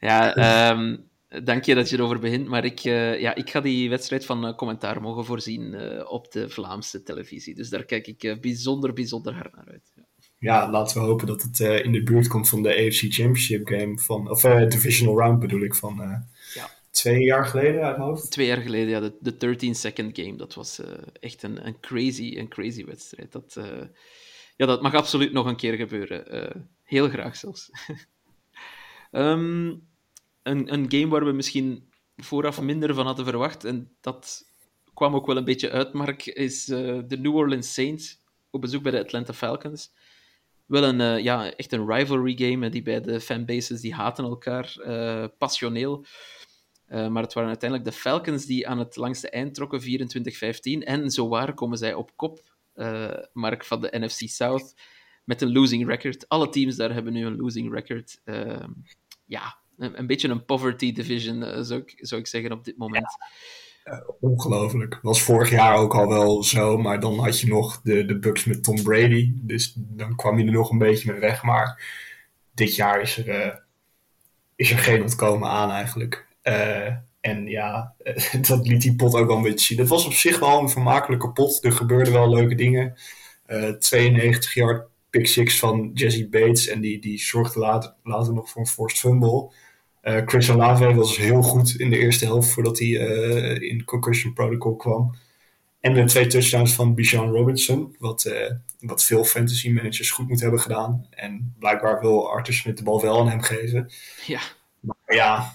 ja, 0.00 0.70
um, 0.70 1.08
dank 1.42 1.64
je 1.64 1.74
dat 1.74 1.90
je 1.90 1.96
erover 1.96 2.18
begint. 2.18 2.48
Maar 2.48 2.64
ik, 2.64 2.84
uh, 2.84 3.20
ja, 3.20 3.34
ik 3.34 3.50
ga 3.50 3.60
die 3.60 3.88
wedstrijd 3.88 4.26
van 4.26 4.46
uh, 4.46 4.54
commentaar 4.54 5.00
mogen 5.00 5.24
voorzien 5.24 5.72
uh, 5.72 6.10
op 6.10 6.32
de 6.32 6.48
Vlaamse 6.48 7.02
televisie. 7.02 7.54
Dus 7.54 7.68
daar 7.68 7.84
kijk 7.84 8.06
ik 8.06 8.40
bijzonder, 8.40 8.92
bijzonder 8.92 9.34
hard 9.34 9.56
naar 9.56 9.68
uit. 9.68 9.92
Ja, 9.94 10.04
ja 10.38 10.70
laten 10.70 11.00
we 11.00 11.06
hopen 11.06 11.26
dat 11.26 11.42
het 11.42 11.60
in 11.60 11.92
de 11.92 12.02
buurt 12.02 12.28
komt 12.28 12.48
van 12.48 12.62
de 12.62 12.68
AFC 12.68 13.00
Championship 13.00 13.66
game. 13.66 13.98
Van, 13.98 14.30
of 14.30 14.40
Divisional 14.42 15.18
Round 15.18 15.40
bedoel 15.40 15.62
ik, 15.62 15.74
van 15.74 16.24
ja. 16.54 16.70
twee 16.90 17.22
jaar 17.22 17.46
geleden 17.46 17.82
uit 17.82 17.96
mijn 17.96 18.08
hoofd. 18.08 18.30
Twee 18.30 18.46
jaar 18.46 18.62
geleden, 18.62 18.88
ja. 18.88 19.00
De, 19.00 19.16
de 19.20 19.56
13-second 19.56 20.18
game. 20.18 20.36
Dat 20.36 20.54
was 20.54 20.80
echt 21.20 21.42
een, 21.42 21.66
een, 21.66 21.80
crazy, 21.80 22.34
een 22.36 22.48
crazy 22.48 22.84
wedstrijd. 22.84 23.32
Dat 23.32 23.60
ja, 24.56 24.66
dat 24.66 24.82
mag 24.82 24.94
absoluut 24.94 25.32
nog 25.32 25.46
een 25.46 25.56
keer 25.56 25.74
gebeuren. 25.74 26.68
Heel 26.82 27.08
graag 27.08 27.36
zelfs. 27.36 27.70
um, 29.12 29.82
een, 30.44 30.72
een 30.72 30.90
game 30.90 31.08
waar 31.08 31.24
we 31.24 31.32
misschien 31.32 31.88
vooraf 32.16 32.60
minder 32.60 32.94
van 32.94 33.06
hadden 33.06 33.24
verwacht, 33.24 33.64
en 33.64 33.96
dat 34.00 34.44
kwam 34.94 35.14
ook 35.14 35.26
wel 35.26 35.36
een 35.36 35.44
beetje 35.44 35.70
uit, 35.70 35.92
Mark, 35.92 36.26
is 36.26 36.68
uh, 36.68 36.98
de 37.06 37.18
New 37.18 37.34
Orleans 37.34 37.74
Saints 37.74 38.22
op 38.50 38.60
bezoek 38.60 38.82
bij 38.82 38.92
de 38.92 39.00
Atlanta 39.00 39.32
Falcons. 39.32 39.92
Wel 40.66 40.84
een, 40.84 41.00
uh, 41.00 41.18
ja, 41.18 41.50
echt 41.50 41.72
een 41.72 41.86
rivalry 41.86 42.36
game, 42.36 42.68
die 42.68 42.82
bij 42.82 43.00
de 43.00 43.20
fanbases, 43.20 43.80
die 43.80 43.94
haten 43.94 44.24
elkaar 44.24 44.76
passioneel. 45.38 46.06
maar 46.88 47.22
het 47.22 47.32
waren 47.32 47.48
uiteindelijk 47.48 47.90
de 47.90 47.96
Falcons 47.96 48.46
die 48.46 48.68
aan 48.68 48.78
het 48.78 48.96
langste 48.96 49.30
eind 49.30 49.54
trokken, 49.54 49.80
24-15. 49.80 49.84
En 50.84 51.10
zowaar 51.10 51.54
komen 51.54 51.78
zij 51.78 51.94
op 51.94 52.16
kop 52.16 52.56
Mark 53.32 53.64
van 53.64 53.80
de 53.80 53.98
NFC 53.98 54.28
South 54.28 54.74
met 55.24 55.42
een 55.42 55.52
losing 55.52 55.86
record. 55.86 56.28
Alle 56.28 56.48
teams 56.48 56.76
daar 56.76 56.92
hebben 56.92 57.12
nu 57.12 57.26
een 57.26 57.36
losing 57.36 57.72
record. 57.72 58.20
Uh, 58.24 58.64
ja, 59.24 59.58
een, 59.78 60.06
beetje 60.06 60.28
een 60.28 60.44
poverty 60.44 60.92
division, 60.92 61.42
uh, 61.42 61.58
zou, 61.60 61.80
ik, 61.80 61.94
zou 61.96 62.20
ik 62.20 62.26
zeggen 62.26 62.52
op 62.52 62.64
dit 62.64 62.76
moment. 62.76 63.06
Ja. 63.84 64.04
ongelooflijk. 64.20 64.98
Was 65.02 65.22
vorig 65.22 65.50
jaar 65.50 65.76
ook 65.76 65.94
al 65.94 66.08
wel 66.08 66.42
zo, 66.42 66.78
maar 66.78 67.00
dan 67.00 67.18
had 67.18 67.40
je 67.40 67.46
nog 67.46 67.80
de, 67.82 68.04
de 68.04 68.18
Bucks 68.18 68.44
met 68.44 68.64
Tom 68.64 68.82
Brady. 68.82 69.32
Dus 69.34 69.74
dan 69.76 70.16
kwam 70.16 70.38
je 70.38 70.44
er 70.44 70.52
nog 70.52 70.70
een 70.70 70.78
beetje 70.78 71.12
mee 71.12 71.20
weg. 71.20 71.42
Maar 71.42 71.84
dit 72.54 72.74
jaar 72.76 73.00
is 73.00 73.16
er, 73.26 73.64
is 74.56 74.70
er 74.70 74.78
geen 74.78 75.02
ontkomen 75.02 75.48
aan 75.48 75.70
eigenlijk. 75.70 76.26
En 77.24 77.46
ja, 77.46 77.94
dat 78.48 78.66
liet 78.66 78.82
die 78.82 78.96
pot 78.96 79.14
ook 79.14 79.26
wel 79.26 79.36
een 79.36 79.42
beetje 79.42 79.66
zien. 79.66 79.78
Het 79.78 79.88
was 79.88 80.06
op 80.06 80.12
zich 80.12 80.38
wel 80.38 80.60
een 80.60 80.68
vermakelijke 80.68 81.32
pot. 81.32 81.64
Er 81.64 81.72
gebeurden 81.72 82.12
wel 82.12 82.30
leuke 82.30 82.54
dingen. 82.54 82.94
Uh, 83.46 83.68
92 83.68 84.54
yard 84.54 84.88
pick 85.14 85.26
six 85.26 85.58
van 85.58 85.90
Jesse 85.94 86.28
Bates. 86.28 86.68
En 86.68 86.80
die, 86.80 87.00
die 87.00 87.18
zorgde 87.18 87.58
later, 87.58 87.94
later 88.02 88.32
nog 88.34 88.50
voor 88.50 88.60
een 88.60 88.66
forced 88.66 88.98
fumble. 88.98 89.52
Uh, 90.02 90.22
Chris 90.26 90.50
Olave 90.50 90.94
was 90.94 91.16
heel 91.16 91.42
goed 91.42 91.74
in 91.74 91.90
de 91.90 91.98
eerste 91.98 92.24
helft 92.24 92.48
voordat 92.48 92.78
hij 92.78 92.88
uh, 92.88 93.70
in 93.70 93.84
concussion 93.84 94.32
protocol 94.32 94.76
kwam. 94.76 95.14
En 95.80 95.94
de 95.94 96.04
twee 96.04 96.26
touchdowns 96.26 96.74
van 96.74 96.94
Bijan 96.94 97.30
Robinson. 97.30 97.96
Wat, 97.98 98.24
uh, 98.24 98.50
wat 98.80 99.04
veel 99.04 99.24
fantasy 99.24 99.70
managers 99.70 100.10
goed 100.10 100.26
moeten 100.26 100.44
hebben 100.44 100.62
gedaan. 100.62 101.06
En 101.10 101.54
blijkbaar 101.58 102.00
wil 102.00 102.30
Arthur 102.30 102.54
Smith 102.54 102.76
de 102.76 102.82
bal 102.82 103.00
wel 103.00 103.20
aan 103.20 103.28
hem 103.28 103.40
geven. 103.42 103.92
Ja. 104.26 104.40
Maar 104.80 105.16
ja, 105.16 105.52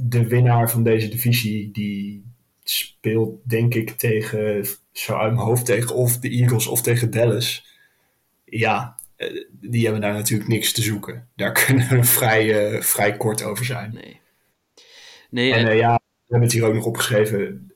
de 0.00 0.26
winnaar 0.28 0.70
van 0.70 0.82
deze 0.82 1.08
divisie, 1.08 1.70
die 1.72 2.24
speelt 2.62 3.40
denk 3.44 3.74
ik 3.74 3.90
tegen, 3.90 4.66
zo 4.92 5.16
uit 5.16 5.32
mijn 5.32 5.46
hoofd, 5.46 5.64
tegen 5.64 5.94
of 5.94 6.18
de 6.18 6.28
Eagles 6.28 6.66
of 6.66 6.82
tegen 6.82 7.10
Dallas. 7.10 7.75
Ja, 8.48 8.96
uh, 9.16 9.44
die 9.50 9.82
hebben 9.82 10.00
daar 10.00 10.12
natuurlijk 10.12 10.48
niks 10.48 10.72
te 10.72 10.82
zoeken. 10.82 11.28
Daar 11.36 11.52
kunnen 11.64 11.88
we 11.88 12.04
vrij, 12.04 12.72
uh, 12.74 12.82
vrij 12.82 13.16
kort 13.16 13.42
over 13.42 13.64
zijn. 13.64 13.94
Nee. 13.94 14.20
nee 15.30 15.52
en, 15.52 15.68
en... 15.68 15.76
ja, 15.76 15.94
we 15.94 16.22
hebben 16.26 16.48
het 16.48 16.52
hier 16.52 16.66
ook 16.66 16.74
nog 16.74 16.84
opgeschreven. 16.84 17.72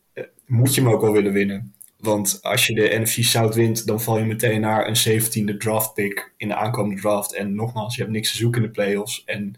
moet 0.47 0.75
je 0.75 0.81
hem 0.81 0.91
ook 0.91 1.01
wel 1.01 1.13
willen 1.13 1.33
winnen? 1.33 1.75
Want 2.01 2.39
als 2.43 2.67
je 2.67 2.75
de 2.75 2.99
NFC 2.99 3.23
South 3.23 3.55
wint, 3.55 3.87
dan 3.87 4.01
val 4.01 4.19
je 4.19 4.25
meteen 4.25 4.61
naar 4.61 4.87
een 4.87 5.23
17e 5.23 5.57
draft 5.57 5.95
pick 5.95 6.33
in 6.37 6.49
de 6.49 6.55
aankomende 6.55 7.01
draft. 7.01 7.35
En 7.35 7.55
nogmaals, 7.55 7.95
je 7.95 8.01
hebt 8.01 8.15
niks 8.15 8.31
te 8.31 8.37
zoeken 8.37 8.63
in 8.63 8.67
de 8.67 8.73
playoffs. 8.73 9.23
En 9.25 9.55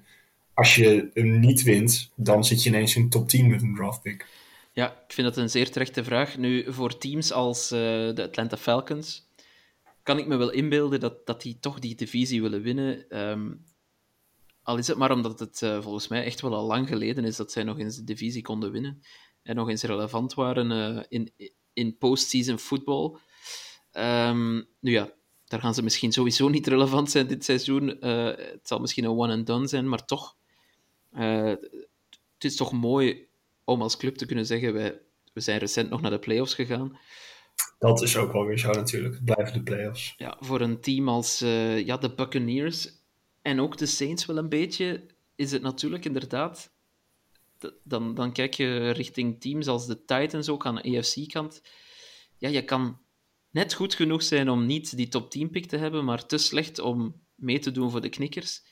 als 0.55 0.75
je 0.75 1.11
hem 1.15 1.41
niet 1.41 1.63
wint, 1.63 2.11
dan 2.17 2.45
zit 2.45 2.63
je 2.63 2.69
ineens 2.69 2.97
in 2.97 3.03
de 3.03 3.09
top 3.09 3.29
10 3.29 3.51
met 3.51 3.63
een 3.63 3.75
draft 3.75 4.03
pick. 4.03 4.27
Ja, 4.73 4.87
ik 4.91 5.13
vind 5.13 5.27
dat 5.27 5.37
een 5.37 5.51
zeer 5.51 5.71
terechte 5.71 6.05
vraag. 6.05 6.37
Nu, 6.37 6.73
voor 6.73 6.99
teams 6.99 7.33
als 7.33 7.73
uh, 7.73 7.79
de 8.15 8.23
Atlanta 8.23 8.57
Falcons 8.57 9.27
kan 10.03 10.19
ik 10.19 10.27
me 10.27 10.37
wel 10.37 10.51
inbeelden 10.51 11.01
dat, 11.01 11.27
dat 11.27 11.43
die 11.43 11.59
toch 11.61 11.79
die 11.79 11.95
divisie 11.95 12.43
willen 12.43 12.63
winnen. 12.63 13.19
Um, 13.29 13.65
Al 14.63 14.79
is 14.79 14.87
het 14.87 14.97
maar 14.97 15.11
omdat 15.11 15.41
het 15.41 15.61
uh, 15.61 15.83
volgens 15.83 16.09
mij 16.09 16.25
echt 16.25 16.41
wel 16.41 16.55
al 16.55 16.67
lang 16.67 16.89
geleden 16.89 17.25
is 17.25 17.37
dat 17.37 17.53
zij 17.53 17.63
nog 17.63 17.79
eens 17.79 17.97
de 17.97 18.05
divisie 18.05 18.43
konden 18.43 18.73
winnen 18.73 19.03
en 19.43 19.57
nog 19.57 19.69
eens 19.69 19.83
relevant 19.83 20.35
waren 20.35 20.71
uh, 20.71 21.03
in, 21.09 21.33
in 21.73 21.99
postseason 21.99 22.59
football. 22.59 23.17
Um, 23.93 24.69
nu 24.81 24.91
ja, 24.91 25.13
daar 25.45 25.61
gaan 25.61 25.75
ze 25.75 25.83
misschien 25.83 26.13
sowieso 26.13 26.49
niet 26.49 26.67
relevant 26.67 27.11
zijn 27.11 27.27
dit 27.27 27.45
seizoen. 27.45 28.07
Uh, 28.07 28.25
het 28.37 28.61
zal 28.63 28.79
misschien 28.79 29.05
een 29.05 29.19
one-and-done 29.19 29.67
zijn, 29.67 29.89
maar 29.89 30.05
toch. 30.05 30.37
het 31.11 31.61
is 32.39 32.57
toch 32.57 32.73
mooi 32.73 33.27
om 33.65 33.83
als 33.83 33.97
club 33.97 34.17
te 34.17 34.27
kunnen 34.27 34.47
zeggen: 34.47 34.73
wij, 34.73 35.01
we 35.33 35.41
zijn 35.41 35.59
recent 35.59 35.91
nog 35.91 36.01
naar 36.01 36.11
de 36.11 36.19
playoffs 36.19 36.55
gegaan. 36.55 36.99
Dat 37.79 38.03
is 38.03 38.17
ook 38.17 38.33
wel 38.33 38.45
weer 38.45 38.59
zo 38.59 38.71
natuurlijk. 38.71 39.15
Het 39.15 39.25
blijven 39.25 39.53
de 39.55 39.63
playoffs. 39.63 40.15
Ja, 40.17 40.37
voor 40.41 40.61
een 40.61 40.81
team 40.81 41.09
als 41.09 41.43
uh, 41.43 41.87
ja, 41.87 41.97
de 41.97 42.15
Buccaneers 42.15 43.01
en 43.43 43.61
ook 43.61 43.77
de 43.77 43.87
Saints 43.87 44.27
wel 44.27 44.37
een 44.37 44.49
beetje, 44.49 45.07
is 45.35 45.53
het 45.53 45.63
natuurlijk 45.63 46.05
inderdaad. 46.05 46.71
Dan, 47.83 48.15
dan 48.15 48.33
kijk 48.33 48.55
je 48.55 48.91
richting 48.91 49.41
teams 49.41 49.67
als 49.67 49.87
de 49.87 50.05
Titans 50.05 50.49
ook 50.49 50.67
aan 50.67 50.75
de 50.75 50.99
AFC-kant. 50.99 51.63
Ja, 52.39 52.49
je 52.49 52.65
kan 52.65 53.01
net 53.51 53.75
goed 53.75 53.95
genoeg 53.95 54.23
zijn 54.23 54.49
om 54.49 54.67
niet 54.67 54.97
die 54.97 55.09
top 55.09 55.31
10 55.31 55.51
pick 55.51 55.67
te 55.67 55.77
hebben, 55.77 56.05
maar 56.05 56.27
te 56.27 56.39
slecht 56.39 56.79
om 56.79 57.21
mee 57.35 57.59
te 57.59 57.71
doen 57.71 57.91
voor 57.91 58.01
de 58.01 58.09
knikkers. 58.09 58.63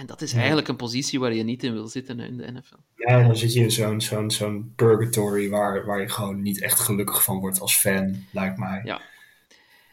En 0.00 0.06
dat 0.06 0.22
is 0.22 0.32
eigenlijk 0.32 0.68
een 0.68 0.76
positie 0.76 1.20
waar 1.20 1.32
je 1.32 1.42
niet 1.42 1.62
in 1.62 1.72
wil 1.72 1.88
zitten 1.88 2.20
in 2.20 2.36
de 2.36 2.52
NFL. 2.52 2.74
Ja, 2.94 3.22
dan 3.22 3.36
zit 3.36 3.52
je 3.52 3.60
in 3.60 3.70
zo'n 3.70 4.00
zo'n 4.00 4.30
zo'n 4.30 4.72
purgatory 4.76 5.48
waar, 5.48 5.84
waar 5.86 6.00
je 6.00 6.08
gewoon 6.08 6.42
niet 6.42 6.62
echt 6.62 6.80
gelukkig 6.80 7.24
van 7.24 7.38
wordt 7.38 7.60
als 7.60 7.76
fan, 7.76 8.24
lijkt 8.30 8.58
mij. 8.58 8.80
Ja. 8.84 9.00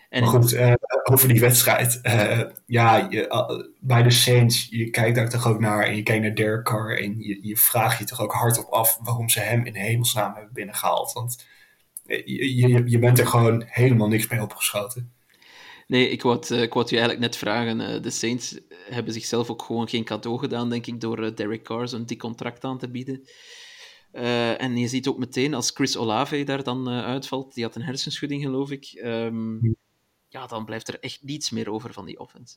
En 0.10 0.22
maar 0.22 0.30
goed, 0.30 0.54
uh, 0.54 0.74
over 1.04 1.28
die 1.28 1.40
wedstrijd. 1.40 2.00
Uh, 2.04 2.42
ja, 2.66 3.08
je, 3.10 3.28
uh, 3.28 3.68
bij 3.80 4.04
de 4.04 4.12
Saints, 4.12 4.68
je 4.70 4.90
kijkt 4.90 5.16
daar 5.16 5.30
toch 5.30 5.48
ook 5.48 5.60
naar 5.60 5.84
en 5.84 5.96
je 5.96 6.04
kijkt 6.04 6.24
naar 6.24 6.36
Derek 6.36 6.64
Carr 6.64 7.00
en 7.00 7.20
je, 7.20 7.40
je 7.42 7.58
vraagt 7.58 8.00
je 8.00 8.06
toch 8.06 8.22
ook 8.22 8.34
hardop 8.34 8.70
af 8.70 9.00
waarom 9.04 9.30
ze 9.30 9.40
hem 9.40 9.66
in 9.66 9.76
hemelsnaam 9.76 10.34
hebben 10.34 10.54
binnengehaald. 10.54 11.14
Want 11.14 11.46
je, 12.06 12.56
je, 12.56 12.84
je 12.86 13.00
bent 13.00 13.20
er 13.20 13.28
gewoon 13.28 13.64
helemaal 13.66 14.08
niks 14.08 14.28
mee 14.28 14.42
opgeschoten. 14.42 15.12
Nee, 15.88 16.10
ik 16.10 16.22
wou, 16.22 16.36
het, 16.36 16.50
ik 16.50 16.74
wou 16.74 16.80
het 16.80 16.90
je 16.90 16.98
eigenlijk 16.98 17.20
net 17.20 17.38
vragen. 17.38 18.02
De 18.02 18.10
Saints 18.10 18.60
hebben 18.90 19.14
zichzelf 19.14 19.50
ook 19.50 19.62
gewoon 19.62 19.90
geen 19.90 20.04
cadeau 20.04 20.40
gedaan, 20.40 20.70
denk 20.70 20.88
ik, 20.88 21.02
door 21.02 21.36
Derek 21.36 21.64
Carr 21.64 21.88
zo'n 21.88 22.06
dik 22.06 22.20
contract 22.20 22.64
aan 22.64 22.78
te 22.78 22.90
bieden. 22.90 23.28
Uh, 24.14 24.62
en 24.62 24.78
je 24.78 24.88
ziet 24.88 25.08
ook 25.08 25.18
meteen, 25.18 25.54
als 25.54 25.72
Chris 25.72 25.98
Olave 25.98 26.44
daar 26.44 26.64
dan 26.64 26.90
uitvalt, 26.90 27.54
die 27.54 27.64
had 27.64 27.76
een 27.76 27.82
hersenschudding, 27.82 28.44
geloof 28.44 28.72
ik, 28.72 29.02
um, 29.04 29.76
ja, 30.28 30.48
dan 30.48 30.66
blijft 30.66 30.88
er 30.88 31.00
echt 31.00 31.24
niets 31.24 31.50
meer 31.50 31.72
over 31.72 31.94
van 31.94 32.06
die 32.06 32.20
offense. 32.20 32.56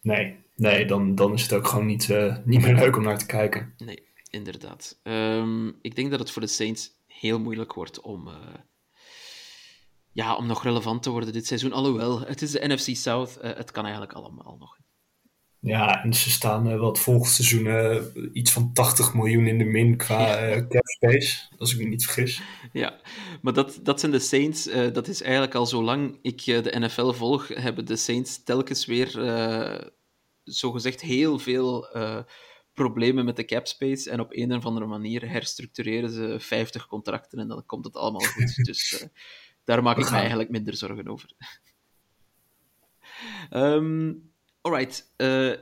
Nee, 0.00 0.38
nee 0.56 0.86
dan, 0.86 1.14
dan 1.14 1.32
is 1.32 1.42
het 1.42 1.52
ook 1.52 1.66
gewoon 1.66 1.86
niet, 1.86 2.08
uh, 2.08 2.36
niet 2.44 2.60
meer 2.60 2.74
leuk 2.74 2.96
om 2.96 3.02
naar 3.02 3.18
te 3.18 3.26
kijken. 3.26 3.74
Nee, 3.76 4.02
inderdaad. 4.30 5.00
Um, 5.02 5.78
ik 5.82 5.96
denk 5.96 6.10
dat 6.10 6.20
het 6.20 6.30
voor 6.30 6.42
de 6.42 6.48
Saints 6.48 6.90
heel 7.06 7.40
moeilijk 7.40 7.72
wordt 7.72 8.00
om, 8.00 8.28
uh, 8.28 8.34
ja, 10.12 10.36
om 10.36 10.46
nog 10.46 10.62
relevant 10.62 11.02
te 11.02 11.10
worden 11.10 11.32
dit 11.32 11.46
seizoen. 11.46 11.72
Alhoewel, 11.72 12.20
het 12.20 12.42
is 12.42 12.50
de 12.50 12.66
NFC 12.68 12.96
South, 12.96 13.38
uh, 13.42 13.50
het 13.54 13.70
kan 13.70 13.82
eigenlijk 13.82 14.12
allemaal 14.12 14.56
nog. 14.58 14.78
Ja, 15.60 16.02
en 16.02 16.14
ze 16.14 16.30
staan 16.30 16.70
uh, 16.70 16.78
wat 16.78 16.98
volgend 16.98 17.32
seizoen 17.32 17.66
uh, 17.66 17.96
iets 18.32 18.52
van 18.52 18.72
80 18.72 19.14
miljoen 19.14 19.46
in 19.46 19.58
de 19.58 19.64
min 19.64 19.96
qua 19.96 20.48
uh, 20.48 20.66
cap 20.68 20.86
space, 20.86 21.48
als 21.58 21.72
ik 21.72 21.78
me 21.78 21.84
niet 21.84 22.04
vergis. 22.04 22.42
Ja, 22.72 23.00
maar 23.42 23.52
dat, 23.52 23.80
dat 23.82 24.00
zijn 24.00 24.12
de 24.12 24.18
Saints. 24.18 24.68
dat 24.92 25.08
is 25.08 25.22
eigenlijk 25.22 25.54
al 25.54 25.66
zolang 25.66 26.18
ik 26.22 26.44
de 26.44 26.76
NFL 26.78 27.12
volg, 27.12 27.48
hebben 27.48 27.86
de 27.86 27.96
Saints 27.96 28.42
telkens 28.42 28.86
weer 28.86 29.10
zogezegd 30.44 31.00
heel 31.00 31.38
veel 31.38 31.88
problemen 32.72 33.24
met 33.24 33.36
de 33.36 33.44
cap 33.44 33.66
space. 33.66 34.10
En 34.10 34.20
op 34.20 34.32
een 34.32 34.54
of 34.54 34.64
andere 34.64 34.86
manier 34.86 35.30
herstructureren 35.30 36.10
ze 36.10 36.36
50 36.38 36.86
contracten 36.86 37.38
en 37.38 37.48
dan 37.48 37.66
komt 37.66 37.84
het 37.84 37.96
allemaal 37.96 38.20
goed. 38.20 38.56
dus 38.66 39.06
daar 39.70 39.82
maak 39.82 39.98
ik 39.98 40.10
me 40.10 40.16
eigenlijk 40.16 40.50
minder 40.50 40.76
zorgen 40.76 41.08
over. 41.08 41.30
um, 43.50 44.32
Alright. 44.60 45.12
Uh, 45.16 45.52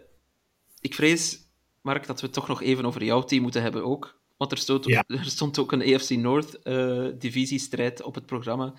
ik 0.81 0.95
vrees, 0.95 1.39
Mark, 1.83 2.07
dat 2.07 2.21
we 2.21 2.31
toch 2.31 2.49
nog 2.49 2.63
even 2.63 2.85
over 2.85 3.05
jouw 3.05 3.23
team 3.23 3.43
moeten 3.43 3.63
hebben 3.63 3.85
ook. 3.85 4.21
Want 4.37 4.53
er 4.53 4.59
stond, 4.59 4.85
ja. 4.85 5.05
er 5.07 5.25
stond 5.25 5.59
ook 5.59 5.73
een 5.73 5.95
AFC 5.95 6.11
North 6.11 6.59
uh, 6.65 7.09
divisiestrijd 7.19 8.03
op 8.03 8.15
het 8.15 8.27
programma. 8.27 8.75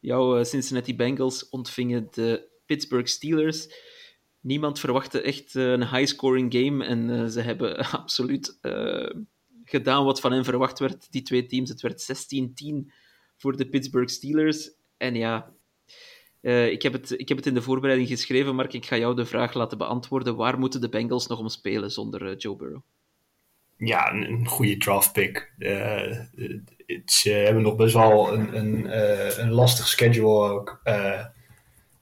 Jouw 0.00 0.38
uh, 0.38 0.44
Cincinnati 0.44 0.96
Bengals 0.96 1.48
ontvingen 1.48 2.08
de 2.10 2.48
Pittsburgh 2.66 3.08
Steelers. 3.08 3.68
Niemand 4.40 4.80
verwachtte 4.80 5.20
echt 5.20 5.54
een 5.54 5.88
high-scoring 5.88 6.52
game 6.54 6.84
en 6.84 7.30
ze 7.30 7.40
hebben 7.40 7.76
absoluut 7.90 8.58
gedaan 9.64 10.04
wat 10.04 10.20
van 10.20 10.32
hen 10.32 10.44
verwacht 10.44 10.78
werd. 10.78 11.12
Die 11.12 11.22
twee 11.22 11.46
teams, 11.46 11.68
het 11.68 11.80
werd 11.80 12.28
16-10 12.84 12.92
voor 13.36 13.56
de 13.56 13.68
Pittsburgh 13.68 14.12
Steelers. 14.12 14.70
En 14.96 15.14
ja, 15.14 15.50
uh, 16.46 16.70
ik, 16.70 16.82
heb 16.82 16.92
het, 16.92 17.10
ik 17.10 17.28
heb 17.28 17.36
het 17.36 17.46
in 17.46 17.54
de 17.54 17.62
voorbereiding 17.62 18.08
geschreven, 18.08 18.54
Mark. 18.54 18.72
Ik 18.72 18.86
ga 18.86 18.96
jou 18.96 19.16
de 19.16 19.26
vraag 19.26 19.54
laten 19.54 19.78
beantwoorden. 19.78 20.36
Waar 20.36 20.58
moeten 20.58 20.80
de 20.80 20.88
Bengals 20.88 21.26
nog 21.26 21.38
om 21.38 21.48
spelen 21.48 21.90
zonder 21.90 22.22
uh, 22.22 22.34
Joe 22.38 22.56
Burrow? 22.56 22.80
Ja, 23.76 24.12
een, 24.12 24.30
een 24.30 24.46
goede 24.46 24.76
draft 24.76 25.12
pick. 25.12 25.52
Uh, 25.58 26.20
ze 27.04 27.30
hebben 27.30 27.62
nog 27.62 27.76
best 27.76 27.94
wel 27.94 28.32
een, 28.32 28.56
een, 28.56 28.98
een 29.40 29.52
lastig 29.52 29.88
schedule 29.88 30.50
ook. 30.50 30.80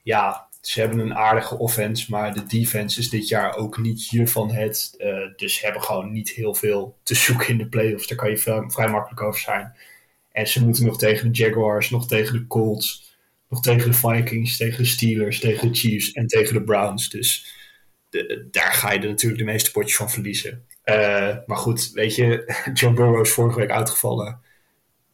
ja, 0.03 0.49
ze 0.61 0.81
hebben 0.81 0.99
een 0.99 1.15
aardige 1.15 1.59
offense, 1.59 2.11
maar 2.11 2.35
de 2.35 2.47
defense 2.47 3.01
is 3.01 3.11
dit 3.11 3.29
jaar 3.29 3.57
ook 3.57 3.79
niet 3.79 4.09
je 4.09 4.27
van 4.29 4.51
het. 4.51 4.95
dus 5.37 5.55
ze 5.55 5.65
hebben 5.65 5.83
gewoon 5.83 6.13
niet 6.13 6.31
heel 6.31 6.55
veel 6.55 6.97
te 7.03 7.15
zoeken 7.15 7.49
in 7.49 7.59
de 7.59 7.69
playoffs. 7.69 8.07
Daar 8.07 8.19
kan 8.19 8.31
je 8.31 8.39
vrij, 8.39 8.65
vrij 8.67 8.89
makkelijk 8.89 9.23
over 9.23 9.41
zijn. 9.41 9.77
En 10.35 10.49
ze 10.49 10.65
moeten 10.65 10.87
nog 10.87 10.99
tegen 10.99 11.33
de 11.33 11.39
Jaguars, 11.39 11.91
nog 11.91 12.07
tegen 12.07 12.33
de 12.33 12.47
Colts 12.47 13.05
nog 13.55 13.63
tegen 13.63 13.91
de 13.91 13.97
Vikings, 13.97 14.57
tegen 14.57 14.83
de 14.83 14.89
Steelers, 14.89 15.41
tegen 15.41 15.69
de 15.69 15.75
Chiefs 15.75 16.13
en 16.13 16.27
tegen 16.27 16.55
de 16.55 16.63
Browns. 16.63 17.09
Dus 17.09 17.55
de, 18.09 18.49
daar 18.51 18.73
ga 18.73 18.93
je 18.93 18.99
er 18.99 19.09
natuurlijk 19.09 19.41
de 19.41 19.51
meeste 19.51 19.71
potjes 19.71 19.97
van 19.97 20.11
verliezen. 20.11 20.67
Uh, 20.85 21.37
maar 21.47 21.57
goed, 21.57 21.91
weet 21.93 22.15
je, 22.15 22.55
John 22.75 22.95
Burrow 22.95 23.21
is 23.21 23.31
vorige 23.31 23.59
week 23.59 23.71
uitgevallen. 23.71 24.41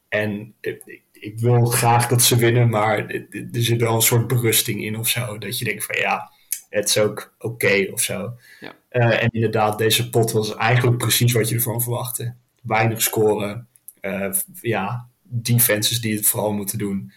En 0.08 0.54
ik, 0.60 1.02
ik 1.12 1.38
wil 1.38 1.64
graag 1.64 2.08
dat 2.08 2.22
ze 2.22 2.36
winnen, 2.36 2.68
maar 2.68 3.06
er 3.08 3.48
zit 3.50 3.80
wel 3.80 3.94
een 3.94 4.02
soort 4.02 4.26
berusting 4.26 4.84
in 4.84 4.98
of 4.98 5.08
zo. 5.08 5.38
Dat 5.38 5.58
je 5.58 5.64
denkt 5.64 5.84
van 5.84 5.98
ja, 5.98 6.32
het 6.68 6.88
is 6.88 6.98
ook 6.98 7.34
oké 7.38 7.46
okay, 7.46 7.86
of 7.86 8.02
zo. 8.02 8.32
Ja. 8.60 8.74
Uh, 8.92 9.22
en 9.22 9.30
inderdaad, 9.30 9.78
deze 9.78 10.10
pot 10.10 10.32
was 10.32 10.54
eigenlijk 10.56 10.98
precies 10.98 11.32
wat 11.32 11.48
je 11.48 11.54
ervan 11.54 11.82
verwachtte. 11.82 12.34
Weinig 12.62 13.02
scoren. 13.02 13.68
Uh, 14.00 14.32
ja, 14.60 15.09
defenses 15.30 16.00
die 16.00 16.16
het 16.16 16.26
vooral 16.26 16.52
moeten 16.52 16.78
doen. 16.78 17.12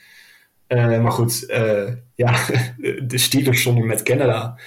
Uh, 0.68 1.02
maar 1.02 1.12
goed, 1.12 1.44
uh, 1.50 1.92
ja, 2.16 2.46
de 3.08 3.18
Steelers 3.18 3.62
zonder 3.62 3.86
met 3.86 4.04
Canada. 4.04 4.60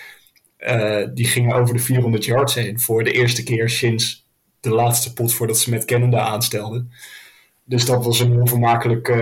Uh, 0.58 1.06
die 1.14 1.26
gingen 1.26 1.56
over 1.56 1.74
de 1.74 1.80
400 1.80 2.24
yards 2.24 2.54
heen 2.54 2.80
voor 2.80 3.04
de 3.04 3.12
eerste 3.12 3.42
keer 3.42 3.70
sinds 3.70 4.26
de 4.60 4.70
laatste 4.70 5.12
pot 5.12 5.34
voordat 5.34 5.58
ze 5.58 5.70
met 5.70 5.84
Canada 5.84 6.20
aanstelden. 6.20 6.92
Dus 7.64 7.84
dat 7.84 8.04
was 8.04 8.20
een 8.20 8.40
onvermakelijk 8.40 9.12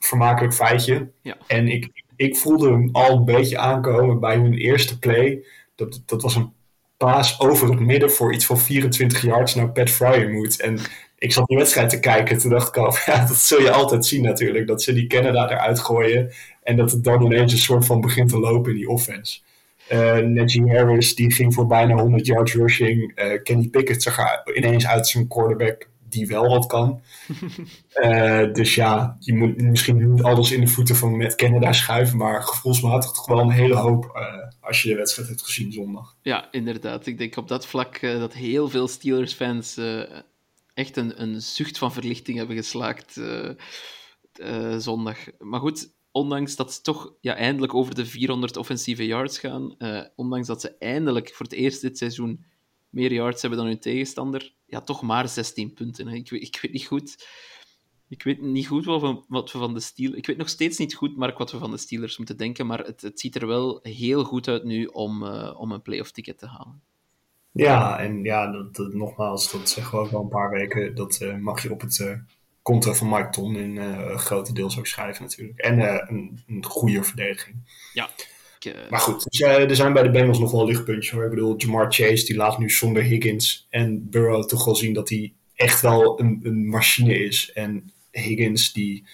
vermakelijk 0.00 0.54
feitje. 0.54 1.10
Ja. 1.22 1.36
En 1.46 1.68
ik, 1.68 2.04
ik 2.16 2.36
voelde 2.36 2.70
hem 2.70 2.88
al 2.92 3.16
een 3.16 3.24
beetje 3.24 3.58
aankomen 3.58 4.20
bij 4.20 4.36
hun 4.36 4.54
eerste 4.54 4.98
play. 4.98 5.44
Dat, 5.74 6.02
dat 6.06 6.22
was 6.22 6.34
een 6.34 6.52
paas 6.96 7.40
over 7.40 7.70
het 7.70 7.80
midden 7.80 8.10
voor 8.10 8.34
iets 8.34 8.46
van 8.46 8.58
24 8.58 9.22
yards 9.22 9.54
naar 9.54 9.72
Pat 9.72 9.90
Fryermuth. 9.90 10.60
En 10.60 10.78
ik 11.22 11.32
zat 11.32 11.46
die 11.46 11.56
wedstrijd 11.56 11.88
te 11.88 12.00
kijken. 12.00 12.38
Toen 12.38 12.50
dacht 12.50 12.68
ik 12.68 12.76
al, 12.76 12.94
ja, 13.06 13.26
dat 13.26 13.36
zul 13.36 13.60
je 13.60 13.70
altijd 13.70 14.06
zien 14.06 14.22
natuurlijk. 14.22 14.66
Dat 14.66 14.82
ze 14.82 14.92
die 14.92 15.06
Canada 15.06 15.50
eruit 15.50 15.78
gooien. 15.78 16.32
En 16.62 16.76
dat 16.76 16.90
het 16.90 17.04
dan 17.04 17.22
ineens 17.22 17.52
een 17.52 17.58
soort 17.58 17.86
van 17.86 18.00
begint 18.00 18.28
te 18.28 18.38
lopen 18.38 18.70
in 18.70 18.76
die 18.76 18.88
offense. 18.88 19.40
Uh, 19.92 20.16
Najee 20.16 20.76
Harris 20.76 21.14
die 21.14 21.32
ging 21.32 21.54
voor 21.54 21.66
bijna 21.66 21.94
100 21.94 22.26
yards 22.26 22.54
rushing. 22.54 23.12
Uh, 23.14 23.42
Kenny 23.42 23.68
Pickett 23.68 24.02
zag 24.02 24.18
ineens 24.54 24.86
uit 24.86 25.08
zijn 25.08 25.28
quarterback 25.28 25.88
die 26.08 26.26
wel 26.26 26.48
wat 26.48 26.66
kan. 26.66 27.00
uh, 27.94 28.52
dus 28.58 28.74
ja, 28.74 29.16
je 29.18 29.34
moet 29.34 29.60
misschien 29.60 30.12
niet 30.12 30.22
alles 30.22 30.52
in 30.52 30.60
de 30.60 30.66
voeten 30.66 30.96
van 30.96 31.16
met 31.16 31.34
Canada 31.34 31.72
schuiven. 31.72 32.16
Maar 32.16 32.42
gevoelsmatig 32.42 33.10
toch 33.10 33.26
wel 33.26 33.38
een 33.38 33.50
hele 33.50 33.76
hoop 33.76 34.20
als 34.60 34.82
je 34.82 34.88
de 34.88 34.96
wedstrijd 34.96 35.28
hebt 35.28 35.42
gezien 35.42 35.72
zondag. 35.72 36.16
Ja, 36.22 36.48
inderdaad. 36.50 37.06
Ik 37.06 37.18
denk 37.18 37.36
op 37.36 37.48
dat 37.48 37.66
vlak 37.66 38.00
dat 38.00 38.32
heel 38.32 38.68
veel 38.68 38.88
Steelers-fans 38.88 39.78
echt 40.82 40.96
een, 40.96 41.22
een 41.22 41.42
zucht 41.42 41.78
van 41.78 41.92
verlichting 41.92 42.38
hebben 42.38 42.56
geslaakt 42.56 43.16
uh, 43.16 43.50
uh, 44.40 44.76
zondag. 44.78 45.18
Maar 45.38 45.60
goed, 45.60 45.94
ondanks 46.10 46.56
dat 46.56 46.72
ze 46.72 46.80
toch 46.80 47.14
ja, 47.20 47.34
eindelijk 47.34 47.74
over 47.74 47.94
de 47.94 48.06
400 48.06 48.56
offensieve 48.56 49.06
yards 49.06 49.38
gaan, 49.38 49.74
uh, 49.78 50.02
ondanks 50.16 50.46
dat 50.46 50.60
ze 50.60 50.76
eindelijk 50.78 51.34
voor 51.34 51.46
het 51.46 51.54
eerst 51.54 51.80
dit 51.80 51.98
seizoen 51.98 52.44
meer 52.90 53.12
yards 53.12 53.42
hebben 53.42 53.58
dan 53.58 53.68
hun 53.68 53.80
tegenstander, 53.80 54.54
ja, 54.66 54.80
toch 54.80 55.02
maar 55.02 55.28
16 55.28 55.72
punten. 55.72 56.08
Hè. 56.08 56.14
Ik, 56.14 56.30
ik 56.30 56.58
weet 56.62 56.72
niet 56.72 56.86
goed... 56.86 57.26
Ik 58.08 58.22
weet 58.22 58.40
niet 58.40 58.66
goed 58.66 58.84
wat 58.84 59.00
we, 59.00 59.22
wat 59.28 59.50
van 59.50 59.74
de 59.74 59.80
Steelers... 59.80 60.18
Ik 60.18 60.26
weet 60.26 60.36
nog 60.36 60.48
steeds 60.48 60.78
niet 60.78 60.94
goed, 60.94 61.16
wat 61.16 61.52
we 61.52 61.58
van 61.58 61.70
de 61.70 61.76
Steelers 61.76 62.16
moeten 62.16 62.36
denken, 62.36 62.66
maar 62.66 62.78
het, 62.78 63.00
het 63.00 63.20
ziet 63.20 63.34
er 63.34 63.46
wel 63.46 63.78
heel 63.82 64.24
goed 64.24 64.48
uit 64.48 64.64
nu 64.64 64.86
om, 64.86 65.22
om 65.52 65.72
een 65.72 65.82
playoff 65.82 66.10
ticket 66.10 66.38
te 66.38 66.46
halen. 66.46 66.82
Ja, 67.52 67.98
en 67.98 68.22
ja, 68.24 68.50
dat, 68.52 68.76
dat- 68.76 68.94
nogmaals, 68.94 69.52
dat 69.52 69.68
zeggen 69.68 69.98
we 69.98 70.04
ook 70.04 70.12
al 70.12 70.22
een 70.22 70.28
paar 70.28 70.50
weken. 70.50 70.94
Dat 70.94 71.16
eh, 71.20 71.36
mag 71.36 71.62
je 71.62 71.70
op 71.72 71.80
het 71.80 72.00
eh 72.00 72.12
konto 72.62 72.92
van 72.92 73.08
Mike 73.08 73.28
Ton 73.30 73.56
in 73.56 73.78
eh 73.78 74.16
grotendeels 74.16 74.78
ook 74.78 74.86
schrijven 74.86 75.22
natuurlijk. 75.24 75.58
En 75.58 75.80
een, 76.08 76.42
een 76.46 76.64
goede 76.64 77.02
verdediging. 77.02 77.56
Ja. 77.92 78.08
Ik, 78.60 78.90
Maar 78.90 79.00
goed, 79.00 79.24
dus, 79.24 79.40
er 79.40 79.76
zijn 79.76 79.92
bij 79.92 80.02
de 80.02 80.10
Bengals 80.10 80.38
nog 80.38 80.50
wel 80.50 80.66
lichtpuntjes 80.66 81.10
hoor. 81.12 81.24
Ik 81.24 81.30
bedoel, 81.30 81.56
Jamar 81.56 81.92
Chase 81.92 82.24
die 82.24 82.36
laat 82.36 82.58
nu 82.58 82.70
zonder 82.70 83.02
Higgins 83.02 83.66
en 83.70 84.08
Burrow 84.10 84.44
toch 84.48 84.64
wel 84.64 84.74
zien 84.74 84.92
dat 84.92 85.08
hij 85.08 85.32
echt 85.54 85.80
wel 85.80 86.20
een, 86.20 86.40
een 86.42 86.68
machine 86.68 87.14
is. 87.24 87.50
En 87.52 87.92
Higgins 88.10 88.72
die, 88.72 89.04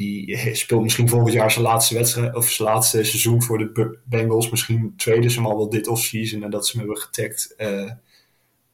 die 0.00 0.36
speelt 0.56 0.82
misschien 0.82 1.08
volgend 1.08 1.32
jaar 1.32 1.50
zijn 1.50 1.64
laatste 1.64 1.94
wedstrijd 1.94 2.34
of 2.34 2.50
zijn 2.50 2.68
laatste 2.68 3.04
seizoen 3.04 3.42
voor 3.42 3.58
de 3.58 3.98
Bengals. 4.04 4.50
Misschien 4.50 4.94
traden 4.96 5.30
ze 5.30 5.36
hem 5.36 5.46
al 5.46 5.56
wel 5.56 5.70
dit 5.70 5.88
offseason 5.88 6.40
nadat 6.40 6.66
ze 6.66 6.76
hem 6.76 6.86
hebben 6.86 7.02
getagd. 7.02 7.54
Eh, 7.56 7.90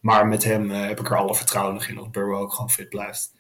maar 0.01 0.27
met 0.27 0.45
hem 0.45 0.71
eh, 0.71 0.87
heb 0.87 1.01
ik 1.01 1.11
er 1.11 1.17
alle 1.17 1.35
vertrouwen 1.35 1.89
in 1.89 1.95
dat 1.95 2.13
Burrow 2.13 2.41
ook 2.41 2.53
gewoon 2.53 2.71
fit 2.71 2.89
blijft. 2.89 3.33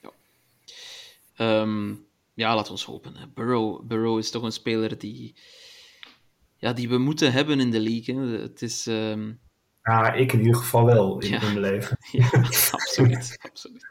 Ehm, 1.36 1.88
ja, 2.34 2.54
laten 2.54 2.74
we 2.74 2.82
hopen. 2.86 3.14
Burrow, 3.34 3.86
Burrow 3.86 4.18
is 4.18 4.30
toch 4.30 4.42
een 4.42 4.52
speler 4.52 4.98
die, 4.98 5.34
ja, 6.56 6.72
die 6.72 6.88
we 6.88 6.98
moeten 6.98 7.32
hebben 7.32 7.60
in 7.60 7.70
de 7.70 7.80
league. 7.80 8.40
Het 8.40 8.62
is... 8.62 8.86
ehm, 8.86 9.32
Ja, 9.86 10.12
ik 10.12 10.32
in 10.32 10.38
ieder 10.38 10.54
geval 10.56 10.84
wel 10.84 11.18
in, 11.18 11.28
Ja. 11.28 11.40
in 11.40 11.46
mijn 11.46 11.60
leven. 11.60 11.98
Ja, 12.12 12.28
absoluut. 12.70 13.38
absoluut. 13.50 13.86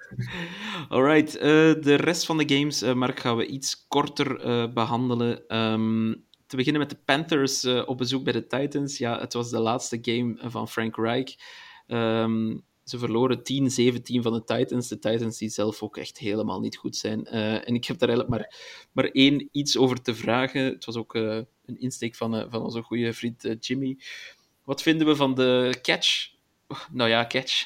Alright, 0.90 1.36
eh, 1.38 1.42
de 1.82 1.96
rest 1.96 2.26
van 2.26 2.38
de 2.38 2.56
games, 2.56 2.82
eh, 2.82 2.94
Mark, 2.94 3.20
gaan 3.20 3.38
we 3.38 3.46
iets 3.46 3.86
korter 3.88 4.40
eh, 4.40 4.74
behandelen. 4.74 5.48
Ehm, 5.48 6.14
te 6.48 6.56
beginnen 6.56 6.82
met 6.82 6.90
de 6.90 6.98
Panthers 7.06 7.66
op 7.66 7.98
bezoek 7.98 8.24
bij 8.24 8.34
de 8.34 8.48
Titans. 8.48 8.98
Ja, 8.98 9.20
het 9.20 9.34
was 9.34 9.50
de 9.50 9.60
laatste 9.60 9.98
game 10.02 10.36
van 10.40 10.68
Frank 10.70 10.96
Reich. 10.96 11.36
Ehm, 11.88 12.58
ze 12.84 12.98
verloren 12.98 13.44
10-17 13.44 14.22
van 14.22 14.34
de 14.34 14.44
Titans. 14.44 14.88
De 14.88 15.00
Titans 15.00 15.38
die 15.38 15.50
zelf 15.50 15.84
ook 15.84 15.98
echt 15.98 16.18
helemaal 16.18 16.60
niet 16.60 16.78
goed 16.78 16.96
zijn. 16.96 17.26
En 17.26 17.76
ik 17.76 17.86
heb 17.86 17.98
daar 17.98 18.10
eigenlijk 18.10 18.40
maar, 18.40 18.56
maar 18.92 19.06
één 19.06 19.50
iets 19.52 19.78
over 19.78 20.02
te 20.02 20.16
vragen. 20.16 20.64
Het 20.64 20.86
was 20.86 20.96
ook 20.96 21.14
een 21.14 21.48
insteek 21.80 22.16
van, 22.16 22.48
van 22.50 22.62
onze 22.62 22.82
goede 22.82 23.14
vriend 23.14 23.56
Jimmy. 23.60 23.98
Wat 24.66 24.82
vinden 24.82 25.08
we 25.08 25.16
van 25.16 25.36
de 25.36 25.80
catch? 25.82 26.28
Nou 26.92 27.10
ja, 27.10 27.26
catch. 27.28 27.66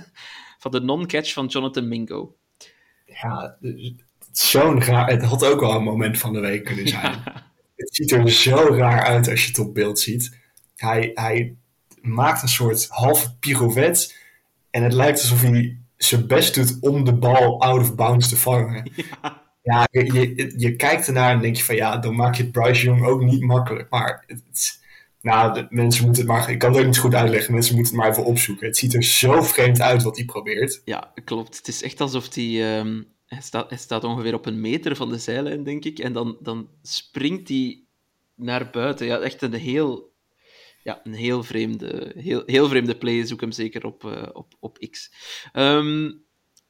van 0.62 0.70
de 0.70 0.80
non-catch 0.80 1.32
van 1.32 1.46
Jonathan 1.46 1.88
Mingo. 1.88 2.36
Ja, 3.06 3.58
zo'n 4.32 4.82
raar. 4.82 5.10
Het 5.10 5.22
had 5.22 5.44
ook 5.44 5.60
wel 5.60 5.74
een 5.74 5.82
moment 5.82 6.18
van 6.18 6.32
de 6.32 6.40
week 6.40 6.64
kunnen 6.64 6.88
zijn. 6.88 7.22
het 7.76 7.94
ziet 7.94 8.12
er 8.12 8.30
zo 8.30 8.56
raar 8.70 9.02
uit 9.04 9.28
als 9.28 9.42
je 9.42 9.48
het 9.48 9.58
op 9.58 9.74
beeld 9.74 9.98
ziet. 9.98 10.38
Hij, 10.76 11.10
hij 11.14 11.56
maakt 12.00 12.42
een 12.42 12.48
soort 12.48 12.88
halve 12.88 13.36
pirouette. 13.36 14.14
En 14.70 14.82
het 14.82 14.92
lijkt 14.92 15.20
alsof 15.20 15.42
hij 15.42 15.78
zijn 15.96 16.26
best 16.26 16.54
doet 16.54 16.76
om 16.80 17.04
de 17.04 17.14
bal 17.14 17.60
out 17.60 17.80
of 17.80 17.94
bounds 17.94 18.28
te 18.28 18.36
vangen. 18.36 18.90
Ja, 19.64 19.86
je, 19.90 20.12
je, 20.12 20.54
je 20.56 20.76
kijkt 20.76 21.06
ernaar 21.06 21.30
en 21.30 21.40
denk 21.40 21.56
je 21.56 21.64
van 21.64 21.74
ja, 21.74 21.96
dan 21.98 22.14
maak 22.14 22.34
je 22.34 22.42
het 22.42 22.52
Bryce 22.52 22.84
Young 22.84 23.04
ook 23.04 23.22
niet 23.22 23.40
makkelijk. 23.42 23.90
Maar 23.90 24.24
het- 24.26 24.83
nou, 25.24 25.66
mensen 25.70 26.04
moeten 26.04 26.22
het 26.22 26.32
maar. 26.32 26.50
Ik 26.50 26.58
kan 26.58 26.70
het 26.70 26.80
ook 26.80 26.86
niet 26.86 26.98
goed 26.98 27.14
uitleggen. 27.14 27.52
Mensen 27.52 27.74
moeten 27.74 27.92
het 27.94 28.02
maar 28.02 28.12
even 28.12 28.24
opzoeken. 28.24 28.66
Het 28.66 28.76
ziet 28.76 28.94
er 28.94 29.02
zo 29.02 29.42
vreemd 29.42 29.80
uit 29.80 30.02
wat 30.02 30.16
hij 30.16 30.24
probeert. 30.24 30.82
Ja, 30.84 31.12
klopt. 31.24 31.56
Het 31.56 31.68
is 31.68 31.82
echt 31.82 32.00
alsof 32.00 32.34
hij... 32.34 32.78
ehm, 32.78 33.02
hij, 33.26 33.40
staat, 33.40 33.68
hij 33.68 33.78
staat 33.78 34.04
ongeveer 34.04 34.34
op 34.34 34.46
een 34.46 34.60
meter 34.60 34.96
van 34.96 35.08
de 35.08 35.18
zijlijn, 35.18 35.64
denk 35.64 35.84
ik. 35.84 35.98
En 35.98 36.12
dan, 36.12 36.36
dan 36.40 36.68
springt 36.82 37.48
hij 37.48 37.84
naar 38.34 38.70
buiten. 38.70 39.06
Ja, 39.06 39.18
echt 39.18 39.42
een 39.42 39.52
heel... 39.52 40.12
Ja, 40.82 41.00
een 41.04 41.14
heel 41.14 41.42
vreemde, 41.42 42.12
heel, 42.16 42.42
heel 42.46 42.68
vreemde 42.68 42.96
play. 42.96 43.26
Zoek 43.26 43.40
hem 43.40 43.52
zeker 43.52 43.86
op, 43.86 44.04
eh, 44.04 44.28
op, 44.32 44.54
op 44.60 44.78
X. 44.90 45.12
Ehm, 45.52 46.10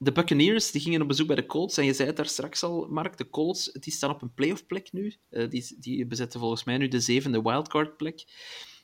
de 0.05 0.13
Buccaneers 0.13 0.71
die 0.71 0.81
gingen 0.81 1.03
op 1.03 1.09
bezoek 1.09 1.27
bij 1.27 1.37
de 1.37 1.47
Colts. 1.47 1.77
En 1.79 1.85
je 1.85 1.93
zei 1.93 2.09
het 2.09 2.17
daar 2.17 2.27
straks 2.27 2.63
al, 2.63 2.87
Mark. 2.91 3.17
De 3.17 3.31
Colts 3.31 3.73
die 3.73 3.93
staan 3.93 4.11
op 4.11 4.23
een 4.23 4.35
playoff 4.35 4.67
plek 4.67 4.93
nu. 4.93 5.15
Eh, 5.31 5.51
die, 5.51 5.77
die 5.81 6.07
bezetten 6.07 6.41
volgens 6.41 6.65
mij 6.65 6.77
nu 6.77 6.89
de 6.89 7.01
zevende 7.01 7.43
wildcard 7.43 7.97
plek. 7.97 8.25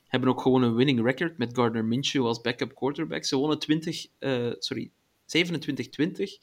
Hebben 0.07 0.29
ook 0.29 0.41
gewoon 0.41 0.61
een 0.61 0.75
winning 0.75 1.03
record 1.03 1.37
met 1.37 1.55
Gardner 1.55 1.85
Minshew 1.85 2.25
als 2.25 2.41
backup 2.41 2.75
quarterback. 2.75 3.25
Ze 3.25 3.37
wonnen 3.37 3.59
20, 3.59 4.07
eh, 4.19 4.51
sorry, 4.59 4.91
27-20. 5.25 6.37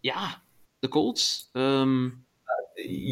Ja, 0.00 0.42
de 0.78 0.88
Colts. 0.88 1.48
ehm, 1.52 2.08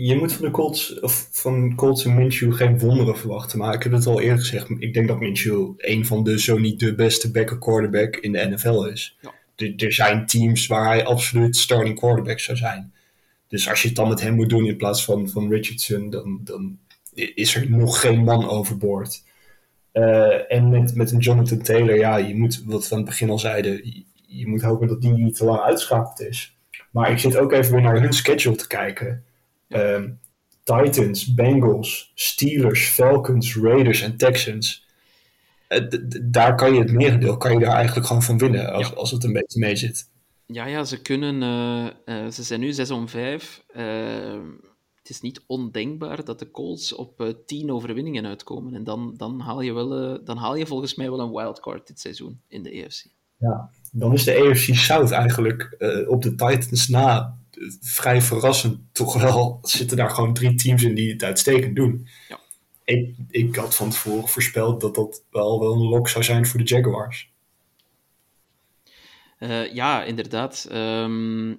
je 0.05 0.17
moet 0.19 0.33
van 0.33 0.45
de 0.45 0.51
Colts, 0.51 1.01
of 1.01 1.29
van 1.33 1.75
Colts 1.75 2.05
en 2.05 2.15
Minshew 2.15 2.55
geen 2.55 2.79
wonderen 2.79 3.19
verwachten. 3.19 3.59
Maar 3.59 3.75
ik 3.75 3.83
heb 3.83 3.93
het 3.93 4.07
al 4.07 4.21
eerder 4.21 4.39
gezegd. 4.39 4.71
Ik 4.79 4.95
denk 4.95 5.09
dat 5.09 5.19
Minshew 5.19 5.73
een 5.77 6.07
van 6.07 6.25
de, 6.25 6.41
zo 6.41 6.59
niet 6.59 6.81
de 6.81 6.95
beste 6.95 7.31
backup 7.31 7.61
quarterback 7.61 8.17
in 8.17 8.33
de 8.33 8.49
NFL 8.49 8.83
is. 8.83 9.17
Ja. 9.21 9.35
Er, 9.57 9.93
zijn 9.93 10.27
teams 10.27 10.67
waar 10.67 10.87
hij 10.87 11.05
absoluut 11.05 11.57
starting 11.57 11.99
quarterback 11.99 12.41
zou 12.41 12.57
zijn. 12.57 12.93
Dus 13.49 13.69
als 13.69 13.83
je 13.83 13.89
het 13.89 13.97
dan 13.97 14.09
met 14.09 14.21
hem 14.21 14.35
moet 14.35 14.49
doen 14.49 14.67
in 14.67 14.77
plaats 14.77 15.05
van, 15.05 15.29
van 15.29 15.51
Richardson, 15.51 16.11
dan, 16.11 16.41
dan 16.45 16.79
is 17.15 17.55
er 17.55 17.71
nog 17.71 18.01
geen 18.01 18.25
man 18.25 18.49
overboord. 18.49 19.23
Eh, 19.93 20.53
en 20.53 20.69
met, 20.69 20.95
met 20.95 21.11
een 21.11 21.19
Jonathan 21.19 21.63
Taylor, 21.63 21.97
ja, 21.97 22.17
je 22.17 22.37
moet, 22.37 22.63
wat 22.65 22.89
we 22.89 22.95
aan 22.95 23.01
het 23.01 23.11
begin 23.11 23.31
al 23.31 23.39
zeiden, 23.39 23.73
je, 23.73 24.05
je 24.27 24.47
moet 24.47 24.63
hopen 24.63 24.89
dat 24.89 25.03
die 25.03 25.13
niet 25.13 25.37
te 25.37 25.45
lang 25.45 25.61
uitschakeld 25.61 26.21
is. 26.21 26.57
Maar 26.91 27.11
ik 27.11 27.19
zit 27.19 27.37
ook 27.37 27.53
even 27.53 27.73
weer 27.73 27.83
naar 27.83 28.01
hun 28.01 28.13
schedule 28.13 28.57
te 28.57 28.67
kijken. 28.67 29.25
Ehm, 29.69 30.09
Titans, 30.63 31.35
Bengals, 31.35 32.13
Steelers, 32.15 32.89
Falcons, 32.89 33.57
Raiders 33.57 34.03
en 34.03 34.17
Texans. 34.17 34.84
Eh, 35.75 35.99
daar 36.23 36.55
kan 36.55 36.75
je 36.75 36.79
het 36.81 36.93
merendeel 36.93 37.37
kan 37.37 37.53
je 37.53 37.59
daar 37.59 37.75
eigenlijk 37.75 38.07
gewoon 38.07 38.23
van 38.23 38.39
winnen 38.39 38.73
als, 38.73 38.89
Ja. 38.89 38.95
als 38.95 39.11
het 39.11 39.25
een 39.25 39.33
beetje 39.33 39.61
mee 39.61 39.77
zit. 39.77 40.11
ja, 40.47 40.67
ja, 40.67 40.85
ze 40.85 41.03
kunnen... 41.03 41.43
eh, 41.43 42.25
eh, 42.25 42.31
ze 42.31 42.43
zijn 42.43 42.61
nu 42.61 42.73
6 42.73 42.91
om 42.91 43.09
5. 43.09 43.65
het 44.95 45.11
is 45.13 45.21
niet 45.21 45.43
ondenkbaar 45.47 46.25
dat 46.25 46.39
de 46.39 46.51
Colts 46.51 46.95
op 46.95 47.21
eh 47.21 47.29
10 47.47 47.71
overwinningen 47.73 48.27
uitkomen. 48.27 48.75
En 48.75 48.85
dan, 48.85 49.15
dan, 49.17 49.41
haal 49.41 49.61
je 49.61 49.73
wel, 49.73 50.25
dan 50.25 50.37
haal 50.37 50.57
je 50.57 50.67
volgens 50.67 50.95
mij 50.95 51.11
wel 51.11 51.21
een 51.21 51.33
wildcard 51.33 51.87
dit 51.87 52.01
seizoen 52.01 52.41
in 52.49 52.63
de 52.63 52.85
AFC. 52.85 53.07
Ja. 53.39 53.71
Dan 53.93 54.13
is 54.13 54.25
de 54.25 54.37
AFC 54.41 54.75
South 54.75 55.11
eigenlijk 55.11 55.77
op 56.09 56.23
de 56.23 56.35
Titans 56.35 56.89
na 56.89 57.37
vrij 57.81 58.23
verrassend 58.23 58.79
toch 58.93 59.23
wel. 59.23 59.59
Zitten 59.63 59.97
daar 59.97 60.11
gewoon 60.11 60.35
drie 60.35 60.55
teams 60.55 60.83
in 60.83 60.95
die 60.95 61.13
het 61.13 61.23
uitstekend 61.23 61.77
doen. 61.77 62.07
Ja. 62.29 62.39
Ik, 62.85 63.15
ik 63.31 63.57
had 63.57 63.77
van 63.77 63.91
tevoren 63.91 64.29
voorspeld 64.29 64.81
dat 64.81 64.95
dat 64.95 65.25
wel, 65.31 65.61
wel 65.61 65.73
een 65.73 65.89
lock 65.89 66.09
zou 66.09 66.25
zijn 66.25 66.47
voor 66.47 66.61
de 66.61 66.67
Jaguars. 66.67 67.33
Eh, 69.39 69.75
ja, 69.75 70.05
inderdaad. 70.05 70.67
Ehm, 70.71 71.55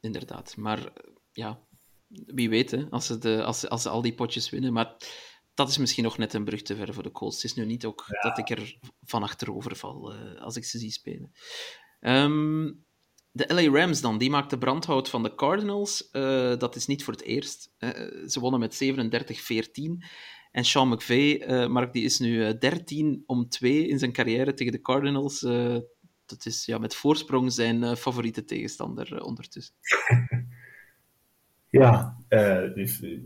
inderdaad. 0.00 0.56
Maar 0.56 0.92
ja, 1.32 1.60
wie 2.08 2.48
weet, 2.48 2.70
hè, 2.70 2.84
als, 2.90 3.06
ze 3.06 3.18
de, 3.18 3.42
als, 3.44 3.60
ze- 3.60 3.68
als 3.68 3.82
ze 3.82 3.88
al 3.88 4.02
die 4.02 4.14
potjes 4.14 4.50
winnen. 4.50 4.72
Maar 4.72 4.96
dat 5.54 5.68
is 5.68 5.78
misschien 5.78 6.04
nog 6.04 6.18
net 6.18 6.34
een 6.34 6.44
brug 6.44 6.62
te 6.62 6.76
ver 6.76 6.94
voor 6.94 7.02
de 7.02 7.12
Colts. 7.12 7.36
Het 7.36 7.44
is 7.44 7.54
nu 7.54 7.64
niet 7.64 7.84
ook 7.84 8.04
dat 8.22 8.38
ik 8.38 8.50
er 8.50 8.78
van 9.04 9.22
achterover 9.22 9.76
val 9.76 10.12
eh, 10.14 10.40
als 10.42 10.56
ik 10.56 10.64
ze 10.64 10.78
zie 10.78 10.90
spelen. 10.92 11.32
Ehm, 12.00 12.72
de 13.30 13.44
LA 13.54 13.78
Rams 13.80 14.00
dan, 14.00 14.18
die 14.18 14.30
maakte 14.30 14.58
brandhout 14.58 15.08
van 15.08 15.22
de 15.22 15.34
Cardinals. 15.34 16.10
Eh, 16.10 16.56
dat 16.58 16.76
is 16.76 16.86
niet 16.86 17.04
voor 17.04 17.12
het 17.12 17.22
eerst. 17.22 17.70
Ze 18.26 18.40
wonnen 18.40 18.60
met 18.60 18.74
37-14. 18.74 20.04
En 20.54 20.64
Sean 20.64 20.88
McVay, 20.88 21.36
eh, 21.36 21.68
Mark, 21.68 21.92
die 21.92 22.04
is 22.04 22.18
nu 22.18 22.44
eh, 22.44 22.58
13 22.58 23.22
om 23.26 23.48
2 23.48 23.88
in 23.88 23.98
zijn 23.98 24.12
carrière 24.12 24.54
tegen 24.54 24.72
de 24.72 24.80
Cardinals. 24.80 25.42
Eh, 25.42 25.76
dat 26.26 26.46
is 26.46 26.64
ja, 26.64 26.78
met 26.78 26.94
voorsprong 26.94 27.52
zijn 27.52 27.82
eh, 27.82 27.94
favoriete 27.94 28.44
tegenstander 28.44 29.16
eh, 29.16 29.26
ondertussen. 29.26 29.74
Ja, 31.74 32.16
eh, 32.28 32.74
dus, 32.74 33.02
eh, 33.02 33.18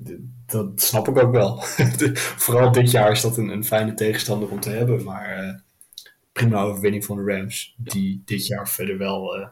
dat 0.46 0.80
snap 0.80 1.08
ik 1.08 1.18
ook 1.18 1.32
wel. 1.32 1.60
Vooral 2.44 2.72
dit 2.72 2.90
jaar 2.90 3.10
is 3.10 3.20
dat 3.20 3.36
een, 3.36 3.48
een 3.48 3.64
fijne 3.64 3.94
tegenstander 3.94 4.48
om 4.48 4.60
te 4.60 4.70
hebben. 4.70 5.04
Maar 5.04 5.38
eh, 5.38 5.54
prima 6.32 6.62
overwinning 6.62 7.04
van 7.04 7.16
de 7.16 7.32
Rams. 7.32 7.74
Die 7.78 8.22
dit 8.24 8.46
jaar 8.46 8.68
verder 8.68 8.98
wel 8.98 9.36
eh, 9.36 9.40
een 9.40 9.50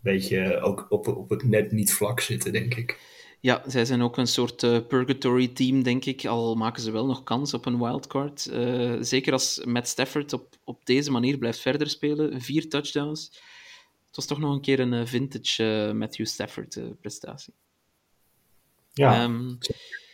beetje 0.00 0.60
ook 0.60 0.86
op, 0.88 1.06
op 1.06 1.30
het 1.30 1.44
net 1.44 1.72
niet 1.72 1.92
vlak 1.92 2.20
zitten, 2.20 2.52
denk 2.52 2.74
ik. 2.74 3.00
Ja, 3.42 3.62
zij 3.66 3.84
zijn 3.84 4.02
ook 4.02 4.16
een 4.16 4.26
soort 4.26 4.62
eh, 4.62 4.78
purgatory 4.88 5.48
team, 5.48 5.82
denk 5.82 6.04
ik. 6.04 6.26
Al 6.26 6.54
maken 6.54 6.82
ze 6.82 6.90
wel 6.90 7.06
nog 7.06 7.22
kans 7.22 7.54
op 7.54 7.66
een 7.66 7.78
wildcard. 7.78 8.46
Eh, 8.46 8.96
zeker 9.00 9.32
als 9.32 9.64
Matt 9.64 9.88
Stafford 9.88 10.32
op, 10.32 10.56
op 10.64 10.86
deze 10.86 11.10
manier 11.10 11.38
blijft 11.38 11.58
verder 11.58 11.88
spelen. 11.90 12.40
Vier 12.40 12.68
touchdowns. 12.68 13.26
Het 14.06 14.16
was 14.16 14.26
toch 14.26 14.38
nog 14.38 14.52
een 14.52 14.60
keer 14.60 14.80
een 14.80 14.92
eh, 14.92 15.06
vintage 15.06 15.92
Matthew 15.94 16.26
Stafford 16.26 16.80
prestatie. 17.00 17.54
Ja, 18.92 19.22
Ehm, 19.22 19.54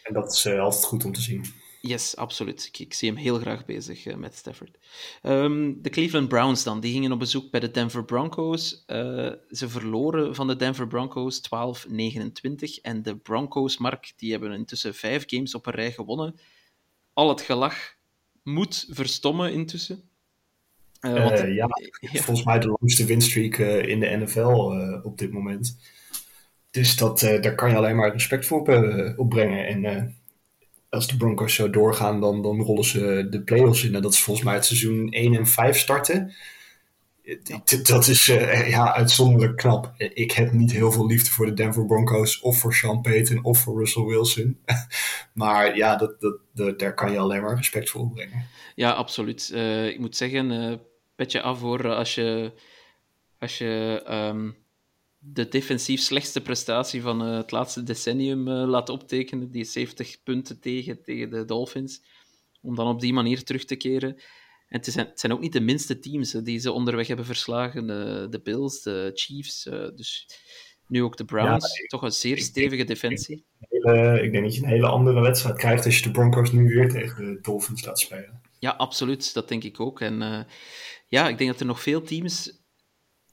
en 0.02 0.14
dat 0.14 0.32
is 0.32 0.46
altijd 0.46 0.84
goed 0.84 1.04
om 1.04 1.12
te 1.12 1.20
zien. 1.20 1.44
Yes, 1.88 2.16
absoluut. 2.16 2.66
Ik, 2.66 2.78
ik 2.78 2.94
zie 2.94 3.08
hem 3.08 3.18
heel 3.18 3.38
graag 3.38 3.64
bezig 3.64 4.06
eh, 4.06 4.16
met 4.16 4.34
Stafford. 4.34 4.78
Ehm, 5.22 5.72
de 5.76 5.90
Cleveland 5.90 6.28
Browns 6.28 6.64
dan, 6.64 6.80
die 6.80 6.92
gingen 6.92 7.12
op 7.12 7.18
bezoek 7.18 7.50
bij 7.50 7.60
de 7.60 7.70
Denver 7.70 8.04
Broncos. 8.04 8.84
Eh, 8.86 9.32
ze 9.50 9.68
verloren 9.68 10.34
van 10.34 10.46
de 10.46 10.56
Denver 10.56 10.86
Broncos 10.86 11.40
12-29. 11.40 12.80
En 12.82 13.02
de 13.02 13.16
Broncos, 13.16 13.78
Mark, 13.78 14.12
die 14.16 14.30
hebben 14.30 14.52
intussen 14.52 14.94
vijf 14.94 15.24
games 15.26 15.54
op 15.54 15.66
een 15.66 15.72
rij 15.72 15.92
gewonnen. 15.92 16.38
Al 17.12 17.28
het 17.28 17.40
gelach 17.40 17.94
moet 18.42 18.86
verstommen 18.90 19.52
intussen. 19.52 20.02
Uh, 21.00 21.24
want, 21.24 21.40
uh, 21.40 21.54
ja, 21.54 21.68
ja, 22.12 22.22
volgens 22.22 22.46
mij 22.46 22.58
de 22.58 22.76
langste 22.80 23.04
winstreak 23.04 23.56
in 23.86 24.00
de 24.00 24.16
NFL 24.16 24.72
op 25.02 25.18
dit 25.18 25.32
moment. 25.32 25.78
Dus 26.70 26.96
dat, 26.96 27.20
daar 27.20 27.54
kan 27.54 27.70
je 27.70 27.76
alleen 27.76 27.96
maar 27.96 28.12
respect 28.12 28.46
voor 28.46 28.60
opbrengen. 29.16 29.66
En 29.66 30.17
als 30.90 31.08
de 31.08 31.16
Broncos 31.16 31.54
zo 31.54 31.70
doorgaan, 31.70 32.20
dan, 32.20 32.42
dan 32.42 32.60
rollen 32.60 32.84
ze 32.84 33.26
de 33.30 33.42
playoffs 33.42 33.84
in. 33.84 33.94
En 33.94 34.02
dat 34.02 34.12
is 34.12 34.22
volgens 34.22 34.46
mij 34.46 34.54
het 34.54 34.64
seizoen 34.64 35.10
1 35.10 35.34
en 35.34 35.46
5 35.46 35.78
starten. 35.78 36.34
Dat 37.82 38.06
is 38.06 38.26
ja, 38.66 38.94
uitzonderlijk 38.94 39.56
knap. 39.56 39.92
Ik 39.96 40.32
heb 40.32 40.52
niet 40.52 40.72
heel 40.72 40.92
veel 40.92 41.06
liefde 41.06 41.30
voor 41.30 41.46
de 41.46 41.52
Denver 41.52 41.86
Broncos 41.86 42.40
of 42.40 42.58
voor 42.58 42.74
Sean 42.74 43.00
Payton 43.00 43.44
of 43.44 43.58
voor 43.58 43.78
Russell 43.78 44.04
Wilson. 44.04 44.58
maar 45.32 45.76
ja, 45.76 45.96
dat, 45.96 46.38
dat, 46.54 46.78
daar 46.78 46.94
kan 46.94 47.12
je 47.12 47.18
alleen 47.18 47.42
maar 47.42 47.56
respect 47.56 47.90
voor 47.90 48.00
opbrengen. 48.00 48.46
Ja, 48.74 48.90
absoluut. 48.90 49.50
Uh, 49.54 49.86
ik 49.86 49.98
moet 49.98 50.16
zeggen, 50.16 50.50
uh, 50.50 50.74
petje 51.16 51.42
af 51.42 51.58
voor 51.58 51.94
als 51.94 52.14
je, 52.14 52.52
als 53.38 53.58
je 53.58 54.02
um, 54.10 54.56
de 55.32 55.48
defensief 55.48 56.00
slechtste 56.00 56.40
prestatie 56.40 57.02
van 57.02 57.28
uh, 57.28 57.36
het 57.36 57.50
laatste 57.50 57.82
decennium 57.82 58.48
laat 58.48 58.88
optekenen, 58.88 59.50
die 59.50 59.64
70 59.64 60.22
punten 60.22 60.60
tegen, 60.60 61.02
tegen 61.02 61.30
de 61.30 61.44
Dolphins, 61.44 62.02
om 62.62 62.74
dan 62.74 62.86
op 62.86 63.00
die 63.00 63.12
manier 63.12 63.44
terug 63.44 63.64
te 63.64 63.76
keren. 63.76 64.16
En 64.68 64.80
het 64.80 64.86
zijn, 64.86 65.06
het 65.06 65.20
zijn 65.20 65.32
ook 65.32 65.40
niet 65.40 65.52
de 65.52 65.60
minste 65.60 65.98
teams 65.98 66.30
die 66.30 66.58
ze 66.58 66.72
onderweg 66.72 67.06
hebben 67.06 67.26
verslagen. 67.26 67.86
de 68.30 68.40
Bills, 68.42 68.82
de 68.82 69.10
Chiefs, 69.14 69.62
dus 69.94 70.26
nu 70.86 71.02
ook 71.02 71.16
de 71.16 71.24
Browns. 71.24 71.78
Ja, 71.78 71.86
toch 71.86 72.02
een 72.02 72.12
zeer 72.12 72.38
stevige 72.38 72.84
defensie. 72.84 73.44
Ik 73.68 73.82
denk, 73.82 74.20
ik 74.20 74.32
denk 74.32 74.44
dat 74.44 74.54
je 74.54 74.62
een 74.62 74.68
hele 74.68 74.88
andere 74.88 75.20
wedstrijd 75.20 75.56
krijgt 75.56 75.84
als 75.84 75.96
je 75.96 76.02
de 76.02 76.10
Broncos 76.10 76.52
nu 76.52 76.74
weer 76.74 76.88
tegen 76.88 77.24
de 77.24 77.40
Dolphins 77.40 77.84
laat 77.84 77.98
spelen. 77.98 78.40
Ja, 78.58 78.70
absoluut. 78.70 79.34
Dat 79.34 79.48
denk 79.48 79.64
ik 79.64 79.80
ook. 79.80 80.00
En 80.00 80.46
ja, 81.06 81.28
ik 81.28 81.38
denk 81.38 81.50
dat 81.50 81.60
er 81.60 81.66
nog 81.66 81.82
veel 81.82 82.02
teams... 82.02 82.62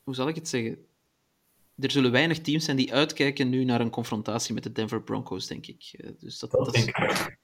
Hoe 0.04 0.16
zal 0.16 0.28
ik 0.28 0.36
het 0.36 0.48
zeggen? 0.48 0.86
Er 1.78 1.92
zullen 1.92 2.12
weinig 2.12 2.40
teams 2.40 2.66
zijn 2.66 2.78
die 2.78 2.94
uitkijken 2.94 3.50
nu 3.50 3.64
naar 3.64 3.82
een 3.82 3.90
confrontatie 3.90 4.54
met 4.54 4.64
de 4.64 4.72
Denver 4.72 5.04
Broncos, 5.04 5.48
denk 5.48 5.68
ik. 5.68 5.94
Uh, 5.98 6.10
dus 6.20 6.40
dat, 6.40 6.52
dat, 6.52 6.76
ik. 6.76 7.38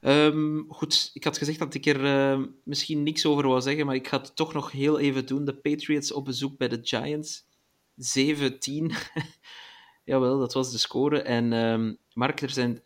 Um, 0.00 0.66
goed, 0.68 1.10
ik 1.14 1.24
had 1.24 1.38
gezegd 1.38 1.58
dat 1.58 1.74
ik 1.74 1.86
er 1.86 2.04
uh, 2.04 2.46
misschien 2.64 3.02
niks 3.02 3.26
over 3.26 3.46
wou 3.48 3.60
zeggen, 3.60 3.86
maar 3.86 3.94
ik 3.94 4.08
ga 4.08 4.20
het 4.20 4.36
toch 4.36 4.52
nog 4.52 4.72
heel 4.72 4.98
even 4.98 5.26
doen. 5.26 5.44
De 5.44 5.54
Patriots 5.54 6.12
op 6.12 6.24
bezoek 6.24 6.58
bij 6.58 6.68
de 6.68 6.78
Giants. 6.82 7.44
7-10. 8.18 8.94
Jawel, 10.04 10.38
dat 10.38 10.52
was 10.52 10.72
de 10.72 10.78
score. 10.78 11.22
En 11.22 11.52
um, 11.52 11.98
Mark, 12.12 12.40
er 12.40 12.50
zijn 12.50 12.80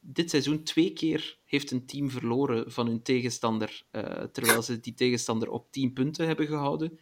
dit 0.00 0.30
seizoen 0.30 0.62
twee 0.62 0.92
keer 0.92 1.38
heeft 1.44 1.70
een 1.70 1.86
team 1.86 2.10
verloren 2.10 2.72
van 2.72 2.86
hun 2.86 3.02
tegenstander, 3.02 3.82
uh, 3.92 4.02
terwijl 4.32 4.62
ze 4.62 4.80
die 4.80 4.94
tegenstander 4.94 5.50
op 5.50 5.72
10 5.72 5.92
punten 5.92 6.26
hebben 6.26 6.46
gehouden. 6.46 6.98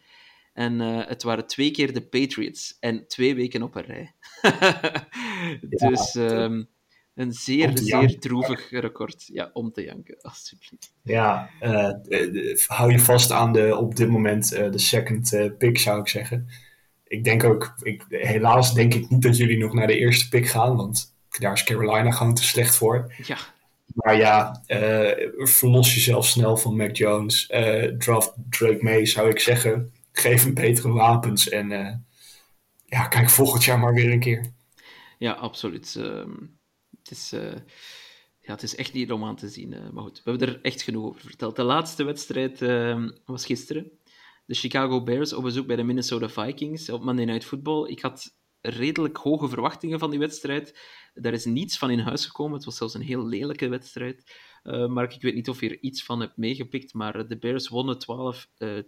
En 0.57 0.81
uh, 0.81 1.07
het 1.07 1.23
waren 1.23 1.47
twee 1.47 1.71
keer 1.71 1.93
de 1.93 2.01
Patriots 2.01 2.77
en 2.79 3.07
twee 3.07 3.35
weken 3.35 3.61
op 3.61 3.75
een 3.75 3.83
rij. 3.83 4.13
dus 5.89 6.15
um, 6.15 6.67
een 7.15 7.31
zeer, 7.31 7.71
zeer 7.77 8.19
droevig 8.19 8.69
record. 8.69 9.29
Ja, 9.33 9.49
om 9.53 9.71
te 9.71 9.83
janken, 9.83 10.17
alsjeblieft. 10.29 10.93
Ja, 11.03 11.49
uh, 11.61 11.91
hou 12.67 12.91
je 12.91 12.99
vast 12.99 13.31
aan 13.31 13.53
de 13.53 13.75
op 13.75 13.95
dit 13.95 14.09
moment 14.09 14.49
de 14.49 14.77
second 14.77 15.53
pick, 15.57 15.77
zou 15.77 15.99
ik 15.99 16.07
zeggen. 16.07 16.47
Ik 17.07 17.23
denk 17.23 17.43
ook, 17.43 17.73
ik, 17.81 18.05
helaas 18.09 18.73
denk 18.73 18.93
ik 18.93 19.09
niet 19.09 19.21
dat 19.21 19.37
jullie 19.37 19.57
nog 19.57 19.73
naar 19.73 19.87
de 19.87 19.97
eerste 19.97 20.29
pick 20.29 20.47
gaan, 20.47 20.75
want 20.75 21.15
daar 21.39 21.53
is 21.53 21.63
Carolina 21.63 22.11
gewoon 22.11 22.33
te 22.33 22.43
slecht 22.43 22.75
voor. 22.75 23.13
Ja. 23.25 23.37
Maar 23.85 24.17
ja, 24.17 24.63
verlos 25.37 25.93
jezelf 25.93 26.25
snel 26.25 26.57
van 26.57 26.75
Mac 26.75 26.95
Jones. 26.95 27.45
Draft 27.97 28.33
Drake 28.49 28.79
May, 28.81 29.05
zou 29.05 29.29
ik 29.29 29.39
zeggen. 29.39 29.91
Geef 30.17 30.43
hem 30.43 30.53
betere 30.53 30.91
wapens. 30.91 31.49
En 31.49 31.71
uh, 31.71 31.93
ja, 32.85 33.07
kijk 33.07 33.29
volgend 33.29 33.63
jaar 33.63 33.79
maar 33.79 33.93
weer 33.93 34.11
een 34.11 34.19
keer. 34.19 34.53
Ja, 35.17 35.31
absoluut. 35.31 35.95
Ehm, 35.95 36.35
het, 36.97 37.11
is, 37.11 37.29
ja, 38.39 38.51
het 38.53 38.63
is 38.63 38.75
echt 38.75 38.93
niet 38.93 39.11
om 39.11 39.23
aan 39.23 39.35
te 39.35 39.49
zien. 39.49 39.69
maar 39.93 40.03
goed, 40.03 40.21
we 40.23 40.29
hebben 40.29 40.47
er 40.47 40.61
echt 40.61 40.81
genoeg 40.81 41.05
over 41.05 41.21
verteld. 41.21 41.55
De 41.55 41.63
laatste 41.63 42.03
wedstrijd 42.03 42.61
ehm, 42.61 43.09
was 43.25 43.45
gisteren. 43.45 43.91
De 44.45 44.55
Chicago 44.55 45.03
Bears 45.03 45.33
op 45.33 45.43
bezoek 45.43 45.67
bij 45.67 45.75
de 45.75 45.83
Minnesota 45.83 46.29
Vikings 46.29 46.89
op 46.89 47.03
Monday 47.03 47.25
Night 47.25 47.45
Football. 47.45 47.89
Ik 47.89 48.01
had 48.01 48.37
redelijk 48.61 49.17
hoge 49.17 49.47
verwachtingen 49.47 49.99
van 49.99 50.09
die 50.09 50.19
wedstrijd. 50.19 50.79
Daar 51.13 51.33
is 51.33 51.45
niets 51.45 51.77
van 51.77 51.89
in 51.89 51.99
huis 51.99 52.25
gekomen. 52.25 52.55
Het 52.55 52.65
was 52.65 52.77
zelfs 52.77 52.93
een 52.93 53.01
heel 53.01 53.25
lelijke 53.25 53.67
wedstrijd. 53.67 54.35
Uh, 54.63 54.87
maar 54.87 55.13
ik 55.13 55.21
weet 55.21 55.33
niet 55.33 55.49
of 55.49 55.61
je 55.61 55.69
er 55.69 55.81
iets 55.81 56.03
van 56.03 56.19
hebt 56.19 56.37
meegepikt. 56.37 56.93
Maar 56.93 57.27
de 57.27 57.37
Bears 57.37 57.67
wonnen 57.67 57.97
12-10 57.97 58.05
uh, 58.57 58.79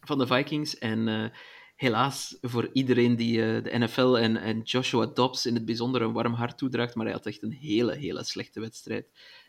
van 0.00 0.18
de 0.18 0.26
Vikings. 0.26 0.78
En 0.78 1.06
uh, 1.06 1.24
helaas 1.76 2.38
voor 2.40 2.70
iedereen 2.72 3.16
die 3.16 3.38
uh, 3.38 3.64
de 3.64 3.78
NFL 3.78 4.16
en, 4.16 4.36
en, 4.36 4.60
Joshua 4.60 5.06
Dobbs 5.06 5.46
in 5.46 5.54
het 5.54 5.64
bijzonder 5.64 6.02
een 6.02 6.12
warm 6.12 6.32
hart 6.32 6.58
toedraagt. 6.58 6.94
Maar 6.94 7.04
hij 7.04 7.14
had 7.14 7.26
echt 7.26 7.42
een 7.42 7.52
hele, 7.52 7.94
hele 7.94 8.24
slechte 8.24 8.60
wedstrijd. 8.60 9.06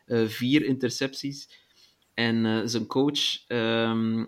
vier 0.07 0.65
intercepties. 0.65 1.59
En 2.13 2.69
zijn 2.69 2.85
coach. 2.85 3.47
Um, 3.47 4.27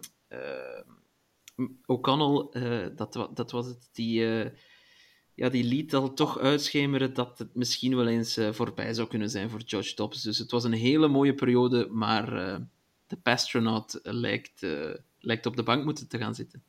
O'Connell, 1.86 2.50
dat, 2.96 3.30
dat 3.34 3.52
was 3.52 3.66
het, 3.66 3.90
die 3.92 4.26
ja, 5.36 5.50
die 5.50 5.64
liet 5.64 5.96
al 5.96 6.14
toch 6.14 6.40
uitschemeren 6.40 7.14
dat 7.14 7.38
het 7.38 7.56
misschien 7.56 7.96
wel 7.96 8.08
eens 8.08 8.40
voorbij 8.52 8.94
zou 8.94 9.08
kunnen 9.08 9.30
zijn 9.30 9.50
voor 9.50 9.62
Josh 9.62 9.94
Dobbs. 9.94 10.22
Dus 10.22 10.38
het 10.38 10.52
was 10.52 10.64
een 10.64 10.74
hele 10.74 11.08
mooie 11.08 11.34
periode, 11.34 11.88
maar 11.92 12.26
de 13.08 13.18
Pastronaut 13.24 14.00
lijkt, 14.04 14.66
lijkt 15.24 15.46
op 15.46 15.56
de 15.56 15.64
bank 15.64 15.86
moeten 15.86 16.08
te 16.08 16.18
gaan 16.18 16.36
zitten. 16.36 16.64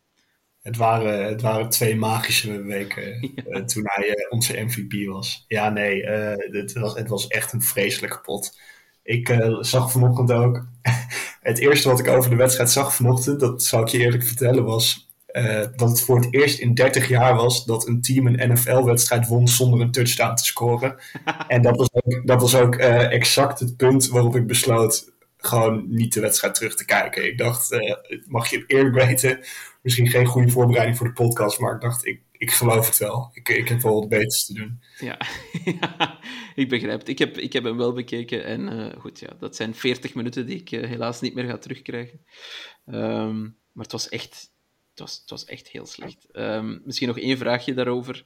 Het 0.62 0.76
waren, 0.76 1.24
het 1.24 1.40
waren 1.40 1.68
twee 1.68 1.96
magische 1.96 2.62
weken 2.62 3.20
ja. 3.48 3.64
toen 3.64 3.82
hij 3.86 4.26
onze 4.28 4.60
MVP 4.60 5.06
was. 5.06 5.44
Ja, 5.48 5.68
nee, 5.70 6.06
het, 6.06 6.72
was, 6.72 6.94
het 6.94 7.08
was 7.08 7.26
echt 7.26 7.52
een 7.52 7.62
vreselijke 7.62 8.20
pot. 8.20 8.58
Ik 9.02 9.36
zag 9.60 9.90
vanochtend 9.92 10.32
ook. 10.32 10.66
het 11.40 11.58
eerste 11.58 11.88
wat 11.88 11.98
ik 11.98 12.08
over 12.08 12.30
de 12.30 12.36
wedstrijd 12.36 12.70
zag 12.70 12.94
vanochtend, 12.94 13.40
dat 13.40 13.62
zal 13.62 13.82
ik 13.82 13.88
je 13.88 13.98
eerlijk 13.98 14.24
vertellen, 14.24 14.64
was 14.64 15.04
uh, 15.36 15.60
dat 15.76 15.88
het 15.88 16.00
voor 16.00 16.20
het 16.20 16.34
eerst 16.34 16.58
in 16.58 16.74
30 16.74 17.08
jaar 17.08 17.34
was 17.34 17.64
dat 17.64 17.88
een 17.88 18.00
team 18.00 18.26
een 18.26 18.52
NFL-wedstrijd 18.52 19.26
won 19.26 19.48
zonder 19.48 19.80
een 19.80 19.90
touchdown 19.90 20.34
te 20.34 20.44
scoren. 20.44 20.94
en 21.48 21.62
dat 21.62 21.76
was 21.76 21.92
ook, 21.92 22.26
dat 22.26 22.40
was 22.40 22.54
ook 22.54 22.74
uh, 22.74 23.12
exact 23.12 23.60
het 23.60 23.76
punt 23.76 24.08
waarop 24.08 24.36
ik 24.36 24.46
besloot 24.46 25.12
gewoon 25.46 25.84
niet 25.88 26.12
de 26.12 26.20
wedstrijd 26.20 26.54
terug 26.54 26.74
te 26.74 26.84
kijken. 26.84 27.26
Ik 27.26 27.38
dacht, 27.38 27.72
uh, 27.72 27.94
mag 28.26 28.50
je 28.50 28.64
eerlijk 28.66 28.94
weten, 28.94 29.40
misschien 29.82 30.08
geen 30.08 30.26
goede 30.26 30.50
voorbereiding 30.50 30.96
voor 30.96 31.06
de 31.06 31.12
podcast, 31.12 31.58
maar 31.58 31.74
ik 31.74 31.80
dacht, 31.80 32.06
ik, 32.06 32.20
ik 32.32 32.50
geloof 32.50 32.86
het 32.86 32.98
wel. 32.98 33.30
Ik, 33.32 33.48
ik 33.48 33.68
heb 33.68 33.82
wel 33.82 34.00
wat 34.00 34.08
beters 34.08 34.44
te 34.46 34.54
doen. 34.54 34.80
Ja, 34.98 35.18
ik 36.62 36.68
begrijp 36.68 36.98
het. 36.98 37.08
Ik 37.08 37.18
heb, 37.18 37.38
ik 37.38 37.52
heb 37.52 37.64
hem 37.64 37.76
wel 37.76 37.92
bekeken 37.92 38.44
en 38.44 38.94
goed, 39.00 39.20
ja, 39.20 39.36
dat 39.38 39.56
zijn 39.56 39.74
40 39.74 40.14
minuten 40.14 40.46
die 40.46 40.60
ik 40.60 40.68
helaas 40.68 41.20
niet 41.20 41.34
meer 41.34 41.44
ga 41.44 41.58
terugkrijgen. 41.58 42.20
Um, 42.86 43.56
maar 43.72 43.84
het 43.84 43.92
was 43.92 44.08
echt 44.08 44.52
het 44.94 45.02
was, 45.02 45.18
het 45.20 45.30
was 45.30 45.44
echt 45.44 45.68
heel 45.68 45.86
slecht. 45.86 46.28
Um, 46.32 46.82
misschien 46.84 47.08
nog 47.08 47.18
één 47.18 47.38
vraagje 47.38 47.74
daarover. 47.74 48.24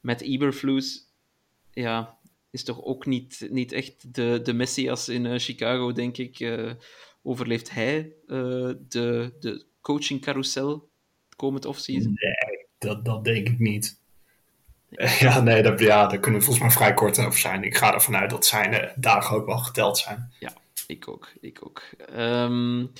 Met 0.00 0.20
Eberflus, 0.20 1.08
ja, 1.72 2.18
is 2.54 2.64
toch 2.64 2.82
ook 2.82 3.06
niet, 3.06 3.46
niet 3.50 3.72
echt 3.72 4.14
de, 4.14 4.40
de 4.42 4.52
Messias 4.52 5.08
in 5.08 5.24
uh, 5.24 5.38
Chicago, 5.38 5.92
denk 5.92 6.16
ik. 6.16 6.40
Uh, 6.40 6.72
overleeft 7.22 7.70
hij 7.70 8.12
uh, 8.26 8.72
de, 8.88 9.32
de 9.40 9.64
coaching 9.80 10.20
carousel 10.20 10.88
komend 11.36 11.64
offseason? 11.64 12.12
Nee, 12.14 12.66
dat, 12.78 13.04
dat 13.04 13.24
denk 13.24 13.48
ik 13.48 13.58
niet. 13.58 14.02
Ja, 15.18 15.40
nee, 15.40 15.62
dat, 15.62 15.80
ja, 15.80 16.06
daar 16.06 16.20
kunnen 16.20 16.40
we 16.40 16.46
volgens 16.46 16.64
mij 16.64 16.76
vrij 16.76 16.94
kort 16.94 17.18
over 17.18 17.38
zijn. 17.38 17.62
Ik 17.62 17.76
ga 17.76 17.94
ervan 17.94 18.16
uit 18.16 18.30
dat 18.30 18.46
zijn 18.46 18.92
dagen 18.96 19.36
ook 19.36 19.46
wel 19.46 19.58
geteld 19.58 19.98
zijn. 19.98 20.32
Ja, 20.38 20.52
ik 20.86 21.08
ook. 21.08 21.32
Ik 21.40 21.66
ook. 21.66 21.82
Um, 22.16 22.90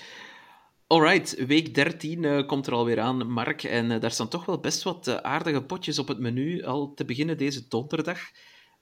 Alright, 0.86 1.46
week 1.46 1.74
13 1.74 2.22
uh, 2.22 2.38
eh, 2.38 2.46
komt 2.46 2.66
er 2.66 2.72
alweer 2.72 3.00
aan, 3.00 3.32
Mark. 3.32 3.62
En 3.62 3.90
uh, 3.90 4.00
daar 4.00 4.10
staan 4.10 4.28
toch 4.28 4.44
wel 4.44 4.60
best 4.60 4.82
wat 4.82 5.08
uh, 5.08 5.14
aardige 5.14 5.62
potjes 5.62 5.98
op 5.98 6.08
het 6.08 6.18
menu. 6.18 6.62
Al 6.64 6.94
te 6.94 7.04
beginnen 7.04 7.38
deze 7.38 7.68
donderdag. 7.68 8.20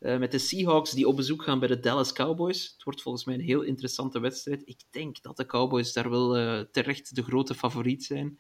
Met 0.03 0.31
de 0.31 0.39
Seahawks 0.39 0.91
die 0.91 1.09
op 1.09 1.17
bezoek 1.17 1.43
gaan 1.43 1.59
bij 1.59 1.69
de 1.69 1.81
Dallas 1.81 2.13
Cowboys. 2.13 2.73
Het 2.73 2.83
wordt 2.83 3.03
volgens 3.03 3.25
mij 3.25 3.35
een 3.35 3.41
heel 3.41 3.63
interessante 3.63 4.21
wedstrijd. 4.21 4.63
Ik 4.65 4.81
denk 4.91 5.23
dat 5.23 5.37
de 5.37 5.47
Cowboys 5.47 5.93
daar 5.93 6.11
wel 6.11 6.31
terecht 6.71 7.15
de 7.15 7.23
grote 7.23 7.55
favoriet 7.55 8.05
zijn. 8.05 8.39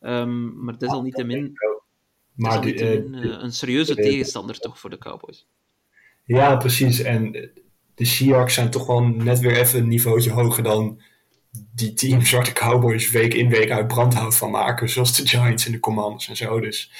Um, 0.00 0.64
maar 0.64 0.78
desalniettemin, 0.78 1.52
maar 2.34 2.60
desalniettemin 2.60 3.14
een 3.42 3.52
serieuze 3.52 3.94
tegenstander 3.94 4.58
toch 4.58 4.78
voor 4.78 4.90
de 4.90 4.98
Cowboys. 4.98 5.46
Ja, 6.24 6.56
precies. 6.56 7.00
En 7.00 7.32
de 7.94 8.04
Seahawks 8.04 8.54
zijn 8.54 8.70
toch 8.70 8.86
wel 8.86 9.02
net 9.02 9.38
weer 9.38 9.56
even 9.56 9.78
een 9.78 9.88
niveautje 9.88 10.30
hoger 10.30 10.62
dan 10.62 11.00
die 11.74 11.92
team 11.94 12.20
Zwarte 12.20 12.52
Cowboys 12.52 13.10
week 13.10 13.34
in 13.34 13.48
week 13.48 13.70
uit 13.70 13.86
brandhout 13.86 14.36
van 14.36 14.50
maken. 14.50 14.88
Zoals 14.88 15.16
de 15.16 15.26
Giants 15.26 15.66
en 15.66 15.72
de 15.72 15.80
Commanders 15.80 16.28
en 16.28 16.36
zo. 16.36 16.60
Dus 16.60 16.92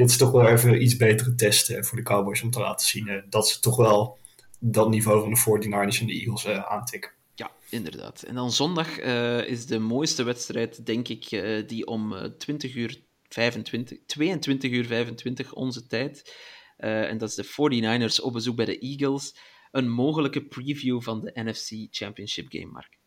dit 0.00 0.10
is 0.10 0.16
toch 0.16 0.30
wel 0.30 0.48
even 0.48 0.82
iets 0.82 0.96
betere 0.96 1.34
testen 1.34 1.84
voor 1.84 1.96
de 1.98 2.04
Cowboys 2.04 2.42
om 2.42 2.50
te 2.50 2.60
laten 2.60 2.86
zien 2.86 3.24
dat 3.28 3.48
ze 3.48 3.60
toch 3.60 3.76
wel 3.76 4.18
dat 4.58 4.90
niveau 4.90 5.20
van 5.20 5.30
de 5.30 5.68
49ers 5.68 6.00
en 6.00 6.06
de 6.06 6.12
Eagles 6.12 6.46
uh, 6.46 6.58
aantikken. 6.58 7.10
Ja, 7.34 7.50
inderdaad. 7.70 8.22
En 8.22 8.34
dan 8.34 8.52
zondag 8.52 9.00
uh, 9.00 9.46
is 9.46 9.66
de 9.66 9.78
mooiste 9.78 10.22
wedstrijd, 10.22 10.86
denk 10.86 11.08
ik, 11.08 11.28
die 11.68 11.86
om 11.86 12.34
20 12.38 12.74
uur 12.74 13.02
25, 13.28 13.98
22 14.06 14.70
uur 14.70 14.84
25 14.84 15.52
onze 15.52 15.86
tijd. 15.86 16.34
En 16.76 17.18
dat 17.18 17.28
is 17.28 17.34
de 17.34 17.44
49ers 17.44 18.24
op 18.24 18.32
bezoek 18.32 18.56
bij 18.56 18.64
de 18.64 18.78
Eagles. 18.78 19.36
Een 19.70 19.90
mogelijke 19.90 20.44
preview 20.44 21.02
van 21.02 21.20
de 21.20 21.32
NFC 21.34 21.70
Championship 21.90 22.46
game, 22.48 22.70
Mark. 22.70 22.99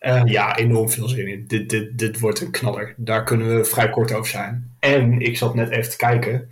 Uh, 0.00 0.22
ja, 0.24 0.56
enorm 0.56 0.90
veel 0.90 1.08
zin 1.08 1.28
in. 1.28 1.46
Dit, 1.46 1.70
dit, 1.70 1.98
dit 1.98 2.18
wordt 2.18 2.40
een 2.40 2.50
knaller. 2.50 2.94
Daar 2.96 3.24
kunnen 3.24 3.56
we 3.56 3.64
vrij 3.64 3.90
kort 3.90 4.12
over 4.12 4.30
zijn. 4.30 4.76
En 4.78 5.20
ik 5.20 5.36
zat 5.36 5.54
net 5.54 5.70
even 5.70 5.90
te 5.90 5.96
kijken 5.96 6.48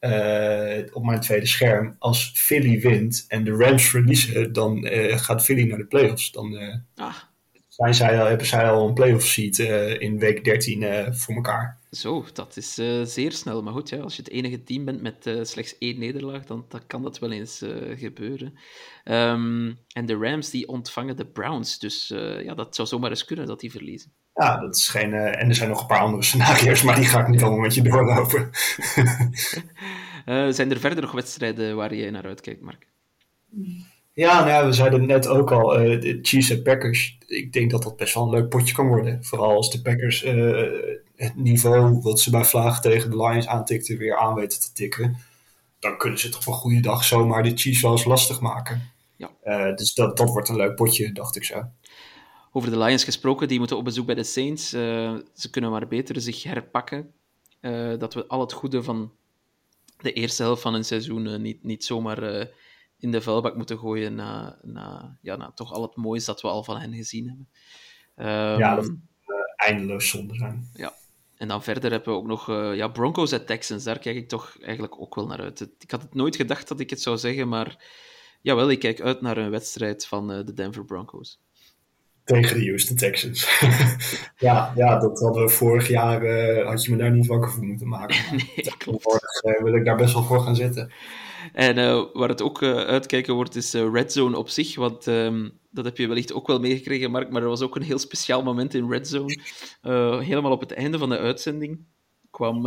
uh, 0.00 0.94
op 0.94 1.04
mijn 1.04 1.20
tweede 1.20 1.46
scherm. 1.46 1.96
Als 1.98 2.32
Philly 2.34 2.80
wint 2.80 3.24
en 3.28 3.44
de 3.44 3.50
Rams 3.50 3.88
verliezen, 3.88 4.52
dan 4.52 4.86
uh, 4.86 5.18
gaat 5.18 5.44
Philly 5.44 5.68
naar 5.68 5.78
de 5.78 5.86
playoffs. 5.86 6.32
Dan 6.32 6.58
ah. 6.96 7.14
Zijn 7.76 7.94
zij 7.94 8.20
al, 8.20 8.26
hebben 8.26 8.46
zij 8.46 8.70
al 8.70 8.88
een 8.88 8.94
playoff 8.94 9.26
seat 9.26 9.58
in 9.98 10.18
week 10.18 10.44
13 10.44 11.14
voor 11.14 11.34
elkaar. 11.34 11.78
Zo, 11.90 12.24
dat 12.32 12.56
is 12.56 12.74
zeer 13.14 13.32
snel. 13.32 13.62
Maar 13.62 13.72
goed, 13.72 13.88
ja, 13.88 13.98
als 13.98 14.16
je 14.16 14.22
het 14.22 14.30
enige 14.30 14.62
team 14.62 14.84
bent 14.84 15.02
met 15.02 15.30
slechts 15.42 15.78
één 15.78 15.98
nederlaag, 15.98 16.44
dan, 16.44 16.64
dan 16.68 16.86
kan 16.86 17.02
dat 17.02 17.18
wel 17.18 17.30
eens 17.30 17.62
gebeuren. 17.96 18.58
Um, 19.04 19.78
en 19.92 20.06
de 20.06 20.16
Rams 20.16 20.50
die 20.50 20.68
ontvangen 20.68 21.16
de 21.16 21.26
Browns. 21.26 21.78
Dus 21.78 22.08
ja, 22.42 22.54
dat 22.54 22.74
zou 22.74 22.88
zomaar 22.88 23.10
eens 23.10 23.24
kunnen 23.24 23.46
dat 23.46 23.60
die 23.60 23.70
verliezen. 23.70 24.12
Ja, 24.34 24.60
dat 24.60 24.76
is 24.76 24.88
geen. 24.88 25.12
En 25.12 25.48
er 25.48 25.54
zijn 25.54 25.68
nog 25.68 25.80
een 25.80 25.86
paar 25.86 26.00
andere 26.00 26.22
scenario's, 26.22 26.82
maar 26.82 26.96
die 26.96 27.04
ga 27.04 27.20
ik 27.20 27.28
niet 27.28 27.42
allemaal 27.42 27.60
met 27.60 27.74
je 27.74 27.82
doorlopen. 27.82 28.50
zijn 30.54 30.70
er 30.70 30.80
verder 30.80 31.02
nog 31.02 31.12
wedstrijden 31.12 31.76
waar 31.76 31.94
je 31.94 32.10
naar 32.10 32.24
uitkijkt, 32.24 32.60
Mark? 32.60 32.86
Ja, 34.16 34.44
nou, 34.44 34.66
we 34.66 34.72
zeiden 34.72 35.06
net 35.06 35.26
ook 35.26 35.52
al, 35.52 35.80
uh, 35.80 36.00
de 36.00 36.18
Chiefs 36.22 36.50
en 36.50 36.62
Packers. 36.62 37.18
Ik 37.26 37.52
denk 37.52 37.70
dat 37.70 37.82
dat 37.82 37.96
best 37.96 38.14
wel 38.14 38.22
een 38.22 38.30
leuk 38.30 38.48
potje 38.48 38.74
kan 38.74 38.88
worden. 38.88 39.24
Vooral 39.24 39.50
als 39.50 39.70
de 39.70 39.82
Packers 39.82 40.20
het 41.16 41.36
niveau 41.36 42.00
wat 42.00 42.20
ze 42.20 42.30
bij 42.30 42.44
Vlaag 42.44 42.80
tegen 42.80 43.10
de 43.10 43.16
Lions 43.16 43.46
aantikten 43.46 43.98
weer 43.98 44.16
aan 44.16 44.34
weten 44.34 44.60
te 44.60 44.72
tikken. 44.72 45.16
Dan 45.78 45.96
kunnen 45.96 46.18
ze 46.18 46.28
toch 46.28 46.44
wel 46.44 46.54
een 46.54 46.60
goede 46.60 46.80
dag 46.80 47.04
zomaar 47.04 47.42
de 47.42 47.56
Chiefs 47.56 47.80
wel 47.80 47.90
eens 47.90 48.04
lastig 48.04 48.40
maken. 48.40 48.92
Ja. 49.16 49.72
dus 49.72 49.94
dat, 49.94 50.16
dat 50.16 50.28
wordt 50.28 50.48
een 50.48 50.56
leuk 50.56 50.74
potje, 50.74 51.12
dacht 51.12 51.36
ik 51.36 51.44
zo. 51.44 51.64
Over 52.52 52.70
de 52.70 52.78
Lions 52.78 53.04
gesproken, 53.04 53.48
die 53.48 53.58
moeten 53.58 53.76
op 53.76 53.84
bezoek 53.84 54.06
bij 54.06 54.14
de 54.14 54.24
Saints. 54.24 54.68
Ze 54.68 55.50
kunnen 55.50 55.70
maar 55.70 55.88
beter 55.88 56.20
zich 56.20 56.42
herpakken. 56.42 57.12
Dat 57.98 58.14
we 58.14 58.26
al 58.26 58.40
het 58.40 58.52
goede 58.52 58.82
van 58.82 59.12
de 60.00 60.12
eerste 60.12 60.42
helft 60.42 60.62
van 60.62 60.74
een 60.74 60.84
seizoen 60.84 61.42
niet, 61.42 61.64
niet 61.64 61.84
zomaar 61.84 62.48
in 62.98 63.10
de 63.10 63.20
vuilbak 63.20 63.56
moeten 63.56 63.78
gooien 63.78 64.14
na, 64.14 64.58
na, 64.62 65.18
ja, 65.22 65.36
na 65.36 65.52
toch 65.54 65.72
al 65.72 65.82
het 65.82 65.96
moois 65.96 66.24
dat 66.24 66.42
we 66.42 66.48
al 66.48 66.64
van 66.64 66.78
hen 66.78 66.94
gezien 66.94 67.28
hebben. 67.28 67.48
Um, 68.16 68.58
ja, 68.58 68.74
dat 68.74 68.92
eindeloos 69.56 70.08
zonde 70.08 70.34
zijn. 70.34 70.70
Ja. 70.74 70.92
En 71.36 71.48
dan 71.48 71.62
verder 71.62 71.90
hebben 71.90 72.12
we 72.12 72.18
ook 72.18 72.26
nog 72.26 72.46
ja, 72.74 72.88
Broncos 72.88 73.32
en 73.32 73.46
Texans. 73.46 73.84
Daar 73.84 73.98
kijk 73.98 74.16
ik 74.16 74.28
toch 74.28 74.56
eigenlijk 74.60 75.00
ook 75.00 75.14
wel 75.14 75.26
naar 75.26 75.40
uit. 75.40 75.68
Ik 75.78 75.90
had 75.90 76.02
het 76.02 76.14
nooit 76.14 76.36
gedacht 76.36 76.68
dat 76.68 76.80
ik 76.80 76.90
het 76.90 77.00
zou 77.00 77.16
zeggen, 77.16 77.48
maar 77.48 77.84
jawel, 78.40 78.70
ik 78.70 78.78
kijk 78.78 79.00
uit 79.00 79.20
naar 79.20 79.36
een 79.36 79.50
wedstrijd 79.50 80.06
van 80.06 80.26
de 80.28 80.54
Denver 80.54 80.84
Broncos 80.84 81.40
tegen 82.26 82.58
de 82.58 82.66
Houston 82.66 82.96
Texans. 82.96 83.60
ja, 84.38 84.72
ja, 84.76 84.98
dat 84.98 85.20
hadden 85.20 85.42
we 85.42 85.48
vorig 85.48 85.88
jaar, 85.88 86.26
had 86.64 86.84
je 86.84 86.90
me 86.90 86.96
daar 86.96 87.10
niet 87.10 87.26
wakker 87.26 87.50
voor 87.50 87.64
moeten 87.64 87.88
maken. 87.88 88.16
nee, 88.36 88.74
klopt. 88.78 89.04
Wil 89.62 89.74
ik 89.74 89.84
daar 89.84 89.96
best 89.96 90.14
wel 90.14 90.22
voor 90.22 90.40
gaan 90.40 90.56
zitten. 90.56 90.92
En 91.52 91.78
uh, 91.78 92.04
waar 92.12 92.28
het 92.28 92.42
ook 92.42 92.62
uitkijken 92.62 93.34
wordt, 93.34 93.54
is 93.54 93.72
Red 93.72 94.12
Zone 94.12 94.36
op 94.36 94.48
zich. 94.48 94.74
Want 94.74 95.06
um, 95.06 95.58
dat 95.70 95.84
heb 95.84 95.96
je 95.96 96.06
wellicht 96.06 96.32
ook 96.32 96.46
wel 96.46 96.60
meegekregen, 96.60 97.10
Mark. 97.10 97.30
Maar 97.30 97.42
er 97.42 97.48
was 97.48 97.60
ook 97.60 97.76
een 97.76 97.82
heel 97.82 97.98
speciaal 97.98 98.42
moment 98.42 98.74
in 98.74 98.90
Red 98.90 99.08
Zone. 99.08 99.40
helemaal 100.24 100.52
op 100.52 100.60
het 100.60 100.72
einde 100.72 100.98
van 100.98 101.08
de 101.08 101.18
uitzending 101.18 101.84
kwam, 102.30 102.62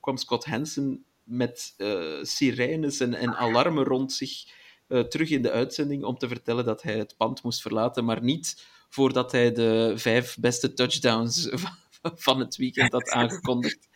kwam 0.00 0.16
Scott 0.16 0.44
Hansen 0.44 1.04
met 1.24 1.74
sirenes 2.22 3.00
en, 3.00 3.14
en 3.14 3.36
alarmen 3.36 3.84
rond 3.84 4.12
zich 4.12 4.44
terug 5.08 5.30
in 5.30 5.42
de 5.42 5.50
uitzending 5.50 6.04
om 6.04 6.18
te 6.18 6.28
vertellen 6.28 6.64
dat 6.64 6.82
hij 6.82 6.98
het 6.98 7.14
pand 7.16 7.42
moest 7.42 7.60
verlaten, 7.60 8.04
maar 8.04 8.22
niet 8.22 8.66
voordat 8.90 9.32
hij 9.32 9.52
de 9.52 9.92
vijf 9.96 10.36
beste 10.40 10.72
touchdowns 10.72 11.48
van 12.26 12.40
het 12.40 12.56
weekend 12.56 12.92
had 12.92 13.10
aangekondigd. 13.10 13.88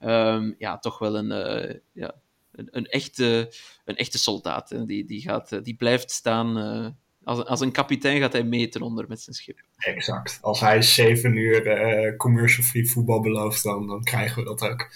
Um, 0.00 0.54
ja, 0.58 0.78
toch 0.78 0.98
wel 0.98 1.16
een, 1.16 1.30
uh, 1.30 1.74
ja, 1.92 2.21
een, 2.52 2.68
een, 2.70 2.86
echte, 2.86 3.52
een 3.84 3.96
echte 3.96 4.18
soldaat. 4.18 4.70
Hè. 4.70 4.84
Die, 4.84 5.04
die, 5.04 5.20
gaat, 5.20 5.64
die 5.64 5.74
blijft 5.74 6.10
staan. 6.10 6.58
Uh, 6.58 6.86
als, 7.24 7.44
als 7.44 7.60
een 7.60 7.72
kapitein 7.72 8.20
gaat 8.20 8.32
hij 8.32 8.44
meten 8.44 8.82
onder 8.82 9.08
met 9.08 9.20
zijn 9.20 9.36
schip. 9.36 9.60
Exact. 9.76 10.38
Als 10.40 10.60
hij 10.60 10.82
zeven 10.82 11.36
uur 11.36 11.66
uh, 11.66 12.16
commercial-free 12.16 12.88
voetbal 12.88 13.20
belooft, 13.20 13.62
dan, 13.62 13.86
dan 13.86 14.02
krijgen 14.02 14.42
we 14.42 14.48
dat 14.48 14.62
ook. 14.62 14.90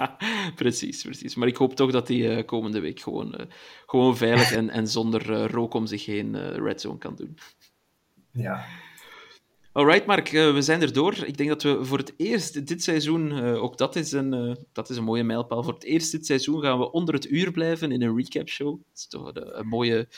precies, 0.62 1.02
precies. 1.02 1.34
Maar 1.34 1.48
ik 1.48 1.56
hoop 1.56 1.76
toch 1.76 1.90
dat 1.92 2.08
hij 2.08 2.44
komende 2.44 2.80
week 2.80 3.00
gewoon, 3.00 3.48
gewoon 3.86 4.16
veilig 4.16 4.52
en, 4.52 4.70
en 4.70 4.88
zonder 4.88 5.50
rook 5.50 5.74
om 5.74 5.86
zich 5.86 6.06
heen 6.06 6.54
red 6.54 6.80
zone 6.80 6.98
kan 6.98 7.14
doen. 7.14 7.38
Ja. 8.32 8.66
Alright, 9.76 10.06
Mark, 10.06 10.32
uh, 10.32 10.52
we 10.52 10.62
zijn 10.62 10.82
er 10.82 10.92
door. 10.92 11.24
Ik 11.24 11.36
denk 11.36 11.48
dat 11.48 11.62
we 11.62 11.84
voor 11.84 11.98
het 11.98 12.12
eerst 12.16 12.66
dit 12.66 12.82
seizoen, 12.82 13.32
uh, 13.32 13.62
ook 13.62 13.78
dat 13.78 13.96
is, 13.96 14.12
een, 14.12 14.34
uh, 14.34 14.54
dat 14.72 14.90
is 14.90 14.96
een 14.96 15.04
mooie 15.04 15.22
mijlpaal, 15.22 15.62
voor 15.62 15.74
het 15.74 15.84
eerst 15.84 16.12
dit 16.12 16.26
seizoen 16.26 16.60
gaan 16.62 16.78
we 16.78 16.90
onder 16.90 17.14
het 17.14 17.30
uur 17.30 17.50
blijven 17.50 17.92
in 17.92 18.02
een 18.02 18.16
recap 18.16 18.48
show. 18.48 18.70
Dat 18.70 18.96
is 18.96 19.06
toch 19.06 19.34
een, 19.34 19.58
een 19.58 19.66
mooie... 19.66 20.08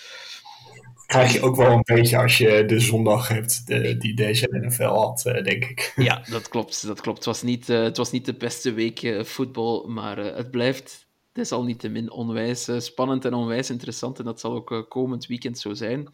Krijg 1.06 1.32
je 1.32 1.40
ook 1.40 1.56
wel 1.56 1.70
een 1.70 1.82
beetje 1.84 2.18
als 2.18 2.38
je 2.38 2.64
de 2.64 2.80
zondag 2.80 3.28
hebt 3.28 3.66
de, 3.66 3.96
die 3.96 4.14
deze 4.14 4.48
NFL 4.50 4.82
had, 4.82 5.22
denk 5.22 5.64
ik. 5.64 5.92
Ja, 5.96 6.22
dat 6.30 6.48
klopt. 6.48 6.86
Dat 6.86 7.00
klopt. 7.00 7.18
Het, 7.18 7.26
was 7.26 7.42
niet, 7.42 7.66
het 7.66 7.96
was 7.96 8.10
niet 8.10 8.24
de 8.24 8.34
beste 8.34 8.72
week 8.72 9.20
voetbal, 9.26 9.88
maar 9.88 10.16
het 10.16 10.50
blijft 10.50 11.06
desalniettemin 11.32 12.10
onwijs 12.10 12.68
spannend 12.78 13.24
en 13.24 13.34
onwijs 13.34 13.70
interessant. 13.70 14.18
En 14.18 14.24
dat 14.24 14.40
zal 14.40 14.52
ook 14.54 14.86
komend 14.88 15.26
weekend 15.26 15.58
zo 15.58 15.74
zijn. 15.74 16.08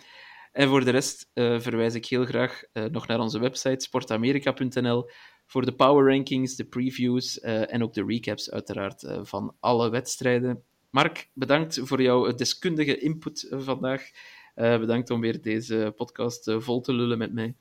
En 0.55 0.69
voor 0.69 0.85
de 0.85 0.91
rest 0.91 1.31
uh, 1.35 1.61
verwijs 1.61 1.95
ik 1.95 2.07
heel 2.07 2.25
graag 2.25 2.63
uh, 2.73 2.85
nog 2.85 3.07
naar 3.07 3.21
onze 3.21 3.39
website 3.39 3.85
sportamerika.nl 3.85 5.11
voor 5.47 5.65
de 5.65 5.75
power 5.75 6.15
rankings, 6.15 6.57
de 6.57 6.65
previews 6.65 7.39
uh, 7.39 7.73
en 7.73 7.83
ook 7.83 7.95
de 7.95 8.05
recaps 8.05 8.51
uiteraard 8.51 9.07
van 9.23 9.55
alle 9.61 9.91
wedstrijden. 9.91 10.63
Mark, 10.91 11.29
bedankt 11.33 11.81
voor 11.83 12.03
jouw 12.03 12.35
deskundige 12.35 12.99
input 12.99 13.47
vandaag. 13.51 14.11
bedankt 14.55 15.11
om 15.11 15.21
weer 15.21 15.43
deze 15.43 15.93
podcast 15.97 16.53
vol 16.59 16.81
te 16.81 16.93
lullen 16.93 17.19
met 17.19 17.33
mij. 17.33 17.55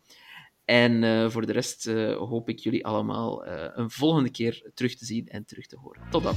En 0.66 1.32
voor 1.32 1.46
de 1.46 1.52
rest 1.52 1.86
hoop 2.18 2.50
ik 2.50 2.60
jullie 2.60 2.86
allemaal 2.86 3.46
een 3.48 3.89
volgende 3.89 4.32
keer 4.32 4.72
terug 4.74 4.96
te 4.96 5.06
zien 5.06 5.28
en 5.28 5.46
terug 5.46 5.66
te 5.66 5.78
horen. 5.78 6.02
Tot 6.10 6.24
dan. 6.24 6.36